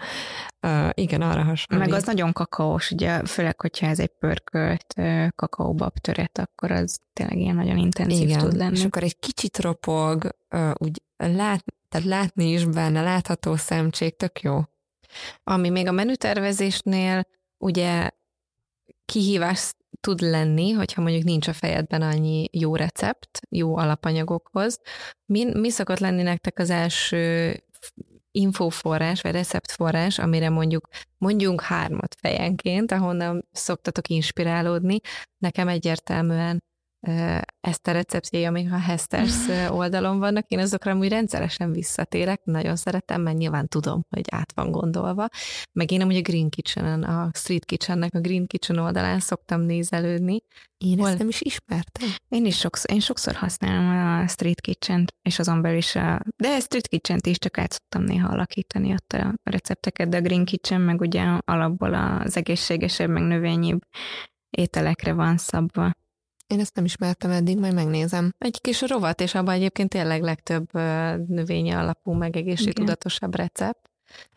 Uh, 0.61 0.89
igen, 0.93 1.21
arra 1.21 1.43
hasonlít. 1.43 1.87
Meg 1.87 1.97
az 1.97 2.05
nagyon 2.05 2.33
kakaós, 2.33 2.91
ugye, 2.91 3.25
főleg, 3.25 3.61
hogyha 3.61 3.87
ez 3.87 3.99
egy 3.99 4.11
pörkölt 4.19 4.93
kakaóbab 5.35 5.97
töret, 5.97 6.37
akkor 6.37 6.71
az 6.71 6.99
tényleg 7.13 7.37
ilyen 7.37 7.55
nagyon 7.55 7.77
intenzív 7.77 8.27
igen, 8.27 8.39
tud 8.39 8.55
lenni. 8.55 8.77
és 8.77 8.85
akkor 8.85 9.03
egy 9.03 9.19
kicsit 9.19 9.59
ropog, 9.59 10.27
uh, 10.55 10.71
úgy 10.73 11.01
lát, 11.17 11.63
tehát 11.89 12.07
látni 12.07 12.51
is 12.51 12.65
benne, 12.65 13.01
látható 13.01 13.55
szemcsék, 13.55 14.15
tök 14.15 14.41
jó. 14.41 14.61
Ami 15.43 15.69
még 15.69 15.87
a 15.87 15.91
menütervezésnél 15.91 17.27
ugye 17.57 18.09
kihívás 19.05 19.73
tud 19.99 20.19
lenni, 20.19 20.71
hogyha 20.71 21.01
mondjuk 21.01 21.23
nincs 21.23 21.47
a 21.47 21.53
fejedben 21.53 22.01
annyi 22.01 22.49
jó 22.51 22.75
recept, 22.75 23.39
jó 23.49 23.77
alapanyagokhoz. 23.77 24.79
Mi, 25.25 25.45
mi 25.53 25.69
szokott 25.69 25.99
lenni 25.99 26.21
nektek 26.21 26.59
az 26.59 26.69
első 26.69 27.55
infóforrás, 28.31 29.21
vagy 29.21 29.31
receptforrás, 29.31 30.19
amire 30.19 30.49
mondjuk 30.49 30.87
mondjunk 31.17 31.61
hármat 31.61 32.15
fejenként, 32.19 32.91
ahonnan 32.91 33.47
szoktatok 33.51 34.07
inspirálódni. 34.07 34.99
Nekem 35.37 35.67
egyértelműen 35.67 36.63
ezt 37.59 37.87
a 37.87 37.91
receptjei, 37.91 38.45
amik 38.45 38.71
a 38.71 38.79
Hesters 38.79 39.47
oldalon 39.79 40.19
vannak, 40.19 40.47
én 40.47 40.59
azokra 40.59 40.95
úgy 40.95 41.09
rendszeresen 41.09 41.71
visszatérek, 41.71 42.41
nagyon 42.43 42.75
szeretem, 42.75 43.21
mert 43.21 43.37
nyilván 43.37 43.67
tudom, 43.67 44.01
hogy 44.09 44.25
át 44.31 44.51
van 44.55 44.71
gondolva. 44.71 45.27
Meg 45.71 45.91
én 45.91 46.01
amúgy 46.01 46.15
a 46.15 46.21
Green 46.21 46.49
Kitchen-en, 46.49 47.03
a 47.03 47.29
Street 47.33 47.65
Kitchennek 47.65 48.13
a 48.13 48.19
Green 48.19 48.47
Kitchen 48.47 48.77
oldalán 48.77 49.19
szoktam 49.19 49.61
nézelődni. 49.61 50.41
Én 50.77 50.97
Hol... 50.97 51.07
ezt 51.07 51.17
nem 51.17 51.27
is 51.27 51.41
ismertem. 51.41 52.09
Én 52.29 52.45
is 52.45 52.57
sokszor, 52.57 52.91
én 52.91 52.99
sokszor 52.99 53.35
használom 53.35 54.21
a 54.23 54.27
Street 54.27 54.61
Kitchen-t, 54.61 55.13
és 55.21 55.39
azon 55.39 55.61
belül 55.61 55.77
is, 55.77 55.95
a, 55.95 56.21
de 56.35 56.47
a 56.47 56.59
Street 56.59 56.87
Kitchen-t 56.87 57.25
is 57.25 57.37
csak 57.37 57.57
át 57.57 57.71
szoktam 57.71 58.03
néha 58.03 58.27
alakítani 58.27 58.91
ott 58.91 59.11
a 59.11 59.33
recepteket, 59.43 60.09
de 60.09 60.17
a 60.17 60.21
Green 60.21 60.45
Kitchen 60.45 60.81
meg 60.81 61.01
ugye 61.01 61.23
alapból 61.45 61.93
az 61.93 62.37
egészségesebb, 62.37 63.09
meg 63.09 63.23
növényibb 63.23 63.79
ételekre 64.49 65.13
van 65.13 65.37
szabva. 65.37 65.91
Én 66.47 66.59
ezt 66.59 66.75
nem 66.75 66.85
ismertem 66.85 67.31
eddig, 67.31 67.59
majd 67.59 67.73
megnézem. 67.73 68.33
Egy 68.37 68.61
kis 68.61 68.81
rovat, 68.81 69.21
és 69.21 69.35
abban 69.35 69.53
egyébként 69.53 69.89
tényleg 69.89 70.21
legtöbb 70.21 70.73
növényi 71.27 71.71
alapú, 71.71 72.11
meg 72.11 72.35
egészségtudatosabb 72.35 73.35
recept. 73.35 73.89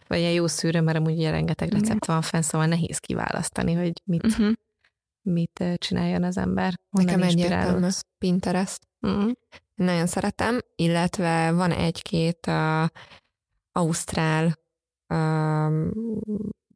Vagy 0.07 0.21
egy 0.21 0.35
jó 0.35 0.47
szűrő, 0.47 0.81
mert 0.81 0.99
amúgy 0.99 1.13
ugye 1.13 1.31
rengeteg 1.31 1.73
recept 1.73 2.05
van 2.05 2.23
fenn, 2.23 2.41
szóval 2.41 2.67
nehéz 2.67 2.99
kiválasztani, 2.99 3.73
hogy 3.73 3.93
mit, 4.05 4.27
uh-huh. 4.27 4.53
mit 5.23 5.65
csináljon 5.77 6.23
az 6.23 6.37
ember. 6.37 6.75
Nekem 6.91 7.23
egyértelmű 7.23 7.89
Pinterest. 8.19 8.89
Uh-huh. 9.01 9.31
Nagyon 9.75 10.07
szeretem, 10.07 10.59
illetve 10.77 11.53
van 11.53 11.71
egy-két 11.71 12.47
uh, 12.47 12.87
ausztrál 13.73 14.59
uh, 15.09 15.89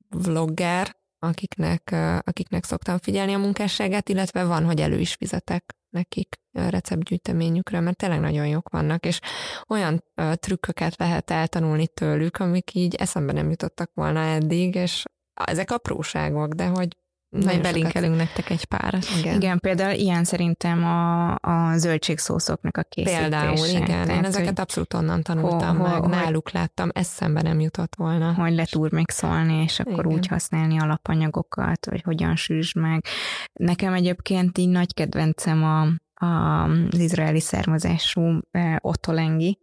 vlogger, 0.09 0.97
akiknek, 1.25 1.95
akiknek 2.25 2.65
szoktam 2.65 2.99
figyelni 2.99 3.33
a 3.35 3.39
munkásságát, 3.39 4.09
illetve 4.09 4.45
van, 4.45 4.65
hogy 4.65 4.81
elő 4.81 4.99
is 4.99 5.15
fizetek 5.15 5.75
nekik 5.91 6.35
receptgyűjteményükre, 6.53 7.81
mert 7.81 7.97
tényleg 7.97 8.21
nagyon 8.21 8.47
jók 8.47 8.69
vannak, 8.69 9.07
és 9.07 9.21
olyan 9.69 10.05
trükköket 10.35 10.99
lehet 10.99 11.31
eltanulni 11.31 11.89
tőlük, 11.89 12.37
amik 12.37 12.75
így 12.75 12.95
eszembe 12.95 13.33
nem 13.33 13.51
jutottak 13.51 13.91
volna 13.95 14.21
eddig, 14.21 14.75
és 14.75 15.03
ezek 15.35 15.71
apróságok, 15.71 16.53
de 16.53 16.67
hogy 16.67 16.97
majd 17.45 17.63
belinkelünk 17.63 18.17
nektek 18.17 18.51
egy 18.51 18.65
pár. 18.65 18.99
Igen. 19.19 19.35
igen, 19.35 19.59
például 19.59 19.95
ilyen 19.95 20.25
szerintem 20.25 20.85
a, 20.85 21.31
a 21.31 21.77
zöldségszószoknak 21.77 22.77
a 22.77 22.83
készítése. 22.83 23.21
Például, 23.21 23.67
igen. 23.67 23.85
Tehát, 23.85 24.09
Én 24.09 24.25
ezeket 24.25 24.59
abszolút 24.59 24.95
onnan 24.95 25.23
tanultam 25.23 25.79
ho, 25.79 25.85
ho, 25.85 26.09
meg, 26.09 26.09
náluk 26.09 26.51
láttam, 26.51 26.89
eszembe 26.93 27.43
nem 27.43 27.61
jutott 27.61 27.95
volna. 27.97 28.35
Hogy 28.35 28.55
leturmixolni, 28.55 29.63
és 29.63 29.81
akkor 29.81 30.05
igen. 30.05 30.17
úgy 30.17 30.27
használni 30.27 30.79
alapanyagokat, 30.81 31.87
vagy 31.87 32.03
hogyan 32.03 32.37
sűrűsd 32.37 32.77
meg. 32.77 33.05
Nekem 33.53 33.93
egyébként 33.93 34.59
így 34.59 34.69
nagy 34.69 34.95
kedvencem 34.95 35.65
a, 35.65 35.81
a, 36.27 36.63
az 36.91 36.99
izraeli 36.99 37.41
származású 37.41 38.39
eh, 38.51 38.77
Otolengi, 38.81 39.59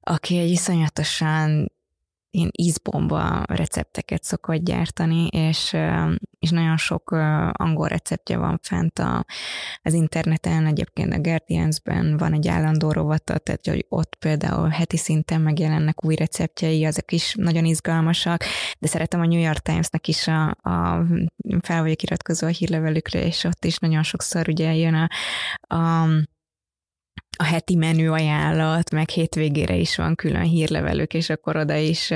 aki 0.00 0.38
egy 0.38 0.50
iszonyatosan 0.50 1.72
ilyen 2.34 2.50
ízbomba 2.52 3.42
recepteket 3.46 4.24
szokott 4.24 4.64
gyártani, 4.64 5.26
és, 5.26 5.76
és 6.38 6.50
nagyon 6.50 6.76
sok 6.76 7.10
angol 7.52 7.88
receptje 7.88 8.38
van 8.38 8.58
fent 8.62 8.98
a, 8.98 9.24
az 9.82 9.92
interneten, 9.92 10.66
egyébként 10.66 11.12
a 11.12 11.20
Guardiansben 11.20 12.16
van 12.16 12.32
egy 12.32 12.48
állandó 12.48 12.92
rovata, 12.92 13.38
tehát 13.38 13.66
hogy 13.66 13.86
ott 13.88 14.14
például 14.14 14.68
heti 14.68 14.96
szinten 14.96 15.40
megjelennek 15.40 16.04
új 16.04 16.14
receptjei, 16.14 16.84
azok 16.84 17.12
is 17.12 17.34
nagyon 17.38 17.64
izgalmasak, 17.64 18.44
de 18.78 18.88
szeretem 18.88 19.20
a 19.20 19.26
New 19.26 19.40
York 19.40 19.58
Timesnek 19.58 20.08
is 20.08 20.26
a, 20.26 20.46
a 20.48 21.06
fel 21.60 21.82
vagyok 21.82 22.02
iratkozó 22.02 22.46
a 22.46 22.50
hírlevelükre, 22.50 23.26
és 23.26 23.44
ott 23.44 23.64
is 23.64 23.78
nagyon 23.78 24.02
sokszor 24.02 24.48
ugye 24.48 24.74
jön 24.74 24.94
a, 24.94 25.08
a 25.74 26.08
a 27.36 27.44
heti 27.44 27.76
menü 27.76 28.10
ajánlat, 28.10 28.90
meg 28.90 29.08
hétvégére 29.08 29.74
is 29.74 29.96
van 29.96 30.14
külön 30.14 30.42
hírlevelük, 30.42 31.14
és 31.14 31.30
akkor 31.30 31.56
oda 31.56 31.74
is 31.74 32.10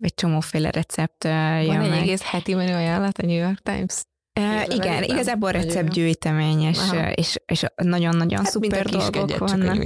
egy 0.00 0.14
csomóféle 0.14 0.70
recept 0.70 1.24
jön 1.24 1.66
Van 1.66 1.80
egy 1.80 1.90
meg. 1.90 1.98
egész 1.98 2.22
heti 2.22 2.54
menü 2.54 2.72
ajánlat 2.72 3.18
a 3.18 3.26
New 3.26 3.38
York 3.38 3.62
Times? 3.62 3.94
Uh, 4.40 4.74
igen, 4.74 5.02
igazából 5.02 5.50
receptgyűjtemény, 5.50 6.60
és, 6.60 6.78
és, 7.14 7.36
és 7.46 7.64
nagyon-nagyon 7.76 8.38
hát, 8.38 8.50
szuper 8.50 8.86
dolgok 8.86 9.38
vannak. 9.38 9.76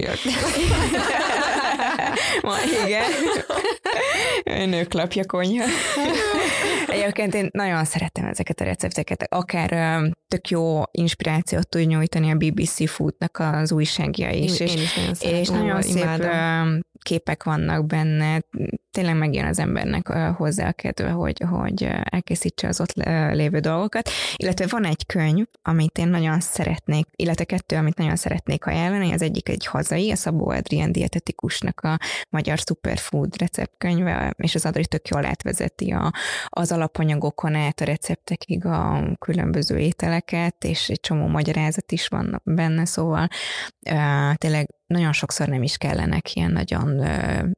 Ma, 2.43 2.55
igen. 2.87 3.03
Nőklapja 4.67 5.25
konyha. 5.25 5.65
Egyébként 6.87 7.35
én 7.35 7.49
nagyon 7.53 7.85
szeretem 7.85 8.25
ezeket 8.25 8.61
a 8.61 8.65
recepteket, 8.65 9.27
akár 9.29 10.01
tök 10.29 10.49
jó 10.49 10.83
inspirációt 10.91 11.69
tud 11.69 11.87
nyújtani 11.87 12.31
a 12.31 12.35
BBC 12.35 12.91
Foodnak 12.91 13.39
az 13.39 13.73
újságja 13.73 14.31
is. 14.31 14.61
Én, 14.61 14.67
és, 14.67 14.75
én 14.75 14.83
is 14.83 14.95
nagyon 14.95 15.15
szeretem, 15.15 15.41
és 15.41 15.49
nagyon 15.49 15.83
szép 15.83 16.03
imádom. 16.03 16.81
képek 17.03 17.45
vannak 17.45 17.87
benne, 17.87 18.41
tényleg 18.91 19.17
megjön 19.17 19.45
az 19.45 19.59
embernek 19.59 20.09
hozzá 20.37 20.69
a 20.69 20.73
kedve, 20.73 21.11
hogy, 21.11 21.43
hogy 21.51 21.89
elkészítse 22.03 22.69
az 22.69 22.81
ott 22.81 22.93
lévő 23.33 23.59
dolgokat. 23.59 24.11
Illetve 24.37 24.67
van 24.69 24.85
egy 24.85 25.07
könyv, 25.07 25.47
amit 25.63 25.99
én 25.99 26.09
nagyon 26.09 26.41
szeretnék, 26.41 27.07
illetve 27.17 27.45
kettő, 27.45 27.77
amit 27.77 27.99
nagyon 27.99 28.17
szeretnék 28.17 28.67
ajánlani. 28.67 29.13
Az 29.13 29.23
egyik 29.23 29.49
egy 29.49 29.67
hazai, 29.67 30.11
a 30.11 30.17
Szabó 30.17 30.49
Adrián 30.49 30.93
dietetikusnak 30.93 31.81
a 31.81 31.99
magyar 32.29 32.59
superfood 32.59 33.39
receptkönyve, 33.39 34.35
és 34.43 34.55
az 34.55 34.67
Adri 34.67 34.87
tök 34.87 35.09
jól 35.09 35.25
átvezeti 35.25 35.91
a, 35.91 36.13
az 36.49 36.73
alapanyagokon 36.73 37.55
át 37.55 37.81
a 37.81 37.85
receptekig 37.85 38.65
a 38.65 39.03
különböző 39.19 39.79
ételeket, 39.79 40.65
és 40.65 40.89
egy 40.89 41.01
csomó 41.01 41.27
magyarázat 41.27 41.93
is 41.93 42.09
van 42.09 42.41
benne, 42.45 42.85
szóval 42.85 43.29
uh, 43.91 44.35
tényleg 44.35 44.69
nagyon 44.87 45.13
sokszor 45.13 45.49
nem 45.49 45.63
is 45.63 45.77
kellenek 45.77 46.35
ilyen 46.35 46.53
nagyon 46.53 46.99
uh, 46.99 47.51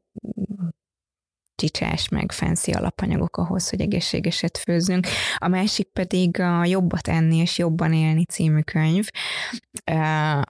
csicsás, 1.63 2.09
meg 2.09 2.33
fancy 2.33 2.73
alapanyagok 2.73 3.37
ahhoz, 3.37 3.71
hogy 3.71 3.81
egészségeset 3.81 4.59
főzzünk. 4.59 5.07
A 5.37 5.49
másik 5.49 5.89
pedig 5.89 6.41
a 6.41 6.65
Jobbat 6.65 7.09
enni 7.09 7.37
és 7.37 7.59
jobban 7.59 7.93
élni 7.93 8.25
című 8.25 8.61
könyv, 8.61 9.09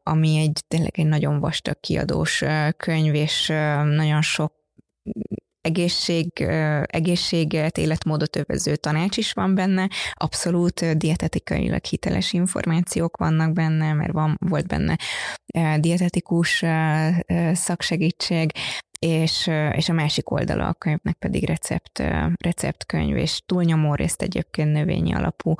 ami 0.02 0.36
egy 0.36 0.64
tényleg 0.68 0.98
egy 0.98 1.06
nagyon 1.06 1.40
vastag 1.40 1.80
kiadós 1.80 2.44
könyv, 2.76 3.14
és 3.14 3.46
nagyon 3.84 4.22
sok 4.22 4.52
egészség, 5.62 6.40
egészséget, 6.86 7.78
életmódot 7.78 8.36
övező 8.36 8.76
tanács 8.76 9.16
is 9.16 9.32
van 9.32 9.54
benne, 9.54 9.88
abszolút 10.12 10.96
dietetikailag 10.96 11.84
hiteles 11.84 12.32
információk 12.32 13.16
vannak 13.16 13.52
benne, 13.52 13.92
mert 13.92 14.12
van, 14.12 14.38
volt 14.40 14.66
benne 14.66 14.98
dietetikus 15.78 16.64
szaksegítség, 17.52 18.52
és, 19.02 19.50
és 19.72 19.88
a 19.88 19.92
másik 19.92 20.30
oldala 20.30 20.68
a 20.68 20.72
könyvnek 20.72 21.16
pedig 21.18 21.46
recept, 21.46 22.02
receptkönyv, 22.44 23.16
és 23.16 23.40
túlnyomó 23.46 23.94
részt 23.94 24.22
egyébként 24.22 24.72
növényi 24.72 25.14
alapú 25.14 25.54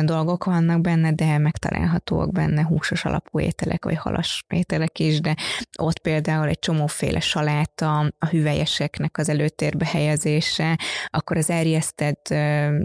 dolgok 0.00 0.44
vannak 0.44 0.80
benne, 0.80 1.12
de 1.12 1.38
megtalálhatóak 1.38 2.32
benne 2.32 2.64
húsos 2.64 3.04
alapú 3.04 3.40
ételek, 3.40 3.84
vagy 3.84 3.96
halas 3.96 4.44
ételek 4.48 4.98
is, 4.98 5.20
de 5.20 5.36
ott 5.78 5.98
például 5.98 6.48
egy 6.48 6.58
csomóféle 6.58 7.20
saláta, 7.20 7.98
a 8.18 8.26
hüvelyeseknek 8.26 9.18
az 9.18 9.28
előtérbe 9.28 9.86
helyezése, 9.86 10.78
akkor 11.06 11.36
az 11.36 11.50
erjesztett 11.50 12.26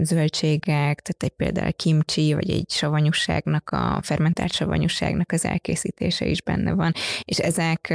zöldségek, 0.02 1.00
tehát 1.00 1.22
egy 1.22 1.34
például 1.36 1.72
kimcsi, 1.72 2.34
vagy 2.34 2.50
egy 2.50 2.70
savanyúságnak, 2.70 3.70
a 3.70 3.98
fermentált 4.02 4.52
savanyúságnak 4.52 5.32
az 5.32 5.44
elkészítése 5.44 6.26
is 6.26 6.42
benne 6.42 6.72
van, 6.72 6.92
és 7.24 7.38
ezek 7.38 7.94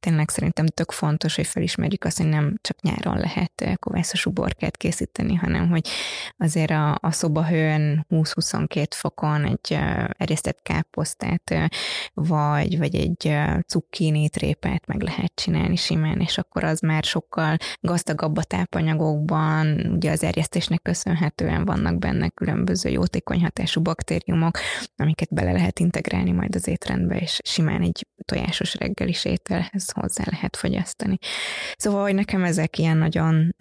tényleg 0.00 0.28
szerintem 0.28 0.66
tök 0.66 0.90
fontos, 0.90 1.34
hogy 1.34 1.46
felismerjük 1.46 2.04
azt, 2.04 2.16
hogy 2.16 2.28
nem 2.28 2.54
csak 2.60 2.80
nyáron 2.80 3.18
lehet 3.18 3.52
eh, 3.60 3.74
kovászos 3.74 4.26
uborkát 4.26 4.76
készíteni, 4.76 5.34
hanem 5.34 5.68
hogy 5.68 5.88
azért 6.38 6.70
a, 6.70 6.98
a 7.00 7.10
szobahőn 7.10 8.06
20-22 8.10 8.86
fokon 8.90 9.44
egy 9.44 9.72
eh, 9.72 10.04
erjesztett 10.16 10.62
káposztát, 10.62 11.50
eh, 11.50 11.66
vagy, 12.14 12.78
vagy 12.78 12.94
egy 12.94 13.34
cukkini 13.66 14.28
trépát 14.28 14.86
meg 14.86 15.02
lehet 15.02 15.32
csinálni 15.34 15.76
simán, 15.76 16.20
és 16.20 16.38
akkor 16.38 16.64
az 16.64 16.80
már 16.80 17.04
sokkal 17.04 17.56
gazdagabb 17.80 18.36
a 18.36 18.42
tápanyagokban, 18.42 19.90
ugye 19.94 20.10
az 20.10 20.22
erjesztésnek 20.22 20.82
köszönhetően 20.82 21.64
vannak 21.64 21.98
benne 21.98 22.28
különböző 22.28 22.90
jótékony 22.90 23.42
hatású 23.42 23.80
baktériumok, 23.82 24.58
amiket 24.96 25.34
bele 25.34 25.52
lehet 25.52 25.78
integrálni 25.78 26.32
majd 26.32 26.54
az 26.54 26.68
étrendbe, 26.68 27.16
és 27.16 27.38
simán 27.44 27.82
egy 27.82 28.06
tojásos 28.24 28.74
reggelis 28.74 29.24
ételhez 29.24 29.85
hozzá 29.92 30.24
lehet 30.30 30.56
fogyasztani. 30.56 31.18
Szóval, 31.76 32.02
hogy 32.02 32.14
nekem 32.14 32.44
ezek 32.44 32.78
ilyen 32.78 32.96
nagyon 32.96 33.54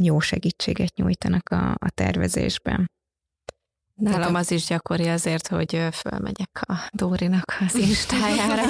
jó 0.00 0.20
segítséget 0.20 0.94
nyújtanak 0.94 1.48
a, 1.48 1.70
a 1.70 1.90
tervezésben. 1.94 2.90
Nálam 3.98 4.34
az 4.34 4.50
is 4.50 4.66
gyakori 4.66 5.08
azért, 5.08 5.46
hogy 5.46 5.86
fölmegyek 5.92 6.60
a 6.60 6.74
Dórinak 6.92 7.56
az 7.66 7.74
instájára. 7.74 8.62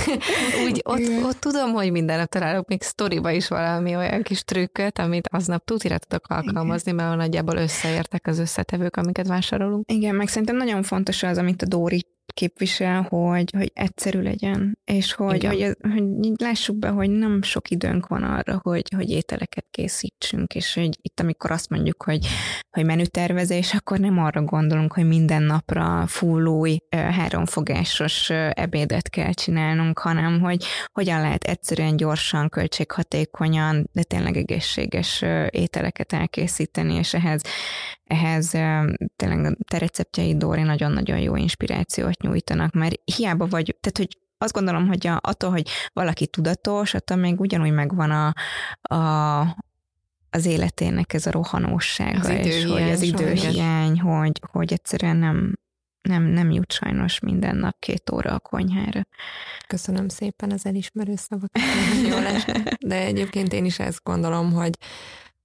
Úgy 0.64 0.80
ott, 0.84 1.24
ott 1.24 1.40
tudom, 1.40 1.72
hogy 1.72 1.90
minden 1.90 2.18
nap 2.18 2.28
találok 2.28 2.68
még 2.68 2.82
sztoriba 2.82 3.30
is 3.30 3.48
valami 3.48 3.96
olyan 3.96 4.22
kis 4.22 4.44
trükköt, 4.44 4.98
amit 4.98 5.28
aznap 5.28 5.64
tutira 5.64 5.98
tudok 5.98 6.26
alkalmazni, 6.28 6.92
mert 6.92 7.16
nagyjából 7.16 7.56
összeértek 7.56 8.26
az 8.26 8.38
összetevők, 8.38 8.96
amiket 8.96 9.26
vásárolunk. 9.26 9.90
Igen, 9.92 10.14
meg 10.14 10.28
szerintem 10.28 10.56
nagyon 10.56 10.82
fontos 10.82 11.22
az, 11.22 11.38
amit 11.38 11.62
a 11.62 11.66
Dóri 11.66 12.15
képvisel, 12.36 13.02
hogy, 13.02 13.50
hogy 13.56 13.70
egyszerű 13.74 14.20
legyen, 14.20 14.78
és 14.84 15.12
hogy, 15.12 15.44
hogy, 15.44 15.76
hogy 15.92 16.04
lássuk 16.36 16.76
be, 16.76 16.88
hogy 16.88 17.10
nem 17.10 17.42
sok 17.42 17.70
időnk 17.70 18.06
van 18.06 18.22
arra, 18.22 18.60
hogy, 18.62 18.82
hogy 18.96 19.10
ételeket 19.10 19.66
készítsünk, 19.70 20.54
és 20.54 20.74
hogy 20.74 20.98
itt, 21.02 21.20
amikor 21.20 21.50
azt 21.50 21.70
mondjuk, 21.70 22.02
hogy, 22.02 22.26
hogy 22.70 22.84
menütervezés, 22.84 23.74
akkor 23.74 23.98
nem 23.98 24.18
arra 24.18 24.42
gondolunk, 24.42 24.92
hogy 24.92 25.06
minden 25.06 25.42
napra 25.42 26.04
full 26.06 26.44
új 26.44 26.78
háromfogásos 26.90 28.30
ebédet 28.50 29.08
kell 29.10 29.32
csinálnunk, 29.32 29.98
hanem 29.98 30.40
hogy 30.40 30.64
hogyan 30.92 31.20
lehet 31.20 31.44
egyszerűen, 31.44 31.96
gyorsan, 31.96 32.48
költséghatékonyan, 32.48 33.88
de 33.92 34.02
tényleg 34.02 34.36
egészséges 34.36 35.24
ételeket 35.50 36.12
elkészíteni, 36.12 36.94
és 36.94 37.14
ehhez 37.14 37.42
ehhez 38.06 38.50
tényleg 39.16 39.44
a 39.44 39.56
te 39.68 39.78
receptjei 39.78 40.36
Dóri 40.36 40.62
nagyon-nagyon 40.62 41.18
jó 41.18 41.36
inspirációt 41.36 42.20
nyújtanak, 42.20 42.72
mert 42.72 42.94
hiába 43.04 43.46
vagy, 43.46 43.76
tehát 43.80 43.98
hogy 43.98 44.18
azt 44.38 44.52
gondolom, 44.52 44.86
hogy 44.86 45.06
a, 45.06 45.18
attól, 45.22 45.50
hogy 45.50 45.68
valaki 45.92 46.26
tudatos, 46.26 46.94
attól 46.94 47.16
még 47.16 47.40
ugyanúgy 47.40 47.72
megvan 47.72 48.10
a, 48.10 48.32
a, 48.94 49.40
az 50.30 50.46
életének 50.46 51.12
ez 51.12 51.26
a 51.26 51.30
rohanósága, 51.30 52.18
az 52.18 52.46
és 52.46 52.64
hogy 52.64 52.90
az 52.90 53.02
időhiány, 53.02 54.00
hogy, 54.00 54.40
hogy 54.50 54.72
egyszerűen 54.72 55.16
nem, 55.16 55.54
nem, 56.02 56.22
nem 56.22 56.50
jut 56.50 56.72
sajnos 56.72 57.18
minden 57.20 57.56
nap 57.56 57.76
két 57.78 58.10
óra 58.10 58.34
a 58.34 58.38
konyhára. 58.38 59.00
Köszönöm 59.66 60.08
szépen 60.08 60.50
az 60.50 60.66
elismerő 60.66 61.14
szavakat, 61.16 61.62
jól 62.08 62.22
De 62.90 62.96
egyébként 62.96 63.52
én 63.52 63.64
is 63.64 63.78
ezt 63.78 64.00
gondolom, 64.02 64.52
hogy 64.52 64.78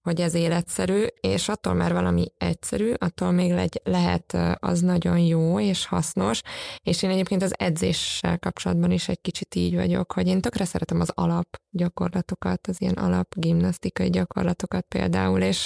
hogy 0.01 0.21
ez 0.21 0.33
életszerű, 0.33 1.05
és 1.19 1.49
attól, 1.49 1.73
mert 1.73 1.93
valami 1.93 2.25
egyszerű, 2.37 2.93
attól 2.97 3.31
még 3.31 3.51
legy, 3.51 3.81
lehet 3.83 4.37
az 4.59 4.79
nagyon 4.79 5.19
jó 5.19 5.59
és 5.59 5.85
hasznos, 5.85 6.41
és 6.83 7.03
én 7.03 7.09
egyébként 7.09 7.43
az 7.43 7.53
edzéssel 7.57 8.39
kapcsolatban 8.39 8.91
is 8.91 9.09
egy 9.09 9.21
kicsit 9.21 9.55
így 9.55 9.75
vagyok, 9.75 10.11
hogy 10.11 10.27
én 10.27 10.41
tökre 10.41 10.65
szeretem 10.65 10.99
az 10.99 11.11
alap 11.15 11.61
gyakorlatokat, 11.69 12.67
az 12.67 12.81
ilyen 12.81 12.93
alap 12.93 13.33
gimnasztikai 13.35 14.09
gyakorlatokat 14.09 14.85
például, 14.85 15.41
és 15.41 15.65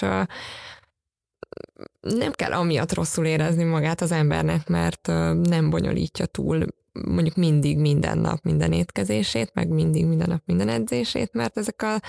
nem 1.99 2.31
kell 2.31 2.51
amiatt 2.51 2.93
rosszul 2.93 3.25
érezni 3.25 3.63
magát 3.63 4.01
az 4.01 4.11
embernek, 4.11 4.67
mert 4.67 5.07
nem 5.41 5.69
bonyolítja 5.69 6.25
túl 6.25 6.65
mondjuk 7.07 7.35
mindig 7.35 7.77
minden 7.77 8.17
nap 8.17 8.43
minden 8.43 8.71
étkezését, 8.71 9.53
meg 9.53 9.67
mindig 9.67 10.05
minden 10.05 10.29
nap 10.29 10.41
minden 10.45 10.69
edzését, 10.69 11.33
mert 11.33 11.57
ezek, 11.57 11.81
a, 11.81 11.99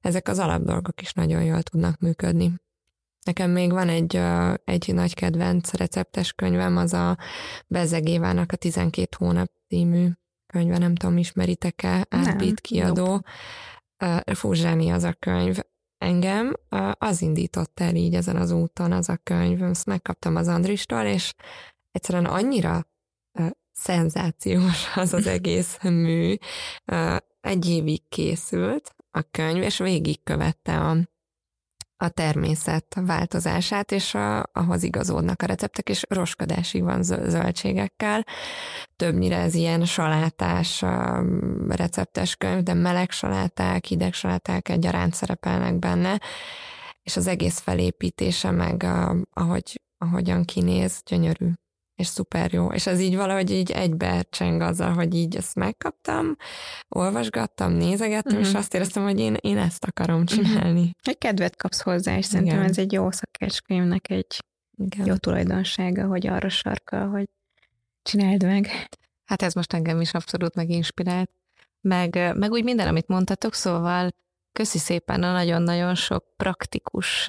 ezek 0.00 0.28
az 0.28 0.38
alapdolgok 0.38 1.00
is 1.00 1.12
nagyon 1.12 1.42
jól 1.42 1.62
tudnak 1.62 1.98
működni. 1.98 2.52
Nekem 3.24 3.50
még 3.50 3.70
van 3.70 3.88
egy, 3.88 4.20
egy 4.64 4.94
nagy 4.94 5.14
kedvenc 5.14 5.72
receptes 5.72 6.32
könyvem, 6.32 6.76
az 6.76 6.92
a 6.92 7.18
Bezegévának 7.66 8.52
a 8.52 8.56
12 8.56 9.16
hónap 9.18 9.50
című 9.68 10.08
könyve, 10.46 10.78
nem 10.78 10.94
tudom, 10.94 11.16
ismeritek-e, 11.16 12.06
Átbít 12.10 12.60
kiadó. 12.60 13.06
Nope. 13.06 14.34
Fú, 14.34 14.52
zseni 14.52 14.90
az 14.90 15.04
a 15.04 15.12
könyv. 15.12 15.58
Engem 15.98 16.52
az 16.98 17.22
indított 17.22 17.80
el 17.80 17.94
így 17.94 18.14
ezen 18.14 18.36
az 18.36 18.50
úton 18.50 18.92
az 18.92 19.08
a 19.08 19.16
könyv, 19.16 19.62
ezt 19.62 19.86
megkaptam 19.86 20.36
az 20.36 20.48
Andristól, 20.48 21.02
és 21.02 21.34
egyszerűen 21.90 22.24
annyira 22.24 22.86
szenzációs 23.72 24.96
az 24.96 25.12
az 25.12 25.26
egész 25.26 25.78
mű. 25.82 26.34
Egy 27.40 27.68
évig 27.68 28.08
készült 28.08 28.94
a 29.10 29.22
könyv, 29.30 29.62
és 29.62 29.78
végigkövette 29.78 30.78
a, 30.78 30.96
a 31.96 32.08
természet 32.08 32.96
változását, 33.06 33.92
és 33.92 34.14
a, 34.14 34.50
ahhoz 34.52 34.82
igazodnak 34.82 35.42
a 35.42 35.46
receptek, 35.46 35.88
és 35.88 36.04
roskadásig 36.08 36.82
van 36.82 37.02
zöldségekkel. 37.02 38.26
Többnyire 38.96 39.36
ez 39.36 39.54
ilyen 39.54 39.84
salátás 39.84 40.84
receptes 41.68 42.36
könyv, 42.36 42.62
de 42.62 42.74
meleg 42.74 43.10
saláták, 43.10 43.84
hideg 43.84 44.12
saláták 44.12 44.68
egyaránt 44.68 45.14
szerepelnek 45.14 45.78
benne, 45.78 46.20
és 47.02 47.16
az 47.16 47.26
egész 47.26 47.58
felépítése 47.58 48.50
meg 48.50 48.82
a, 48.82 49.16
ahogy, 49.32 49.80
ahogyan 49.98 50.44
kinéz, 50.44 51.02
gyönyörű 51.06 51.50
és 52.02 52.08
szuper 52.08 52.52
jó. 52.52 52.72
És 52.72 52.86
ez 52.86 53.00
így 53.00 53.16
valahogy 53.16 53.50
így 53.50 53.70
egybe 53.70 54.22
cseng 54.30 54.60
azzal, 54.60 54.92
hogy 54.92 55.14
így 55.14 55.36
ezt 55.36 55.54
megkaptam, 55.54 56.36
olvasgattam, 56.88 57.72
nézegettem, 57.72 58.32
uh-huh. 58.32 58.40
és 58.40 58.48
mhm. 58.48 58.56
azt 58.56 58.74
éreztem, 58.74 59.02
hogy 59.02 59.20
én, 59.20 59.36
én 59.40 59.58
ezt 59.58 59.84
akarom 59.84 60.20
mhm. 60.20 60.26
csinálni. 60.26 60.80
Uh-huh. 60.80 60.94
Egy 61.02 61.18
kedvet 61.18 61.56
kapsz 61.56 61.80
hozzá, 61.82 62.16
és 62.16 62.24
szerintem 62.24 62.56
Igen. 62.56 62.68
ez 62.68 62.78
egy 62.78 62.92
jó 62.92 63.10
szakácskönyvnek 63.10 64.10
egy 64.10 64.44
Igen. 64.76 65.06
jó 65.06 65.14
tulajdonsága, 65.14 66.06
hogy 66.06 66.26
arra 66.26 66.48
sarkal, 66.48 67.08
hogy 67.08 67.28
csináld 68.02 68.44
meg. 68.44 68.88
Hát 69.24 69.42
ez 69.42 69.54
most 69.54 69.72
engem 69.72 70.00
is 70.00 70.12
abszolút 70.12 70.54
meginspirált. 70.54 71.30
Meg, 71.80 72.32
meg 72.34 72.50
úgy 72.50 72.64
minden, 72.64 72.88
amit 72.88 73.08
mondtatok, 73.08 73.54
szóval 73.54 74.10
köszi 74.52 74.78
szépen 74.78 75.22
a 75.22 75.32
nagyon-nagyon 75.32 75.94
sok 75.94 76.24
praktikus 76.36 77.28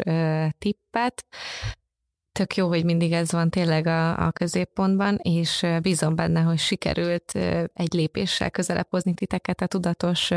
tippet, 0.58 1.26
tök 2.34 2.56
jó, 2.56 2.68
hogy 2.68 2.86
mindig 2.86 3.12
ez 3.12 3.32
van 3.32 3.50
tényleg 3.50 3.88
a, 3.88 4.26
a 4.26 4.32
középpontban, 4.32 5.16
és 5.22 5.66
bízom 5.82 6.16
benne, 6.16 6.42
hogy 6.42 6.60
sikerült 6.60 7.32
egy 7.74 7.94
lépéssel 7.94 8.52
közelebb 8.52 8.88
hozni 8.90 9.14
titeket 9.14 9.62
a 9.62 9.68
tudatos 9.68 10.32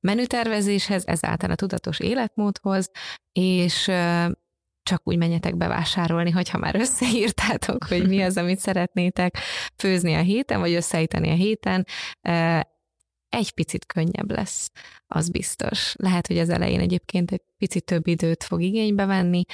menütervezéshez, 0.00 1.06
ezáltal 1.06 1.50
a 1.50 1.54
tudatos 1.54 2.00
életmódhoz, 2.00 2.90
és 3.32 3.90
csak 4.82 5.00
úgy 5.04 5.16
menjetek 5.16 5.56
bevásárolni, 5.56 6.30
hogyha 6.30 6.58
már 6.58 6.74
összeírtátok, 6.74 7.84
hogy 7.84 8.08
mi 8.08 8.22
az, 8.22 8.36
amit 8.36 8.58
szeretnétek 8.58 9.36
főzni 9.76 10.14
a 10.14 10.20
héten, 10.20 10.60
vagy 10.60 10.72
összeíteni 10.72 11.30
a 11.30 11.34
héten 11.34 11.86
egy 13.34 13.50
picit 13.50 13.86
könnyebb 13.86 14.30
lesz, 14.30 14.70
az 15.06 15.28
biztos. 15.28 15.94
Lehet, 15.98 16.26
hogy 16.26 16.38
az 16.38 16.48
elején 16.48 16.80
egyébként 16.80 17.32
egy 17.32 17.42
picit 17.56 17.84
több 17.84 18.06
időt 18.06 18.44
fog 18.44 18.62
igénybe 18.62 19.04
venni, 19.04 19.44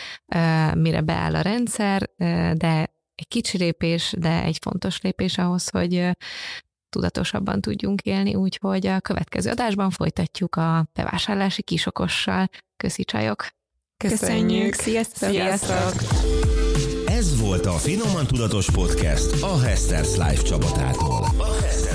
mire 0.75 1.01
beáll 1.01 1.35
a 1.35 1.41
rendszer, 1.41 2.11
de 2.55 2.99
egy 3.15 3.29
kicsi 3.29 3.59
lépés, 3.59 4.15
de 4.19 4.43
egy 4.43 4.59
fontos 4.61 5.01
lépés 5.01 5.39
ahhoz, 5.39 5.69
hogy 5.69 6.11
tudatosabban 6.89 7.61
tudjunk 7.61 8.01
élni, 8.01 8.35
úgyhogy 8.35 8.87
a 8.87 9.01
következő 9.01 9.51
adásban 9.51 9.91
folytatjuk 9.91 10.57
a 10.57 10.89
bevásárlási 10.93 11.63
kisokossal. 11.63 12.49
Köszi 12.77 13.05
csajok! 13.05 13.47
Köszönjük! 13.97 14.75
Sziasztok! 14.75 15.31
Sziasztok! 15.31 15.93
Ez 17.07 17.41
volt 17.41 17.67
a 17.67 17.73
Finoman 17.73 18.27
Tudatos 18.27 18.71
Podcast 18.71 19.43
a 19.43 19.59
Hester's 19.59 20.29
Life 20.29 20.43
csapatától. 20.43 21.25
A 21.39 21.57
Hester's 21.63 21.90